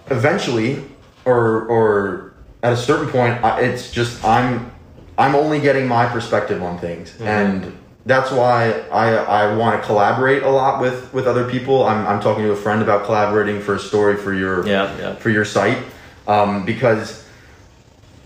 eventually 0.09 0.83
or 1.25 1.63
or 1.65 2.33
at 2.63 2.73
a 2.73 2.77
certain 2.77 3.07
point 3.09 3.43
I- 3.43 3.61
it's 3.61 3.91
just 3.91 4.23
I'm 4.23 4.71
I'm 5.17 5.35
only 5.35 5.59
getting 5.59 5.87
my 5.87 6.05
perspective 6.05 6.61
on 6.61 6.77
things 6.77 7.13
and 7.21 7.75
that's 8.05 8.31
why 8.31 8.71
I 8.91 9.15
I 9.15 9.55
want 9.55 9.79
to 9.81 9.85
collaborate 9.85 10.43
a 10.43 10.49
lot 10.49 10.79
with 10.81 11.11
with 11.13 11.27
other 11.27 11.49
people 11.49 11.85
I'm 11.85 12.05
I'm 12.07 12.19
talking 12.21 12.43
to 12.43 12.51
a 12.51 12.55
friend 12.55 12.81
about 12.81 13.05
collaborating 13.05 13.61
for 13.61 13.75
a 13.75 13.79
story 13.79 14.15
for 14.15 14.33
your 14.33 14.65
Yeah, 14.67 14.95
yeah. 14.97 15.15
for 15.15 15.29
your 15.29 15.45
site 15.45 15.79
um, 16.27 16.65
because 16.65 17.23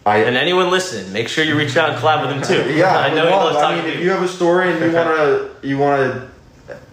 I 0.05 0.17
And 0.19 0.38
anyone 0.38 0.71
listening, 0.71 1.11
make 1.13 1.27
sure 1.27 1.43
you 1.43 1.55
reach 1.57 1.75
out 1.77 1.89
and 1.91 1.99
collab 1.99 2.21
with 2.25 2.30
them 2.32 2.41
too. 2.65 2.73
yeah, 2.73 2.97
I 3.07 3.09
know 3.13 3.23
would 3.25 3.32
he 3.34 3.36
love- 3.38 3.53
loves 3.53 3.57
I 3.63 3.75
mean, 3.75 3.84
to 3.86 3.93
if 3.97 3.99
you. 4.03 4.09
have 4.11 4.23
a 4.23 4.27
story 4.27 4.71
and 4.71 4.80
you 4.82 4.91
wanna 4.97 5.49
you 5.61 5.77
wanna 5.77 6.30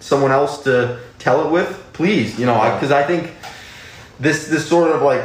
someone 0.00 0.32
else 0.32 0.62
to 0.64 0.98
tell 1.18 1.46
it 1.46 1.50
with, 1.50 1.82
please, 1.92 2.38
you 2.38 2.46
know, 2.46 2.58
because 2.74 2.90
I, 2.92 3.02
think 3.02 3.32
this 4.20 4.48
this 4.48 4.68
sort 4.68 4.90
of 4.90 5.02
like 5.02 5.22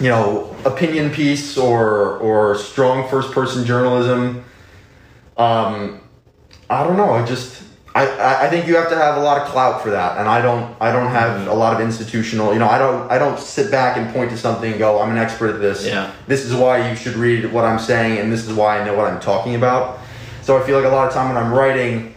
you 0.00 0.08
know 0.08 0.54
opinion 0.64 1.10
piece 1.10 1.56
or 1.56 2.18
or 2.18 2.56
strong 2.56 3.08
first 3.08 3.32
person 3.32 3.64
journalism. 3.64 4.44
Um, 5.36 6.00
I 6.68 6.84
don't 6.84 6.96
know. 6.96 7.12
I 7.12 7.24
just 7.24 7.62
I, 7.94 8.46
I 8.46 8.48
think 8.48 8.66
you 8.66 8.76
have 8.76 8.88
to 8.88 8.96
have 8.96 9.18
a 9.18 9.20
lot 9.20 9.42
of 9.42 9.48
clout 9.48 9.82
for 9.82 9.90
that, 9.90 10.18
and 10.18 10.26
I 10.26 10.40
don't 10.40 10.74
I 10.80 10.92
don't 10.92 11.10
have 11.10 11.46
a 11.46 11.52
lot 11.52 11.74
of 11.74 11.80
institutional. 11.80 12.52
You 12.52 12.58
know, 12.58 12.68
I 12.68 12.78
don't 12.78 13.10
I 13.10 13.18
don't 13.18 13.38
sit 13.38 13.70
back 13.70 13.98
and 13.98 14.12
point 14.14 14.30
to 14.30 14.38
something 14.38 14.70
and 14.70 14.78
go, 14.78 15.00
I'm 15.00 15.10
an 15.10 15.18
expert 15.18 15.54
at 15.54 15.60
this. 15.60 15.86
Yeah. 15.86 16.10
This 16.26 16.44
is 16.44 16.54
why 16.54 16.88
you 16.88 16.96
should 16.96 17.14
read 17.14 17.52
what 17.52 17.64
I'm 17.64 17.78
saying, 17.78 18.18
and 18.18 18.32
this 18.32 18.46
is 18.46 18.54
why 18.54 18.80
I 18.80 18.84
know 18.84 18.94
what 18.94 19.12
I'm 19.12 19.20
talking 19.20 19.56
about. 19.56 19.98
So 20.40 20.60
I 20.60 20.64
feel 20.64 20.76
like 20.76 20.90
a 20.90 20.94
lot 20.94 21.06
of 21.06 21.12
time 21.12 21.34
when 21.34 21.42
I'm 21.42 21.52
writing, 21.52 22.14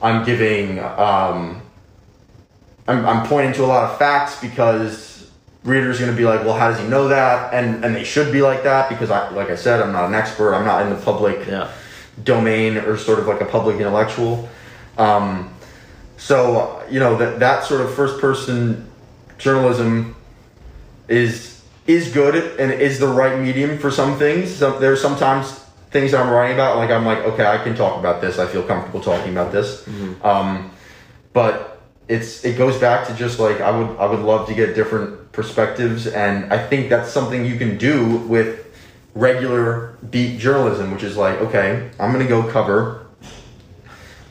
I'm 0.00 0.24
giving 0.24 0.80
um, 0.80 1.61
I'm, 2.88 3.06
I'm 3.06 3.26
pointing 3.26 3.52
to 3.54 3.64
a 3.64 3.66
lot 3.66 3.90
of 3.90 3.98
facts 3.98 4.40
because 4.40 5.30
readers 5.64 6.00
are 6.00 6.04
going 6.04 6.16
to 6.16 6.20
be 6.20 6.26
like, 6.26 6.40
well, 6.44 6.54
how 6.54 6.68
does 6.70 6.80
he 6.80 6.86
know 6.86 7.08
that? 7.08 7.54
And 7.54 7.84
and 7.84 7.94
they 7.94 8.04
should 8.04 8.32
be 8.32 8.42
like 8.42 8.64
that 8.64 8.88
because 8.88 9.10
I 9.10 9.30
like 9.30 9.50
I 9.50 9.54
said, 9.56 9.80
I'm 9.80 9.92
not 9.92 10.06
an 10.06 10.14
expert. 10.14 10.54
I'm 10.54 10.64
not 10.64 10.82
in 10.82 10.90
the 10.90 11.00
public 11.00 11.46
Yeah. 11.46 11.70
domain 12.24 12.76
or 12.78 12.96
sort 12.96 13.18
of 13.18 13.26
like 13.26 13.40
a 13.40 13.44
public 13.46 13.76
intellectual. 13.76 14.48
Um, 14.98 15.54
so 16.16 16.82
you 16.90 17.00
know 17.00 17.16
that 17.16 17.38
that 17.40 17.64
sort 17.64 17.80
of 17.80 17.94
first 17.94 18.20
person 18.20 18.88
journalism 19.38 20.14
is 21.08 21.62
is 21.86 22.12
good 22.12 22.58
and 22.60 22.72
is 22.72 22.98
the 23.00 23.08
right 23.08 23.38
medium 23.40 23.78
for 23.78 23.90
some 23.90 24.18
things. 24.18 24.54
Some, 24.54 24.80
there's 24.80 25.00
sometimes 25.00 25.58
things 25.90 26.12
that 26.12 26.20
I'm 26.24 26.30
writing 26.30 26.54
about, 26.56 26.76
like 26.76 26.90
I'm 26.90 27.04
like, 27.04 27.18
okay, 27.18 27.44
I 27.44 27.58
can 27.58 27.74
talk 27.74 27.98
about 27.98 28.20
this. 28.20 28.38
I 28.38 28.46
feel 28.46 28.62
comfortable 28.62 29.00
talking 29.00 29.32
about 29.32 29.52
this. 29.52 29.86
Um, 30.22 30.70
but 31.32 31.71
it's 32.12 32.44
it 32.44 32.58
goes 32.58 32.78
back 32.78 33.06
to 33.06 33.14
just 33.14 33.38
like 33.38 33.60
I 33.62 33.70
would 33.70 33.96
I 33.96 34.04
would 34.04 34.20
love 34.20 34.46
to 34.48 34.54
get 34.54 34.74
different 34.74 35.32
perspectives, 35.32 36.06
and 36.06 36.52
I 36.52 36.64
think 36.66 36.90
that's 36.90 37.10
something 37.10 37.46
you 37.46 37.56
can 37.56 37.78
do 37.78 38.18
with 38.18 38.66
regular 39.14 39.96
beat 40.10 40.38
journalism, 40.38 40.90
which 40.92 41.02
is 41.02 41.16
like, 41.16 41.38
okay, 41.40 41.90
I'm 41.98 42.12
gonna 42.12 42.28
go 42.28 42.42
cover 42.50 43.06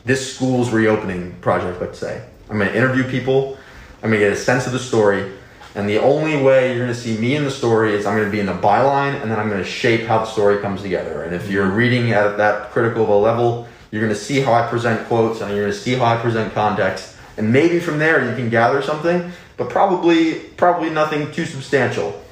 this 0.04 0.34
school's 0.34 0.70
reopening 0.70 1.32
project, 1.40 1.80
let's 1.80 1.98
say. 1.98 2.24
I'm 2.48 2.58
gonna 2.58 2.70
interview 2.70 3.04
people, 3.04 3.58
I'm 4.02 4.10
gonna 4.10 4.18
get 4.18 4.32
a 4.32 4.36
sense 4.36 4.66
of 4.66 4.72
the 4.72 4.78
story, 4.78 5.32
and 5.74 5.88
the 5.88 5.98
only 5.98 6.40
way 6.40 6.72
you're 6.74 6.84
gonna 6.84 6.94
see 6.94 7.16
me 7.18 7.34
in 7.34 7.42
the 7.42 7.50
story 7.50 7.94
is 7.94 8.06
I'm 8.06 8.16
gonna 8.16 8.30
be 8.30 8.40
in 8.40 8.46
the 8.46 8.52
byline 8.52 9.20
and 9.20 9.30
then 9.30 9.40
I'm 9.40 9.48
gonna 9.48 9.64
shape 9.64 10.06
how 10.06 10.18
the 10.18 10.26
story 10.26 10.60
comes 10.60 10.82
together. 10.82 11.24
And 11.24 11.34
if 11.34 11.50
you're 11.50 11.70
reading 11.70 12.12
at 12.12 12.36
that 12.36 12.70
critical 12.70 13.02
of 13.02 13.08
a 13.08 13.16
level, 13.16 13.66
you're 13.90 14.02
gonna 14.02 14.14
see 14.14 14.40
how 14.40 14.52
I 14.52 14.68
present 14.68 15.06
quotes 15.08 15.40
and 15.40 15.50
you're 15.50 15.64
gonna 15.64 15.72
see 15.72 15.94
how 15.94 16.04
I 16.04 16.16
present 16.18 16.52
context. 16.54 17.11
And 17.36 17.52
maybe 17.52 17.80
from 17.80 17.98
there 17.98 18.28
you 18.28 18.34
can 18.36 18.50
gather 18.50 18.82
something, 18.82 19.32
but 19.56 19.70
probably 19.70 20.34
probably 20.56 20.90
nothing 20.90 21.32
too 21.32 21.46
substantial. 21.46 22.22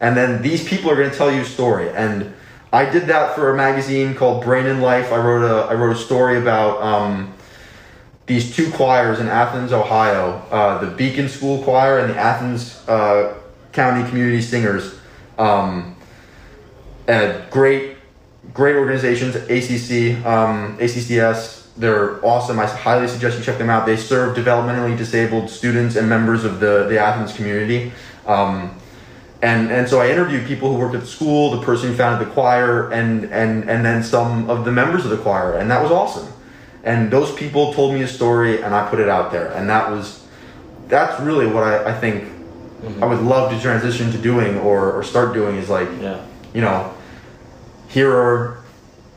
And 0.00 0.16
then 0.16 0.42
these 0.42 0.66
people 0.68 0.90
are 0.90 0.96
going 0.96 1.10
to 1.10 1.16
tell 1.16 1.32
you 1.32 1.40
a 1.40 1.44
story. 1.44 1.90
And 1.90 2.34
I 2.72 2.88
did 2.88 3.06
that 3.06 3.34
for 3.34 3.50
a 3.50 3.56
magazine 3.56 4.14
called 4.14 4.44
Brain 4.44 4.66
and 4.66 4.82
Life. 4.82 5.12
I 5.12 5.16
wrote 5.16 5.42
a 5.42 5.70
I 5.70 5.74
wrote 5.74 5.96
a 5.96 5.98
story 5.98 6.38
about 6.38 6.82
um, 6.82 7.34
these 8.26 8.54
two 8.54 8.70
choirs 8.72 9.20
in 9.20 9.28
Athens, 9.28 9.72
Ohio, 9.72 10.42
uh, 10.50 10.78
the 10.84 10.90
Beacon 10.94 11.28
School 11.28 11.62
Choir 11.62 12.00
and 12.00 12.10
the 12.10 12.16
Athens 12.16 12.86
uh, 12.88 13.34
County 13.72 14.08
Community 14.08 14.42
Singers. 14.42 14.98
Um, 15.38 15.96
and 17.06 17.48
great, 17.50 17.96
great 18.52 18.76
organizations. 18.76 19.36
ACC, 19.36 20.24
um, 20.26 20.76
ACCS. 20.78 21.55
They're 21.78 22.24
awesome. 22.24 22.58
I 22.58 22.66
highly 22.66 23.06
suggest 23.06 23.38
you 23.38 23.44
check 23.44 23.58
them 23.58 23.68
out. 23.68 23.84
They 23.84 23.96
serve 23.96 24.36
developmentally 24.36 24.96
disabled 24.96 25.50
students 25.50 25.96
and 25.96 26.08
members 26.08 26.44
of 26.44 26.58
the 26.60 26.86
the 26.88 26.98
Athens 26.98 27.34
community. 27.34 27.92
Um, 28.26 28.78
and 29.42 29.70
and 29.70 29.86
so 29.86 30.00
I 30.00 30.08
interviewed 30.08 30.46
people 30.46 30.72
who 30.72 30.78
worked 30.78 30.94
at 30.94 31.02
the 31.02 31.06
school, 31.06 31.50
the 31.50 31.62
person 31.62 31.90
who 31.90 31.94
founded 31.96 32.26
the 32.26 32.32
choir, 32.32 32.90
and 32.90 33.24
and 33.24 33.68
and 33.68 33.84
then 33.84 34.02
some 34.02 34.48
of 34.48 34.64
the 34.64 34.72
members 34.72 35.04
of 35.04 35.10
the 35.10 35.18
choir, 35.18 35.58
and 35.58 35.70
that 35.70 35.82
was 35.82 35.92
awesome. 35.92 36.32
And 36.82 37.10
those 37.10 37.32
people 37.34 37.74
told 37.74 37.92
me 37.92 38.02
a 38.02 38.08
story, 38.08 38.62
and 38.62 38.74
I 38.74 38.88
put 38.88 38.98
it 39.00 39.08
out 39.08 39.30
there, 39.30 39.52
and 39.52 39.68
that 39.68 39.90
was 39.90 40.24
that's 40.88 41.20
really 41.20 41.46
what 41.46 41.64
I, 41.64 41.90
I 41.90 42.00
think 42.00 42.24
I 43.02 43.06
would 43.06 43.20
love 43.20 43.50
to 43.52 43.60
transition 43.60 44.10
to 44.12 44.18
doing 44.18 44.56
or 44.58 44.92
or 44.92 45.02
start 45.02 45.34
doing 45.34 45.56
is 45.56 45.68
like 45.68 45.88
Yeah. 46.00 46.24
you 46.54 46.60
know 46.60 46.94
here 47.88 48.14
are 48.14 48.58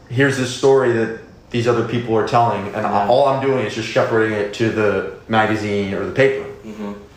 here's 0.10 0.38
this 0.38 0.55
story 0.55 0.91
that 0.93 1.18
these 1.50 1.68
other 1.68 1.88
people 1.88 2.16
are 2.16 2.28
telling, 2.28 2.74
and 2.76 2.86
all 2.86 3.28
I'm 3.28 3.41
doing 3.41 3.66
is 3.66 3.74
just 3.74 3.88
shepherding 3.88 4.34
it 4.38 4.54
to 4.56 4.70
the 4.70 5.20
magazine 5.28 5.93
or 5.93 6.06
the 6.06 6.12
paper. 6.12 6.47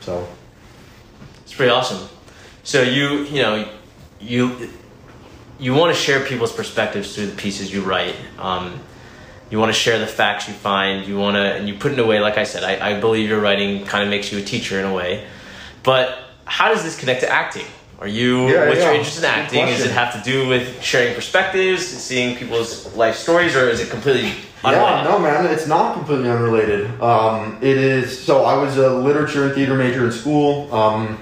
So 0.01 0.27
It's 1.43 1.55
pretty 1.55 1.71
awesome. 1.71 2.09
So 2.65 2.83
you, 2.83 3.25
you 3.25 3.43
know, 3.43 3.69
you 4.21 4.71
you 5.59 5.75
want 5.75 5.95
to 5.95 6.01
share 6.01 6.25
people's 6.25 6.53
perspectives 6.53 7.15
through 7.15 7.27
the 7.27 7.37
pieces 7.37 7.73
you 7.73 7.83
write. 7.83 8.17
Um, 8.39 8.81
you 9.51 9.59
want 9.59 9.69
to 9.69 9.79
share 9.79 9.99
the 9.99 10.07
facts 10.07 10.49
you 10.49 10.55
find. 10.55 11.07
You 11.07 11.19
want 11.19 11.37
to, 11.37 11.43
and 11.43 11.69
you 11.69 11.75
put 11.75 11.93
it 11.93 11.99
in 11.99 12.05
a 12.05 12.07
way. 12.07 12.19
Like 12.21 12.39
I 12.39 12.45
said, 12.45 12.65
I, 12.65 12.97
I 12.97 13.01
believe 13.01 13.29
your 13.29 13.41
writing 13.41 13.85
kind 13.85 14.03
of 14.03 14.09
makes 14.11 14.33
you 14.33 14.39
a 14.39 14.43
teacher 14.43 14.81
in 14.81 14.87
a 14.87 14.93
way. 14.93 15.27
But 15.83 16.19
how 16.47 16.73
does 16.73 16.83
this 16.83 16.99
connect 16.99 17.21
to 17.21 17.29
acting? 17.29 17.67
Are 18.03 18.09
you 18.09 18.49
Yeah, 18.49 18.67
what's 18.67 18.81
yeah. 18.81 18.87
your 18.87 18.95
interest 18.95 19.19
in 19.21 19.25
acting? 19.27 19.67
Does 19.67 19.85
it 19.85 19.93
have 19.93 20.13
to 20.15 20.29
do 20.29 20.49
with 20.49 20.83
sharing 20.83 21.15
perspectives, 21.15 21.87
seeing 21.87 22.37
people's 22.37 22.93
life 22.97 23.15
stories, 23.15 23.55
or 23.55 23.69
is 23.69 23.79
it 23.79 23.91
completely 23.91 24.33
Yeah, 24.65 24.71
unrelated? 24.71 25.05
no, 25.13 25.19
man, 25.21 25.47
it's 25.47 25.69
not 25.69 25.95
completely 25.95 26.29
unrelated. 26.29 27.01
Um, 27.01 27.59
it 27.61 27.77
is. 27.77 28.19
So 28.21 28.45
I 28.45 28.55
was 28.61 28.77
a 28.77 28.91
literature 28.91 29.45
and 29.45 29.55
theater 29.55 29.77
major 29.77 30.05
in 30.05 30.11
school, 30.11 30.75
um, 30.75 31.17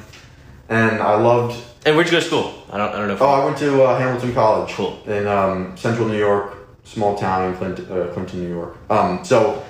and 0.71 1.03
I 1.03 1.17
loved. 1.17 1.55
And 1.85 1.97
where'd 1.97 2.07
you 2.07 2.13
go 2.13 2.21
to 2.21 2.25
school? 2.27 2.55
I 2.73 2.79
don't, 2.79 2.95
I 2.95 2.97
don't 2.97 3.09
know. 3.09 3.15
If 3.15 3.21
Oh, 3.21 3.27
I 3.29 3.45
went 3.45 3.59
to 3.59 3.83
uh, 3.83 3.99
Hamilton 3.99 4.33
College. 4.33 4.73
Cool. 4.73 5.03
In 5.07 5.27
um, 5.27 5.77
Central 5.77 6.09
New 6.09 6.17
York, 6.19 6.57
small 6.85 7.15
town 7.15 7.51
in 7.53 7.57
Clinton, 7.59 7.85
uh, 7.93 8.07
Clinton, 8.15 8.41
New 8.43 8.49
York. 8.55 8.79
Um, 8.89 9.23
so 9.23 9.63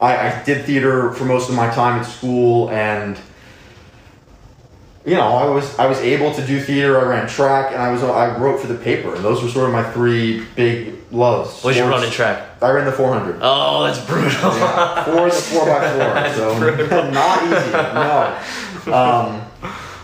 I, 0.00 0.16
I 0.16 0.42
did 0.44 0.64
theater 0.64 1.12
for 1.12 1.26
most 1.26 1.50
of 1.50 1.54
my 1.54 1.68
time 1.68 2.00
at 2.00 2.06
school, 2.06 2.70
and 2.70 3.18
you 5.06 5.14
know, 5.14 5.28
I 5.36 5.44
was 5.48 5.78
I 5.78 5.86
was 5.86 5.98
able 6.00 6.34
to 6.34 6.46
do 6.46 6.60
theater. 6.60 6.98
I 7.00 7.04
ran 7.04 7.28
track, 7.28 7.72
and 7.72 7.80
I 7.80 7.90
was 7.92 8.02
I 8.02 8.36
wrote 8.38 8.60
for 8.60 8.66
the 8.66 8.74
paper. 8.74 9.14
And 9.14 9.24
those 9.24 9.42
were 9.42 9.48
sort 9.48 9.66
of 9.66 9.72
my 9.72 9.84
three 9.92 10.44
big 10.56 10.94
loves. 11.12 11.62
What's 11.62 11.76
your 11.76 11.86
Sports- 11.86 11.90
running 12.02 12.10
track? 12.10 12.42
I 12.60 12.70
ran 12.70 12.84
the 12.86 12.92
400. 12.92 13.38
Oh, 13.40 13.84
that's 13.84 14.00
brutal. 14.04 14.28
Yeah, 14.30 15.04
four 15.04 15.26
the 15.26 15.34
four 15.36 15.66
by 15.66 15.80
four. 15.92 16.34
So 16.34 17.10
not 17.12 17.42
easy. 17.44 17.70
No. 18.90 18.92
Um, 18.92 19.42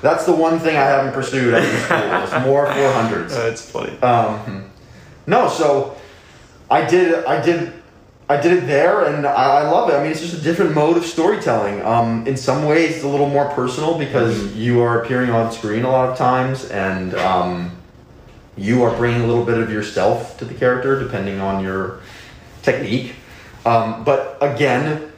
that's 0.02 0.24
the 0.26 0.32
one 0.32 0.58
thing 0.58 0.76
I 0.76 0.84
haven't 0.84 1.12
pursued 1.12 1.54
after 1.54 1.78
school. 1.78 2.22
It's 2.38 2.46
more 2.46 2.66
400s. 2.66 3.30
that's 3.30 3.70
funny. 3.70 3.98
Um, 4.02 4.70
no, 5.26 5.48
so 5.48 5.96
I 6.70 6.84
did. 6.86 7.24
I 7.24 7.40
did. 7.42 7.72
I 8.32 8.40
did 8.40 8.62
it 8.62 8.66
there, 8.66 9.04
and 9.04 9.26
I, 9.26 9.60
I 9.60 9.70
love 9.70 9.90
it. 9.90 9.94
I 9.94 10.02
mean, 10.02 10.10
it's 10.10 10.22
just 10.22 10.32
a 10.34 10.40
different 10.40 10.74
mode 10.74 10.96
of 10.96 11.04
storytelling. 11.04 11.82
Um, 11.82 12.26
in 12.26 12.36
some 12.36 12.64
ways, 12.64 12.96
it's 12.96 13.04
a 13.04 13.08
little 13.08 13.28
more 13.28 13.48
personal 13.50 13.98
because 13.98 14.56
you 14.56 14.80
are 14.80 15.02
appearing 15.02 15.28
on 15.28 15.52
screen 15.52 15.84
a 15.84 15.90
lot 15.90 16.08
of 16.08 16.16
times, 16.16 16.64
and 16.70 17.14
um, 17.14 17.70
you 18.56 18.82
are 18.84 18.96
bringing 18.96 19.20
a 19.20 19.26
little 19.26 19.44
bit 19.44 19.58
of 19.58 19.70
yourself 19.70 20.38
to 20.38 20.46
the 20.46 20.54
character, 20.54 20.98
depending 20.98 21.40
on 21.40 21.62
your 21.62 22.00
technique. 22.62 23.16
Um, 23.66 24.02
but 24.02 24.38
again, 24.40 25.12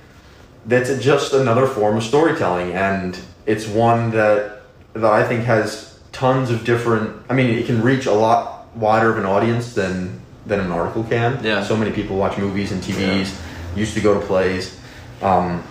that's 0.66 0.98
just 0.98 1.34
another 1.34 1.68
form 1.68 1.96
of 1.96 2.02
storytelling, 2.02 2.72
and 2.72 3.16
it's 3.46 3.68
one 3.68 4.10
that 4.10 4.62
that 4.94 5.04
I 5.04 5.26
think 5.26 5.44
has 5.44 6.00
tons 6.10 6.50
of 6.50 6.64
different. 6.64 7.24
I 7.28 7.34
mean, 7.34 7.50
it 7.50 7.66
can 7.66 7.80
reach 7.80 8.06
a 8.06 8.12
lot 8.12 8.74
wider 8.74 9.10
of 9.12 9.18
an 9.18 9.24
audience 9.24 9.72
than 9.74 10.20
than 10.46 10.60
an 10.60 10.70
article 10.70 11.04
can. 11.04 11.42
Yeah. 11.42 11.62
So 11.62 11.76
many 11.76 11.90
people 11.92 12.16
watch 12.16 12.38
movies 12.38 12.72
and 12.72 12.82
TVs, 12.82 13.40
used 13.76 13.94
to 13.94 14.00
go 14.00 14.18
to 14.18 14.26
plays. 14.26 14.78
Um, 15.22 15.62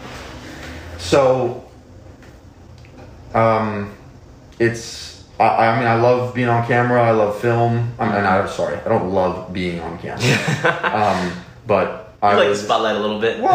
so, 0.98 1.70
um, 3.34 3.94
it's. 4.60 5.24
I, 5.40 5.68
I 5.68 5.80
mean, 5.80 5.88
I 5.88 5.96
love 5.96 6.34
being 6.36 6.48
on 6.48 6.66
camera. 6.68 7.02
I 7.02 7.12
love 7.12 7.40
film. 7.40 7.94
I 8.00 8.06
mean, 8.06 8.24
I'm 8.26 8.48
sorry, 8.48 8.78
I 8.78 8.88
don't 8.88 9.12
love 9.12 9.52
being 9.52 9.80
on 9.80 9.98
camera. 9.98 10.24
um, 10.94 11.34
but 11.66 12.16
I 12.22 12.36
like 12.36 12.50
the 12.50 12.56
spotlight 12.56 12.96
a 12.96 13.00
little 13.00 13.20
bit. 13.20 13.44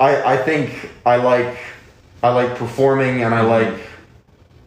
I, 0.00 0.32
I 0.32 0.36
think 0.38 0.90
I 1.06 1.16
like 1.16 1.58
I 2.22 2.30
like 2.30 2.56
performing 2.56 3.22
and 3.22 3.34
I 3.34 3.42
like 3.42 3.74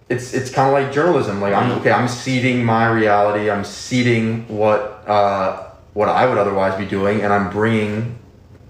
it's 0.09 0.33
it's 0.33 0.51
kind 0.51 0.67
of 0.67 0.73
like 0.73 0.93
journalism. 0.93 1.41
Like 1.41 1.53
I'm 1.53 1.71
okay. 1.79 1.91
I'm 1.91 2.07
ceding 2.07 2.63
my 2.63 2.87
reality. 2.89 3.49
I'm 3.49 3.65
ceding 3.65 4.47
what 4.47 5.07
uh, 5.07 5.69
what 5.93 6.09
I 6.09 6.27
would 6.27 6.37
otherwise 6.37 6.77
be 6.77 6.85
doing, 6.85 7.21
and 7.21 7.33
I'm 7.33 7.49
bringing 7.49 8.19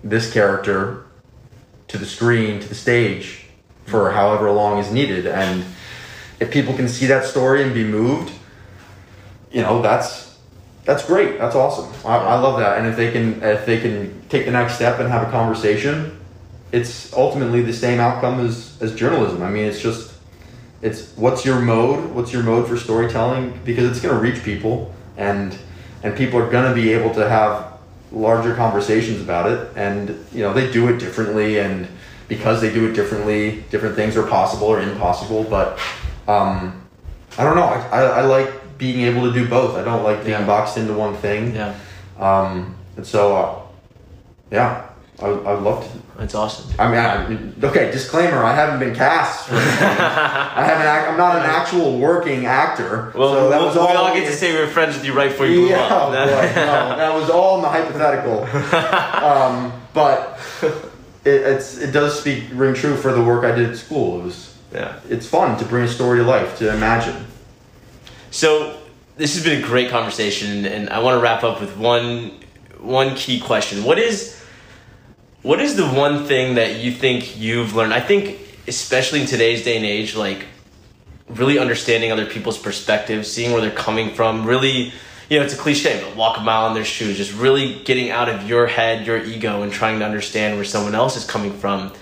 this 0.03 0.31
character 0.31 1.05
to 1.87 1.97
the 1.97 2.05
screen, 2.05 2.59
to 2.61 2.67
the 2.67 2.75
stage, 2.75 3.45
for 3.85 4.11
however 4.11 4.49
long 4.51 4.79
is 4.79 4.91
needed. 4.91 5.27
And 5.27 5.65
if 6.39 6.51
people 6.51 6.73
can 6.73 6.87
see 6.87 7.05
that 7.07 7.25
story 7.25 7.63
and 7.63 7.73
be 7.73 7.83
moved, 7.83 8.31
you 9.51 9.61
know 9.61 9.81
that's 9.81 10.37
that's 10.85 11.05
great. 11.05 11.37
That's 11.37 11.55
awesome. 11.55 11.91
I, 12.05 12.15
I 12.15 12.39
love 12.39 12.59
that. 12.59 12.77
And 12.77 12.87
if 12.87 12.95
they 12.95 13.11
can 13.11 13.43
if 13.43 13.65
they 13.65 13.81
can 13.81 14.21
take 14.29 14.45
the 14.45 14.51
next 14.51 14.75
step 14.75 14.99
and 14.99 15.09
have 15.09 15.27
a 15.27 15.31
conversation, 15.31 16.17
it's 16.71 17.11
ultimately 17.11 17.61
the 17.61 17.73
same 17.73 17.99
outcome 17.99 18.39
as 18.39 18.81
as 18.81 18.95
journalism. 18.95 19.43
I 19.43 19.49
mean, 19.49 19.65
it's 19.65 19.81
just 19.81 20.14
it's 20.85 21.11
what's 21.15 21.43
your 21.43 21.59
mode? 21.59 22.11
What's 22.11 22.31
your 22.31 22.43
mode 22.43 22.67
for 22.67 22.77
storytelling? 22.77 23.59
Because 23.65 23.89
it's 23.89 23.99
going 23.99 24.13
to 24.13 24.21
reach 24.21 24.43
people, 24.43 24.93
and 25.17 25.57
and 26.03 26.15
people 26.15 26.39
are 26.39 26.49
going 26.49 26.69
to 26.69 26.75
be 26.79 26.93
able 26.93 27.11
to 27.15 27.27
have 27.27 27.73
larger 28.11 28.53
conversations 28.55 29.19
about 29.19 29.51
it. 29.51 29.67
And 29.75 30.09
you 30.31 30.43
know, 30.43 30.53
they 30.53 30.71
do 30.71 30.87
it 30.89 30.99
differently, 30.99 31.57
and 31.57 31.87
because 32.27 32.61
they 32.61 32.71
do 32.71 32.87
it 32.87 32.93
differently, 32.93 33.63
different 33.71 33.95
things 33.95 34.15
are 34.15 34.27
possible 34.27 34.67
or 34.67 34.79
impossible. 34.79 35.43
But 35.43 35.79
um, 36.27 36.79
I 37.39 37.43
don't 37.43 37.55
know. 37.55 37.63
I, 37.63 37.79
I, 37.89 38.01
I 38.01 38.21
like 38.21 38.77
being 38.77 39.01
able 39.01 39.23
to 39.23 39.33
do 39.33 39.47
both. 39.49 39.75
I 39.75 39.83
don't 39.83 40.03
like 40.03 40.19
being 40.23 40.39
Yeah. 40.39 40.45
boxed 40.45 40.77
into 40.77 40.93
one 40.93 41.15
thing. 41.15 41.55
Yeah, 41.55 41.73
Um, 42.19 42.75
and 42.95 43.07
so, 43.07 43.35
uh, 43.35 43.55
yeah, 44.51 44.83
I, 45.21 45.27
I'd 45.27 45.61
love 45.61 45.89
to. 45.89 46.17
that's 46.17 46.35
awesome. 46.35 46.73
I 46.77 46.87
mean, 46.89 46.99
I, 47.63 47.67
okay, 47.67 47.89
disclaimer: 47.89 48.43
I 48.43 48.53
haven't 48.53 48.79
been 48.79 48.93
cast. 48.93 49.49
I 49.51 49.55
haven't. 50.65 50.87
act- 50.87 51.09
I'm 51.09 51.17
not 51.17 51.37
an 51.37 51.43
actual 51.43 51.99
working 51.99 52.45
actor. 52.45 53.13
Well, 53.15 53.33
so 53.33 53.49
that 53.49 53.59
we 53.59 53.65
was 53.65 53.75
we 53.75 53.81
all. 53.81 53.97
all 53.97 54.13
get 54.13 54.27
to 54.27 54.33
say 54.33 54.53
we 54.53 54.59
were 54.59 54.67
friends 54.67 54.95
with 54.95 55.05
you 55.05 55.13
right 55.13 55.29
before 55.29 55.45
you 55.45 55.69
yeah, 55.69 55.83
up. 55.83 56.09
boy, 56.09 56.15
no, 56.15 56.97
that 56.97 57.13
was 57.13 57.29
all 57.29 57.55
in 57.57 57.61
the 57.61 57.69
hypothetical. 57.69 58.43
um, 59.23 59.71
but 59.93 60.37
it, 61.23 61.41
it's 61.41 61.77
it 61.77 61.91
does 61.91 62.19
speak 62.19 62.43
ring 62.51 62.73
true 62.73 62.97
for 62.97 63.13
the 63.13 63.23
work 63.23 63.45
I 63.45 63.55
did 63.55 63.69
at 63.69 63.77
school. 63.77 64.19
It 64.19 64.23
was 64.25 64.57
yeah. 64.73 64.99
it's 65.09 65.27
fun 65.27 65.57
to 65.59 65.65
bring 65.65 65.85
a 65.85 65.87
story 65.87 66.19
to 66.19 66.25
life, 66.25 66.57
to 66.59 66.73
imagine. 66.73 67.25
So 68.31 68.77
this 69.15 69.35
has 69.35 69.45
been 69.45 69.63
a 69.63 69.65
great 69.65 69.89
conversation, 69.89 70.65
and 70.65 70.89
I 70.89 70.99
want 70.99 71.17
to 71.17 71.21
wrap 71.21 71.45
up 71.45 71.61
with 71.61 71.77
one 71.77 72.31
one 72.79 73.15
key 73.15 73.39
question. 73.39 73.85
What 73.85 73.97
is 73.97 74.44
what 75.45 75.61
is 75.61 75.75
the 75.75 75.85
one 75.85 76.25
thing 76.25 76.55
that 76.55 76.77
you 76.77 76.91
think 76.91 77.39
you've 77.39 77.75
learned? 77.75 77.93
I 77.93 77.99
think 77.99 78.39
especially 78.67 79.21
in 79.21 79.27
today's 79.27 79.63
day 79.63 79.75
and 79.75 79.85
age, 79.85 80.15
like 80.15 80.43
really 81.29 81.59
understanding 81.59 82.11
other 82.11 82.25
people's 82.25 82.57
perspectives, 82.57 83.31
seeing 83.31 83.51
where 83.51 83.61
they're 83.61 83.69
coming 83.69 84.15
from, 84.15 84.43
really 84.43 84.91
you 85.29 85.37
know, 85.37 85.45
it's 85.45 85.53
a 85.53 85.57
cliche, 85.57 86.01
but 86.03 86.15
walk 86.15 86.39
a 86.39 86.41
mile 86.41 86.67
in 86.69 86.73
their 86.73 86.83
shoes, 86.83 87.17
just 87.17 87.31
really 87.35 87.75
getting 87.83 88.09
out 88.09 88.27
of 88.27 88.49
your 88.49 88.65
head, 88.65 89.05
your 89.05 89.23
ego, 89.23 89.61
and 89.61 89.71
trying 89.71 89.99
to 89.99 90.05
understand 90.05 90.55
where 90.55 90.65
someone 90.65 90.95
else 90.95 91.15
is 91.15 91.25
coming 91.25 91.53
from. 91.53 91.93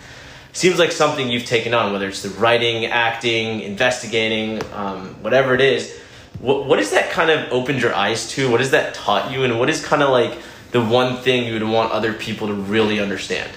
Seems 0.54 0.80
like 0.80 0.94
something 0.94 1.30
you've 1.30 1.46
taken 1.46 1.74
on, 1.74 1.92
whether 1.92 2.08
it's 2.08 2.22
the 2.22 2.30
writing, 2.30 2.86
acting, 2.86 3.60
investigating, 3.60 4.62
um, 4.72 5.16
whatever 5.22 5.54
it 5.54 5.62
is. 5.62 6.00
What, 6.40 6.66
what 6.66 6.80
has 6.80 6.92
that 6.92 7.12
kind 7.12 7.30
of 7.30 7.52
opened 7.52 7.82
your 7.82 7.94
eyes 7.94 8.30
to? 8.32 8.50
What 8.50 8.62
has 8.62 8.72
that 8.72 8.94
taught 8.94 9.34
you? 9.34 9.44
And 9.44 9.60
what 9.60 9.70
is 9.70 9.84
kind 9.84 10.02
of 10.02 10.12
like 10.12 10.38
the 10.74 10.82
one 10.84 11.18
thing 11.18 11.46
you 11.48 11.54
would 11.54 11.64
want 11.64 11.92
other 11.94 12.12
people 12.14 12.48
to 12.48 12.54
really 12.54 13.00
understand? 13.00 13.50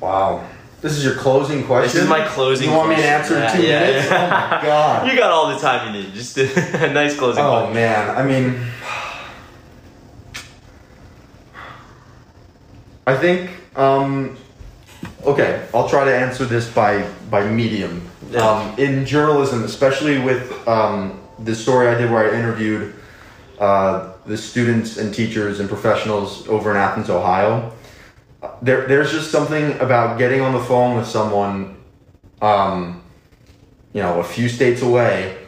Wow. 0.00 0.46
This 0.82 0.92
is 0.98 1.02
your 1.04 1.14
closing 1.14 1.64
question. 1.64 1.94
This 1.94 2.02
is 2.02 2.08
my 2.10 2.26
closing 2.28 2.68
question. 2.68 2.72
You 2.72 2.76
want 2.76 2.90
me 2.90 2.96
to 2.96 3.08
answer 3.08 3.42
in 3.42 3.50
two 3.56 3.62
Yeah, 3.66 3.80
minutes? 3.80 4.10
yeah. 4.10 4.26
Oh 4.26 4.56
my 4.56 4.62
god. 4.66 5.06
You 5.10 5.16
got 5.18 5.30
all 5.30 5.48
the 5.54 5.58
time 5.58 5.94
you 5.94 6.02
need. 6.02 6.12
Just 6.12 6.36
a 6.36 6.44
nice 6.92 7.16
closing 7.16 7.42
Oh 7.42 7.50
question. 7.60 7.74
man, 7.74 8.10
I 8.16 8.22
mean, 8.22 8.60
I 13.06 13.16
think. 13.16 13.50
Um, 13.76 14.36
okay, 15.24 15.66
I'll 15.74 15.88
try 15.88 16.04
to 16.04 16.14
answer 16.14 16.44
this 16.44 16.68
by 16.70 17.08
by 17.30 17.46
medium. 17.48 18.08
Um, 18.36 18.74
in 18.78 19.04
journalism, 19.06 19.64
especially 19.64 20.18
with 20.18 20.66
um, 20.68 21.20
the 21.38 21.54
story 21.54 21.88
I 21.88 21.94
did 21.96 22.10
where 22.10 22.30
I 22.32 22.36
interviewed 22.38 22.94
uh, 23.58 24.12
the 24.26 24.36
students 24.36 24.96
and 24.96 25.14
teachers 25.14 25.60
and 25.60 25.68
professionals 25.68 26.46
over 26.48 26.70
in 26.70 26.76
Athens, 26.76 27.10
Ohio. 27.10 27.72
There, 28.62 28.86
there's 28.86 29.10
just 29.10 29.30
something 29.30 29.78
about 29.80 30.18
getting 30.18 30.40
on 30.40 30.52
the 30.52 30.60
phone 30.60 30.96
with 30.96 31.06
someone, 31.06 31.76
um, 32.40 33.02
you 33.92 34.02
know, 34.02 34.20
a 34.20 34.24
few 34.24 34.48
states 34.48 34.82
away 34.82 35.38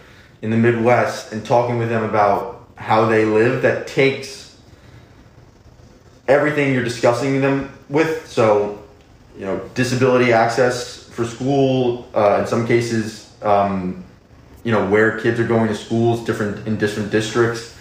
in 0.42 0.50
the 0.50 0.56
Midwest 0.56 1.32
and 1.32 1.44
talking 1.44 1.78
with 1.78 1.88
them 1.88 2.04
about 2.04 2.68
how 2.76 3.06
they 3.06 3.24
live 3.24 3.62
that 3.62 3.86
takes 3.86 4.56
everything 6.28 6.74
you're 6.74 6.84
discussing 6.84 7.40
them 7.40 7.72
with. 7.88 8.26
So, 8.28 8.82
you 9.38 9.44
know, 9.44 9.58
disability 9.74 10.32
access 10.32 11.04
for 11.08 11.24
school, 11.24 12.08
uh, 12.14 12.38
in 12.40 12.46
some 12.46 12.66
cases, 12.66 13.32
um, 13.42 14.04
you 14.64 14.72
know, 14.72 14.88
where 14.88 15.18
kids 15.20 15.38
are 15.38 15.46
going 15.46 15.68
to 15.68 15.74
schools, 15.74 16.24
different 16.24 16.66
in 16.66 16.76
different 16.76 17.10
districts, 17.10 17.75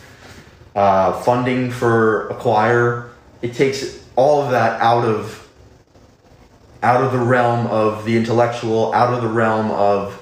uh, 0.75 1.13
funding 1.21 1.71
for 1.71 2.27
a 2.29 2.35
choir. 2.35 3.09
It 3.41 3.53
takes 3.53 4.03
all 4.15 4.41
of 4.41 4.51
that 4.51 4.79
out 4.81 5.05
of 5.05 5.41
out 6.83 7.03
of 7.03 7.11
the 7.11 7.19
realm 7.19 7.65
of 7.67 8.05
the 8.05 8.15
intellectual, 8.15 8.93
out 8.93 9.11
of 9.11 9.23
the 9.23 9.27
realm 9.27 9.71
of 9.71 10.21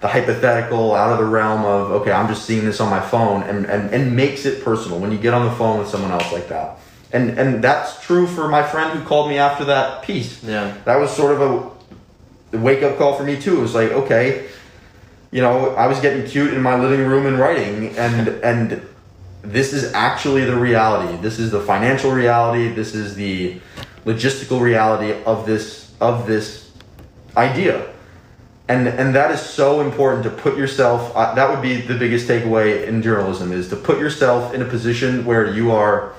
the 0.00 0.08
hypothetical, 0.08 0.94
out 0.94 1.12
of 1.12 1.18
the 1.18 1.24
realm 1.24 1.64
of 1.64 1.92
okay, 2.02 2.10
I'm 2.10 2.26
just 2.26 2.44
seeing 2.46 2.64
this 2.64 2.80
on 2.80 2.90
my 2.90 3.00
phone, 3.00 3.42
and, 3.42 3.66
and, 3.66 3.92
and 3.94 4.16
makes 4.16 4.46
it 4.46 4.64
personal 4.64 4.98
when 4.98 5.12
you 5.12 5.18
get 5.18 5.34
on 5.34 5.46
the 5.46 5.52
phone 5.52 5.78
with 5.78 5.88
someone 5.88 6.10
else 6.10 6.32
like 6.32 6.48
that. 6.48 6.78
And 7.12 7.38
and 7.38 7.62
that's 7.62 8.00
true 8.04 8.26
for 8.26 8.48
my 8.48 8.62
friend 8.62 8.98
who 8.98 9.04
called 9.04 9.28
me 9.28 9.38
after 9.38 9.64
that 9.66 10.02
piece. 10.02 10.42
Yeah. 10.42 10.76
That 10.84 10.96
was 10.96 11.10
sort 11.10 11.38
of 11.38 11.40
a 12.52 12.56
wake 12.56 12.82
up 12.82 12.98
call 12.98 13.14
for 13.14 13.24
me 13.24 13.40
too. 13.40 13.58
It 13.58 13.62
was 13.62 13.74
like, 13.74 13.90
okay, 13.90 14.48
you 15.30 15.40
know, 15.40 15.74
I 15.74 15.86
was 15.86 16.00
getting 16.00 16.26
cute 16.26 16.54
in 16.54 16.62
my 16.62 16.80
living 16.80 17.06
room 17.06 17.26
and 17.26 17.38
writing, 17.38 17.96
and 17.96 18.28
and 18.28 18.82
this 19.42 19.72
is 19.72 19.92
actually 19.94 20.44
the 20.44 20.56
reality. 20.56 21.16
This 21.22 21.38
is 21.38 21.50
the 21.50 21.60
financial 21.60 22.10
reality. 22.10 22.68
This 22.74 22.94
is 22.94 23.14
the 23.14 23.60
logistical 24.04 24.60
reality 24.60 25.22
of 25.24 25.46
this 25.46 25.92
of 26.00 26.26
this 26.26 26.70
idea. 27.36 27.86
and 28.68 28.86
and 28.86 29.14
that 29.14 29.30
is 29.30 29.40
so 29.40 29.80
important 29.80 30.22
to 30.24 30.30
put 30.30 30.56
yourself. 30.56 31.14
Uh, 31.16 31.34
that 31.34 31.50
would 31.50 31.62
be 31.62 31.80
the 31.80 31.98
biggest 31.98 32.28
takeaway 32.28 32.86
in 32.86 33.02
journalism 33.02 33.52
is 33.52 33.68
to 33.68 33.76
put 33.76 33.98
yourself 33.98 34.54
in 34.54 34.62
a 34.62 34.64
position 34.64 35.24
where 35.24 35.52
you 35.52 35.72
are 35.72 36.12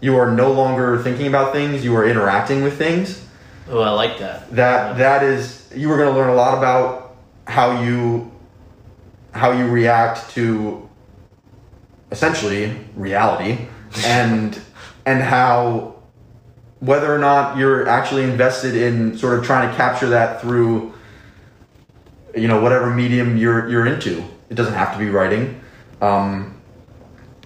you 0.00 0.16
are 0.16 0.30
no 0.30 0.50
longer 0.50 0.98
thinking 1.02 1.26
about 1.26 1.52
things. 1.52 1.84
You 1.84 1.94
are 1.96 2.08
interacting 2.08 2.62
with 2.62 2.78
things. 2.78 3.24
Oh, 3.68 3.80
I 3.80 3.90
like 3.90 4.18
that. 4.18 4.50
That 4.50 4.96
that 4.98 5.22
is 5.22 5.70
you 5.74 5.90
are 5.92 5.96
going 5.96 6.12
to 6.12 6.18
learn 6.18 6.30
a 6.30 6.34
lot 6.34 6.56
about 6.58 7.16
how 7.46 7.82
you 7.82 8.30
how 9.32 9.52
you 9.52 9.66
react 9.68 10.30
to 10.30 10.88
essentially 12.12 12.78
reality 12.94 13.58
and 14.04 14.60
and 15.04 15.20
how 15.20 15.96
whether 16.78 17.12
or 17.12 17.18
not 17.18 17.56
you're 17.56 17.88
actually 17.88 18.22
invested 18.22 18.76
in 18.76 19.16
sort 19.18 19.38
of 19.38 19.44
trying 19.44 19.68
to 19.68 19.76
capture 19.76 20.08
that 20.10 20.40
through 20.40 20.92
you 22.36 22.46
know 22.46 22.60
whatever 22.60 22.90
medium 22.94 23.36
you're 23.36 23.68
you're 23.68 23.86
into. 23.86 24.22
It 24.50 24.54
doesn't 24.54 24.74
have 24.74 24.92
to 24.92 24.98
be 24.98 25.08
writing. 25.08 25.60
Um, 26.00 26.60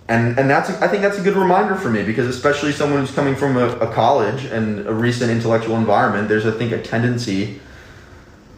and 0.09 0.39
and 0.39 0.49
that's 0.49 0.71
I 0.71 0.89
think 0.89 1.03
that's 1.03 1.19
a 1.19 1.23
good 1.23 1.37
reminder 1.37 1.75
for 1.75 1.91
me 1.91 2.03
because 2.03 2.27
especially 2.27 2.73
someone 2.73 3.01
who's 3.01 3.13
coming 3.15 3.35
from 3.35 3.57
a, 3.57 3.69
a 3.79 3.93
college 3.93 4.45
and 4.45 4.87
a 4.87 4.93
recent 4.93 5.31
intellectual 5.31 5.77
environment 5.77 6.29
there's 6.29 6.47
I 6.47 6.53
think 6.53 6.71
a 6.73 6.81
tendency 6.81 7.61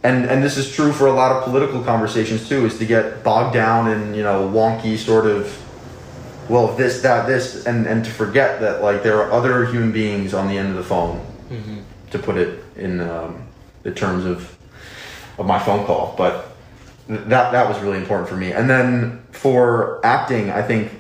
and 0.02 0.26
and 0.26 0.42
this 0.42 0.58
is 0.58 0.70
true 0.70 0.92
for 0.92 1.06
a 1.06 1.12
lot 1.12 1.32
of 1.32 1.44
political 1.44 1.82
conversations 1.82 2.48
too 2.48 2.66
is 2.66 2.78
to 2.78 2.84
get 2.84 3.24
bogged 3.24 3.54
down 3.54 3.90
in 3.90 4.14
you 4.14 4.22
know 4.22 4.46
wonky 4.46 4.98
sort 4.98 5.24
of 5.24 5.46
well 6.48 6.74
this 6.76 7.02
that 7.02 7.26
this 7.26 7.66
and 7.66 7.86
and 7.86 8.04
to 8.04 8.10
forget 8.10 8.60
that 8.60 8.82
like 8.82 9.02
there 9.02 9.22
are 9.22 9.30
other 9.30 9.66
human 9.66 9.92
beings 9.92 10.34
on 10.34 10.48
the 10.48 10.56
end 10.56 10.70
of 10.70 10.76
the 10.76 10.82
phone 10.82 11.18
mm-hmm. 11.48 11.78
to 12.10 12.18
put 12.18 12.36
it 12.36 12.64
in 12.76 13.00
um, 13.00 13.46
the 13.82 13.92
terms 13.92 14.24
of 14.24 14.56
of 15.38 15.46
my 15.46 15.58
phone 15.58 15.84
call 15.84 16.14
but 16.16 16.56
that 17.08 17.52
that 17.52 17.68
was 17.68 17.78
really 17.80 17.98
important 17.98 18.28
for 18.28 18.36
me 18.36 18.52
and 18.52 18.68
then 18.68 19.22
for 19.30 20.04
acting 20.04 20.50
i 20.50 20.62
think 20.62 20.90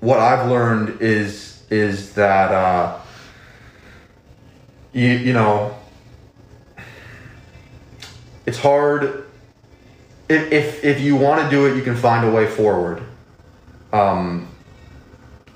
what 0.00 0.18
i've 0.18 0.48
learned 0.48 1.00
is 1.00 1.62
is 1.70 2.14
that 2.14 2.50
uh, 2.50 2.98
you 4.92 5.08
you 5.08 5.32
know 5.32 5.74
it's 8.46 8.58
hard 8.58 9.26
if 10.28 10.52
if, 10.52 10.84
if 10.84 11.00
you 11.00 11.16
want 11.16 11.42
to 11.42 11.50
do 11.50 11.66
it 11.66 11.76
you 11.76 11.82
can 11.82 11.96
find 11.96 12.26
a 12.26 12.30
way 12.30 12.46
forward 12.46 13.02
um, 13.92 14.48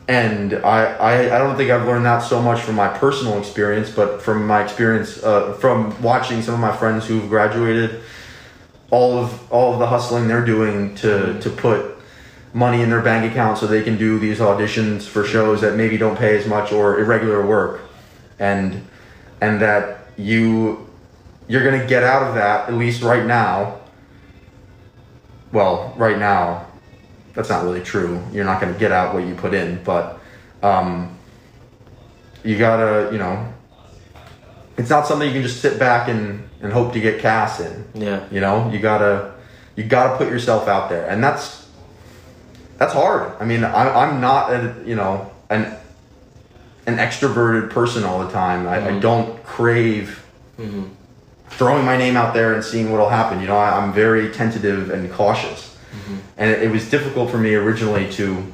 and 0.09 0.55
I, 0.55 0.85
I, 0.85 1.37
I 1.37 1.39
don't 1.39 1.57
think 1.57 1.71
I've 1.71 1.87
learned 1.87 2.05
that 2.07 2.21
so 2.21 2.43
much 2.43 2.61
from 2.61 2.75
my 2.75 2.89
personal 2.89 3.39
experience, 3.39 3.91
but 3.91 4.21
from 4.21 4.47
my 4.47 4.63
experience 4.63 5.23
uh, 5.23 5.53
from 5.55 6.01
watching 6.03 6.43
some 6.43 6.55
of 6.55 6.61
my 6.61 6.77
friends 6.77 7.07
who've 7.07 7.29
graduated, 7.29 8.01
all 8.91 9.19
of 9.19 9.53
all 9.53 9.73
of 9.73 9.79
the 9.79 9.87
hustling 9.87 10.29
they're 10.29 10.45
doing 10.45 10.95
to 10.97 11.41
to 11.41 11.51
put 11.51 11.97
money 12.53 12.83
in 12.83 12.91
their 12.91 13.01
bank 13.01 13.31
account 13.31 13.59
so 13.59 13.67
they 13.67 13.83
can 13.83 13.97
do 13.97 14.19
these 14.19 14.39
auditions 14.39 15.03
for 15.03 15.25
shows 15.25 15.61
that 15.63 15.77
maybe 15.77 15.97
don't 15.97 16.19
pay 16.19 16.37
as 16.37 16.47
much 16.47 16.73
or 16.73 16.99
irregular 16.99 17.47
work, 17.47 17.81
and 18.39 18.85
and 19.41 19.63
that 19.63 20.09
you 20.17 20.89
you're 21.49 21.65
gonna 21.65 21.87
get 21.87 22.03
out 22.03 22.23
of 22.23 22.35
that 22.35 22.69
at 22.69 22.75
least 22.75 23.03
right 23.03 23.25
now. 23.25 23.79
Well, 25.53 25.95
right 25.97 26.19
now, 26.19 26.67
that's 27.35 27.49
not 27.49 27.65
really 27.65 27.83
true. 27.83 28.23
You're 28.33 28.45
not 28.45 28.61
going 28.61 28.73
to 28.73 28.79
get 28.79 28.93
out 28.93 29.15
what 29.15 29.25
you 29.27 29.35
put 29.35 29.55
in, 29.55 29.83
but 29.85 30.21
um, 30.63 31.19
you 32.45 32.59
gotta, 32.59 33.11
you 33.13 33.19
know, 33.19 33.53
it's 34.77 34.91
not 34.91 35.07
something 35.07 35.27
you 35.29 35.35
can 35.35 35.43
just 35.43 35.61
sit 35.61 35.79
back 35.79 36.09
and, 36.09 36.49
and 36.61 36.73
hope 36.73 36.93
to 36.93 37.01
get 37.01 37.21
cast 37.21 37.61
in. 37.61 37.85
Yeah. 37.95 38.27
You 38.31 38.41
know, 38.41 38.71
you 38.71 38.79
gotta, 38.79 39.35
you 39.77 39.85
gotta 39.85 40.17
put 40.17 40.29
yourself 40.29 40.69
out 40.69 40.89
there, 40.89 41.09
and 41.09 41.23
that's 41.23 41.69
that's 42.79 42.93
hard. 42.93 43.33
I 43.41 43.45
mean, 43.45 43.65
I, 43.65 44.03
I'm 44.03 44.21
not, 44.21 44.53
a, 44.53 44.75
you 44.85 44.97
know, 44.97 45.31
an 45.51 45.77
an 46.87 46.97
extroverted 46.97 47.71
person 47.71 48.03
all 48.03 48.25
the 48.25 48.33
time. 48.33 48.67
I, 48.67 48.79
mm-hmm. 48.79 48.97
I 48.97 48.99
don't 48.99 49.45
crave. 49.45 50.25
Mm-hmm. 50.59 50.85
Throwing 51.51 51.85
my 51.85 51.97
name 51.97 52.17
out 52.17 52.35
there 52.35 52.55
and 52.55 52.65
seeing 52.65 52.91
what'll 52.91 53.09
happen. 53.09 53.41
You 53.41 53.47
know, 53.47 53.57
I, 53.57 53.79
I'm 53.79 53.93
very 53.93 54.33
tentative 54.33 54.91
and 54.91 55.11
cautious. 55.13 55.72
And 56.43 56.51
it, 56.51 56.73
was 56.73 56.91
difficult 56.91 57.31
for 57.31 57.39
me 57.39 57.55
originally 57.55 58.11
to, 58.15 58.53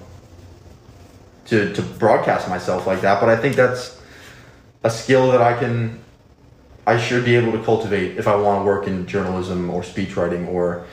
to 1.46 1.72
to 1.72 1.80
broadcast 1.80 2.46
myself 2.46 2.86
like 2.86 3.00
that. 3.00 3.18
But 3.18 3.30
I 3.30 3.36
think 3.36 3.56
that's 3.56 3.98
a 4.84 4.90
skill 4.90 5.30
that 5.32 5.40
I 5.40 5.58
can, 5.58 5.98
I 6.86 6.98
should 6.98 7.24
be 7.24 7.34
able 7.34 7.52
to 7.52 7.64
cultivate 7.64 8.18
if 8.18 8.28
I 8.28 8.36
want 8.36 8.60
to 8.60 8.66
work 8.66 8.86
in 8.86 9.06
journalism 9.06 9.70
or 9.70 9.82
speech 9.82 10.18
writing 10.18 10.48
or 10.48 10.84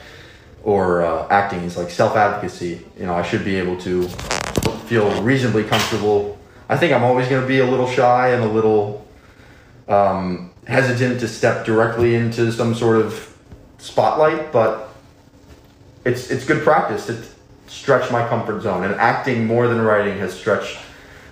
or 0.62 1.02
uh, 1.02 1.28
acting. 1.28 1.64
Is 1.64 1.76
like 1.76 1.90
self 1.90 2.16
advocacy. 2.16 2.80
You 2.98 3.04
know, 3.04 3.14
I 3.14 3.22
should 3.22 3.44
be 3.44 3.56
able 3.56 3.76
to 3.80 4.08
feel 4.88 5.22
reasonably 5.22 5.64
comfortable. 5.64 6.38
I 6.70 6.78
think 6.78 6.94
I'm 6.94 7.04
always 7.04 7.28
going 7.28 7.42
to 7.42 7.46
be 7.46 7.58
a 7.58 7.66
little 7.66 7.90
shy 7.90 8.30
and 8.30 8.42
a 8.42 8.48
little 8.48 9.06
um, 9.86 10.50
hesitant 10.66 11.20
to 11.20 11.28
step 11.28 11.66
directly 11.66 12.14
into 12.14 12.50
some 12.52 12.74
sort 12.74 12.96
of 12.96 13.36
spotlight, 13.76 14.50
but 14.50 14.85
it's 16.06 16.30
it's 16.30 16.44
good 16.44 16.62
practice 16.62 17.06
to 17.06 17.22
stretch 17.66 18.10
my 18.10 18.26
comfort 18.28 18.62
zone, 18.62 18.84
and 18.84 18.94
acting 18.94 19.44
more 19.44 19.68
than 19.68 19.80
writing 19.80 20.16
has 20.18 20.32
stretched 20.32 20.78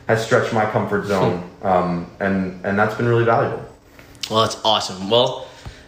has 0.08 0.24
stretched 0.24 0.52
my 0.52 0.66
comfort 0.66 1.06
zone, 1.06 1.38
hmm. 1.38 1.66
um, 1.66 2.10
and 2.20 2.64
and 2.66 2.78
that's 2.78 2.94
been 2.94 3.06
really 3.06 3.24
valuable. 3.24 3.64
Well, 4.30 4.42
that's 4.42 4.62
awesome. 4.64 5.08
Well. 5.08 5.46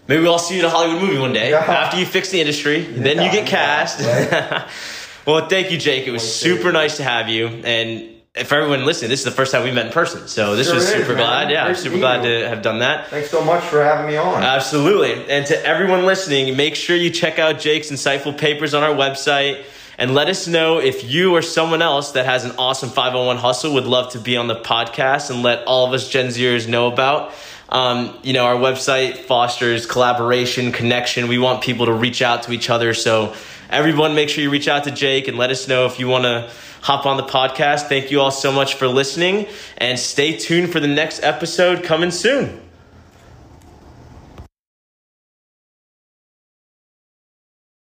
Maybe 0.09 0.23
we'll 0.23 0.39
see 0.39 0.55
you 0.55 0.61
in 0.61 0.67
a 0.67 0.71
Hollywood 0.71 1.03
movie 1.03 1.19
one 1.19 1.33
day 1.33 1.51
yeah. 1.51 1.65
after 1.65 1.99
you 1.99 2.07
fix 2.07 2.31
the 2.31 2.41
industry. 2.41 2.83
Then 2.83 3.21
you 3.21 3.29
get 3.29 3.45
cast. 3.45 3.99
Yeah, 3.99 4.71
well, 5.27 5.49
thank 5.49 5.73
you, 5.73 5.79
Jake. 5.79 6.07
It 6.07 6.13
was 6.13 6.23
super 6.23 6.71
nice 6.71 6.99
to 6.99 7.03
have 7.03 7.29
you. 7.29 7.49
And 7.49 8.16
for 8.45 8.57
everyone 8.57 8.85
listening, 8.85 9.09
this 9.09 9.21
is 9.21 9.25
the 9.25 9.31
first 9.31 9.53
time 9.53 9.65
we 9.65 9.71
met 9.71 9.87
in 9.87 9.93
person. 9.93 10.29
So 10.29 10.57
this 10.57 10.67
sure 10.67 10.77
was 10.77 10.87
super 10.87 11.13
is, 11.13 11.17
glad. 11.17 11.51
Yeah, 11.51 11.65
I'm 11.65 11.75
super 11.75 11.99
glad 11.99 12.25
you. 12.25 12.41
to 12.41 12.49
have 12.49 12.61
done 12.61 12.81
that. 12.81 13.09
Thanks 13.09 13.31
so 13.31 13.43
much 13.43 13.65
for 13.65 13.83
having 13.83 14.07
me 14.07 14.17
on. 14.17 14.43
Absolutely. 14.43 15.31
And 15.31 15.47
to 15.47 15.67
everyone 15.67 16.05
listening, 16.05 16.57
make 16.57 16.75
sure 16.75 16.97
you 16.97 17.11
check 17.11 17.39
out 17.39 17.59
Jake's 17.59 17.91
insightful 17.91 18.37
papers 18.37 18.75
on 18.75 18.83
our 18.83 18.95
website 18.95 19.65
and 19.99 20.15
let 20.15 20.29
us 20.29 20.47
know 20.47 20.79
if 20.79 21.11
you 21.11 21.35
or 21.35 21.41
someone 21.41 21.81
else 21.81 22.13
that 22.13 22.27
has 22.27 22.45
an 22.45 22.53
awesome 22.59 22.91
501 22.91 23.39
hustle 23.39 23.73
would 23.75 23.87
love 23.87 24.13
to 24.13 24.19
be 24.19 24.37
on 24.37 24.47
the 24.47 24.57
podcast 24.57 25.31
and 25.31 25.43
let 25.43 25.65
all 25.65 25.87
of 25.87 25.95
us 25.95 26.09
Gen 26.09 26.27
Zers 26.27 26.69
know 26.69 26.89
about. 26.89 27.33
Um, 27.69 28.17
you 28.23 28.33
know, 28.33 28.45
our 28.45 28.57
website 28.57 29.17
fosters 29.17 29.87
collaboration, 29.87 30.71
connection. 30.73 31.29
We 31.29 31.39
want 31.39 31.63
people 31.63 31.87
to 31.87 31.93
reach 31.93 32.23
out 32.23 32.45
to 32.45 32.53
each 32.53 32.71
other. 32.71 32.95
So 32.95 33.35
everyone, 33.71 34.15
make 34.15 34.29
sure 34.29 34.43
you 34.43 34.51
reach 34.51 34.69
out 34.69 34.85
to 34.85 34.91
Jake 34.91 35.29
and 35.29 35.37
let 35.37 35.51
us 35.51 35.69
know 35.69 35.87
if 35.87 35.99
you 35.99 36.09
want 36.09 36.25
to 36.25 36.51
hop 36.83 37.07
on 37.07 37.17
the 37.17 37.23
podcast. 37.23 37.89
Thank 37.89 38.11
you 38.11 38.21
all 38.21 38.31
so 38.31 38.53
much 38.53 38.75
for 38.75 38.89
listening 38.89 39.47
and 39.79 39.99
stay 39.99 40.37
tuned 40.37 40.73
for 40.73 40.81
the 40.81 40.89
next 40.89 41.23
episode 41.23 41.83
coming 41.83 42.11
soon. 42.11 42.66